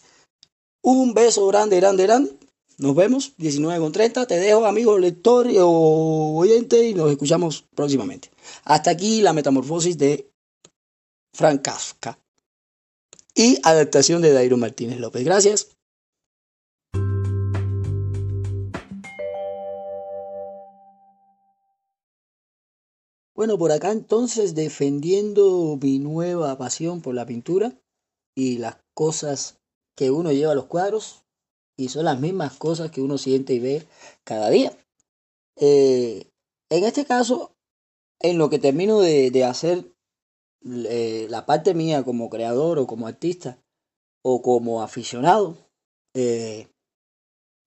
[0.83, 2.37] Un beso grande, grande, grande.
[2.77, 4.27] Nos vemos 19 con 30.
[4.27, 8.29] Te dejo, amigo lector o oyente, y nos escuchamos próximamente.
[8.65, 10.29] Hasta aquí la metamorfosis de
[11.33, 12.19] Frank Kafka
[13.35, 15.23] y adaptación de Dairo Martínez López.
[15.23, 15.75] Gracias.
[23.35, 27.73] Bueno, por acá entonces defendiendo mi nueva pasión por la pintura
[28.35, 29.59] y las cosas
[29.95, 31.23] que uno lleva a los cuadros
[31.75, 33.87] y son las mismas cosas que uno siente y ve
[34.23, 34.77] cada día.
[35.57, 36.29] Eh,
[36.69, 37.53] en este caso,
[38.19, 39.92] en lo que termino de, hacer
[40.65, 43.57] eh, la parte mía como creador o como artista
[44.23, 45.57] o como aficionado,
[46.15, 46.67] eh,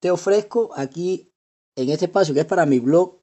[0.01, 1.31] te ofrezco aquí
[1.77, 3.21] en este espacio que es para mi blog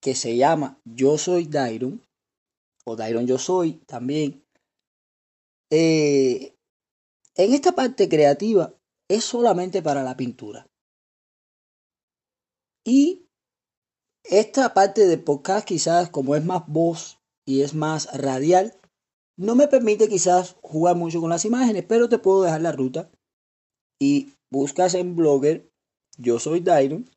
[0.00, 2.02] que se llama Yo Soy Dairon
[2.86, 4.44] o Dairon Yo Soy también.
[5.70, 6.54] en
[7.36, 8.74] esta parte creativa
[9.08, 10.66] es solamente para la pintura.
[12.84, 13.26] Y
[14.24, 17.17] esta parte de podcast quizás como es más voz
[17.48, 18.78] y es más radial,
[19.38, 23.10] no me permite quizás jugar mucho con las imágenes, pero te puedo dejar la ruta.
[23.98, 25.66] Y buscas en Blogger,
[26.18, 27.08] yo soy Dairon,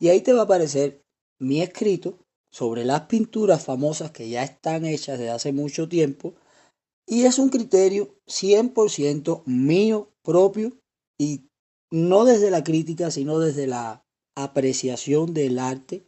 [0.00, 1.02] y ahí te va a aparecer
[1.38, 2.18] mi escrito
[2.50, 6.32] sobre las pinturas famosas que ya están hechas desde hace mucho tiempo
[7.06, 10.72] y es un criterio 100% mío propio
[11.18, 11.50] y
[11.92, 14.02] no desde la crítica, sino desde la
[14.34, 16.06] apreciación del arte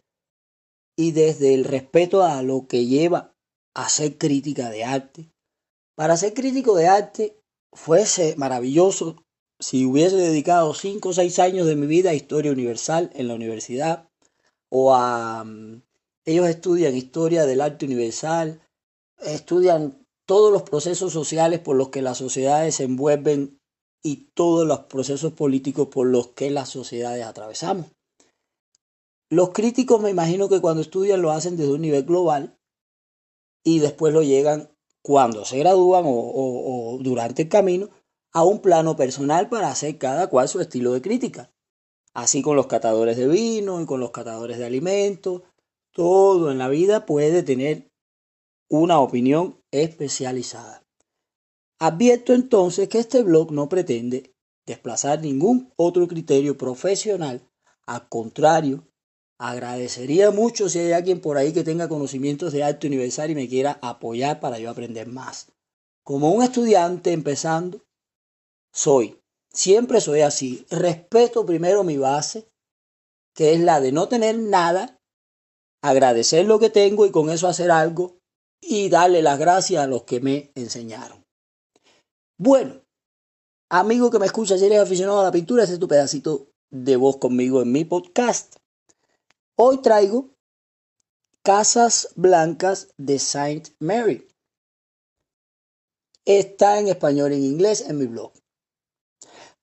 [0.97, 3.36] y desde el respeto a lo que lleva
[3.77, 5.31] a ser crítica de arte.
[5.95, 7.39] Para ser crítico de arte
[7.73, 9.23] fuese maravilloso
[9.61, 13.35] si hubiese dedicado 5 o 6 años de mi vida a historia universal en la
[13.35, 14.09] universidad
[14.71, 15.45] o a...
[15.45, 15.83] Mm,
[16.25, 18.61] ellos estudian historia del arte universal,
[19.19, 23.61] estudian todos los procesos sociales por los que las sociedades se envuelven
[24.03, 27.87] y todos los procesos políticos por los que las sociedades atravesamos.
[29.31, 32.56] Los críticos me imagino que cuando estudian lo hacen desde un nivel global
[33.67, 34.71] y después lo llegan
[35.03, 37.91] cuando se gradúan o, durante el camino
[38.33, 41.53] a un plano personal para hacer cada cual su estilo de crítica.
[42.15, 45.43] Así con los catadores de vino y con los catadores de alimentos.
[45.91, 47.91] Todo en la vida puede tener
[48.69, 50.85] una opinión especializada.
[51.81, 54.33] Advierto entonces que este blog no pretende
[54.65, 57.43] desplazar ningún otro criterio profesional.
[57.85, 58.87] Al contrario,
[59.39, 63.49] agradecería mucho si hay alguien por ahí que tenga conocimientos de arte universal y me
[63.49, 65.53] quiera apoyar para yo aprender más.
[66.05, 67.83] Como un estudiante empezando,
[68.73, 69.21] soy,
[69.53, 70.65] siempre soy así.
[70.71, 72.49] Respeto primero mi base,
[73.35, 74.99] que es la de no tener nada,
[75.83, 78.19] agradecer lo que tengo y con eso hacer algo
[78.61, 81.25] y darle las gracias a los que me enseñaron.
[82.39, 82.83] Bueno,
[83.71, 86.97] amigo que me escucha, si eres aficionado a la pintura, ese es tu pedacito de
[86.97, 88.57] voz conmigo en mi podcast.
[89.59, 90.37] Hoy traigo
[91.43, 94.29] Casas Blancas de Saint Mary.
[96.27, 98.35] Está en español y en inglés en mi blog.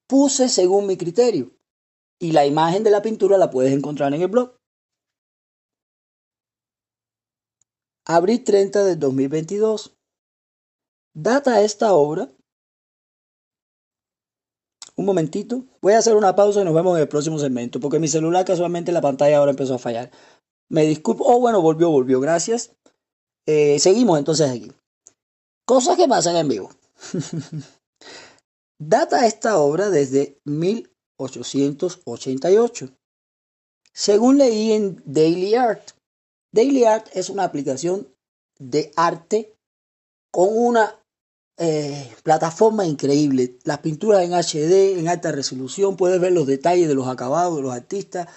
[0.07, 1.55] Puse según mi criterio
[2.19, 4.57] y la imagen de la pintura la puedes encontrar en el blog.
[8.05, 9.95] Abril 30 del 2022.
[11.13, 12.35] Data esta obra
[14.95, 15.63] un momentito.
[15.81, 18.45] Voy a hacer una pausa y nos vemos en el próximo segmento, porque mi celular
[18.45, 20.09] casualmente la pantalla ahora empezó a fallar.
[20.69, 21.23] Me disculpo.
[21.25, 22.19] Oh, bueno, volvió, volvió.
[22.19, 22.71] Gracias.
[23.45, 24.71] Eh, seguimos entonces aquí.
[25.65, 26.69] Cosas que pasan en vivo.
[28.79, 32.89] Data esta obra desde 1888.
[33.93, 35.91] Según leí en Daily Art.
[36.51, 38.09] Daily Art es una aplicación
[38.59, 39.55] de arte
[40.31, 41.02] con una
[41.57, 43.57] eh, plataforma increíble.
[43.63, 47.61] Las pinturas en HD, en alta resolución, puedes ver los detalles de los acabados de
[47.61, 48.27] los artistas.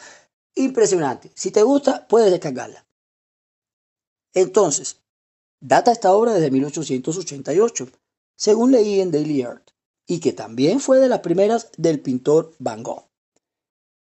[0.54, 1.30] Impresionante.
[1.34, 2.86] Si te gusta, puedes descargarla.
[4.34, 5.00] Entonces,
[5.60, 7.88] data esta obra desde 1888,
[8.36, 9.70] según leí en Daily Art,
[10.06, 13.06] y que también fue de las primeras del pintor Van Gogh.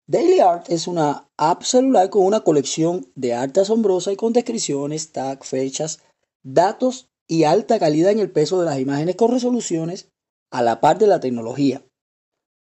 [0.09, 5.11] Daily Art es una app celular con una colección de arte asombrosa y con descripciones,
[5.11, 6.01] tags, fechas,
[6.45, 10.11] datos y alta calidad en el peso de las imágenes con resoluciones
[10.51, 11.85] a la par de la tecnología.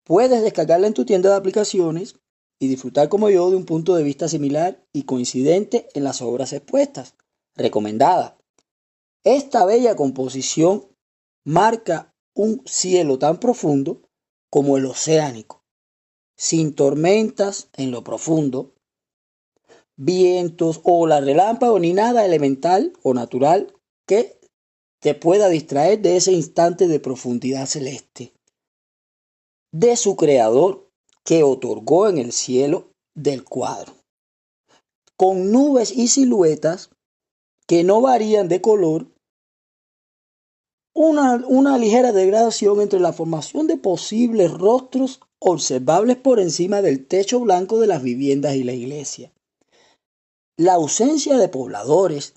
[0.04, 2.16] Puedes descargarla en tu tienda de aplicaciones
[2.58, 6.52] y disfrutar como yo de un punto de vista similar y coincidente en las obras
[6.52, 7.14] expuestas.
[7.56, 8.38] Recomendada.
[9.24, 10.88] Esta bella composición
[11.44, 14.02] marca un cielo tan profundo
[14.50, 15.64] como el oceánico,
[16.36, 18.74] sin tormentas en lo profundo,
[19.96, 23.74] vientos, olas, relámpagos ni nada elemental o natural
[24.06, 24.38] que
[25.02, 28.32] te pueda distraer de ese instante de profundidad celeste,
[29.72, 30.88] de su creador
[31.24, 33.94] que otorgó en el cielo del cuadro,
[35.16, 36.90] con nubes y siluetas
[37.66, 39.08] que no varían de color,
[40.94, 47.40] una, una ligera degradación entre la formación de posibles rostros observables por encima del techo
[47.40, 49.32] blanco de las viviendas y la iglesia.
[50.56, 52.34] La ausencia de pobladores,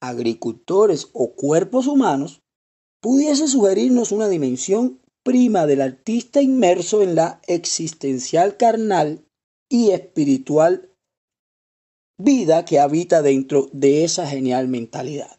[0.00, 2.42] agricultores o cuerpos humanos
[3.00, 9.24] pudiese sugerirnos una dimensión prima del artista inmerso en la existencial carnal
[9.68, 10.94] y espiritual
[12.18, 15.38] vida que habita dentro de esa genial mentalidad.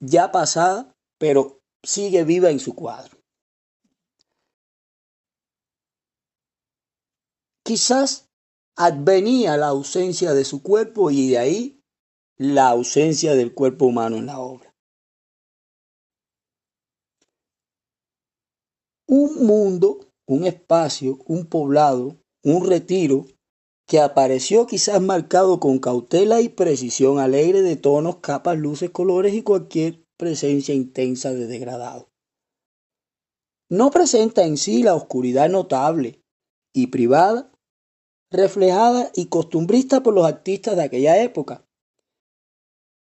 [0.00, 3.18] Ya pasada, pero sigue viva en su cuadro.
[7.64, 8.28] Quizás
[8.76, 11.77] advenía la ausencia de su cuerpo y de ahí
[12.38, 14.68] la ausencia del cuerpo humano en la obra.
[19.08, 23.26] un mundo, un espacio, un poblado, un retiro
[23.86, 29.42] que apareció quizás marcado con cautela y precisión alegre de tonos, capas, luces, colores y
[29.42, 32.10] cualquier presencia intensa de degradado.
[33.70, 36.22] No presenta en sí la oscuridad notable
[36.74, 37.50] y privada,
[38.30, 41.66] reflejada y costumbrista por los artistas de aquella época.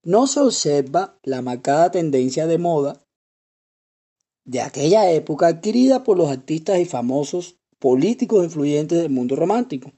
[0.04, 3.00] No se observa la marcada tendencia de moda
[4.44, 9.92] de aquella época adquirida por los artistas y famosos políticos influyentes del mundo romántico.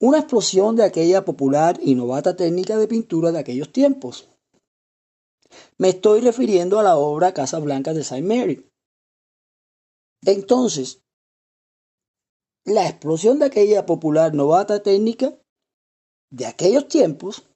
[0.00, 4.30] Una explosión de aquella popular y novata técnica de pintura de aquellos tiempos.
[5.76, 8.66] Me estoy refiriendo a la obra Casa Blanca de Saint Mary.
[10.24, 11.02] Entonces,
[12.64, 15.38] la explosión de aquella popular novata técnica
[16.30, 17.46] de aquellos tiempos,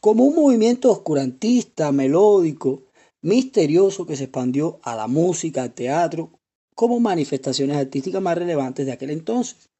[0.00, 2.84] como un movimiento oscurantista, melódico,
[3.22, 6.38] misterioso que se expandió a la música, al teatro,
[6.74, 9.70] como manifestaciones artísticas más relevantes de aquel entonces.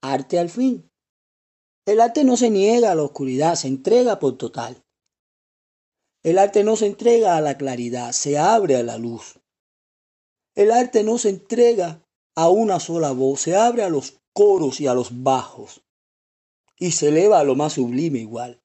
[0.00, 0.90] Arte al fin.
[1.86, 4.82] El arte no se niega a la oscuridad, se entrega por total.
[6.22, 9.38] El arte no se entrega a la claridad, se abre a la luz.
[10.54, 12.02] El arte no se entrega
[12.34, 15.82] a una sola voz, se abre a los coros y a los bajos,
[16.78, 18.63] y se eleva a lo más sublime igual.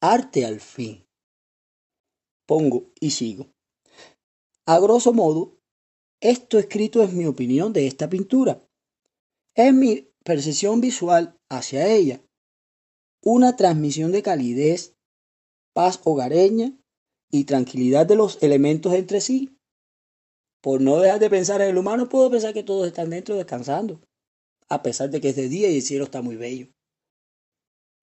[0.00, 1.04] Arte al fin
[2.50, 3.46] pongo y sigo.
[4.66, 5.60] A grosso modo,
[6.20, 8.60] esto escrito es mi opinión de esta pintura.
[9.54, 12.20] Es mi percepción visual hacia ella.
[13.22, 14.96] Una transmisión de calidez,
[15.72, 16.76] paz hogareña
[17.30, 19.56] y tranquilidad de los elementos entre sí.
[20.60, 24.00] Por no dejar de pensar en el humano, puedo pensar que todos están dentro descansando,
[24.68, 26.66] a pesar de que es de día y el cielo está muy bello.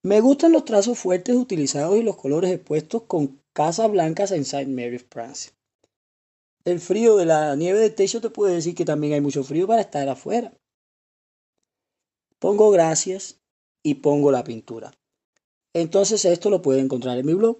[0.08, 4.70] Me gustan los trazos fuertes utilizados y los colores expuestos con casas blancas en Saint
[4.70, 5.52] Mary, France.
[6.64, 9.68] El frío de la nieve del techo te puede decir que también hay mucho frío
[9.68, 10.54] para estar afuera.
[12.40, 13.42] Pongo gracias
[13.84, 14.94] y pongo la pintura.
[15.74, 17.58] Entonces esto lo puede encontrar en mi blog.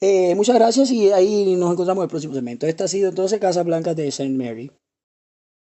[0.00, 2.66] Eh, muchas gracias y ahí nos encontramos en el próximo segmento.
[2.66, 4.72] Esta ha sido entonces Casas Blancas de Saint Mary.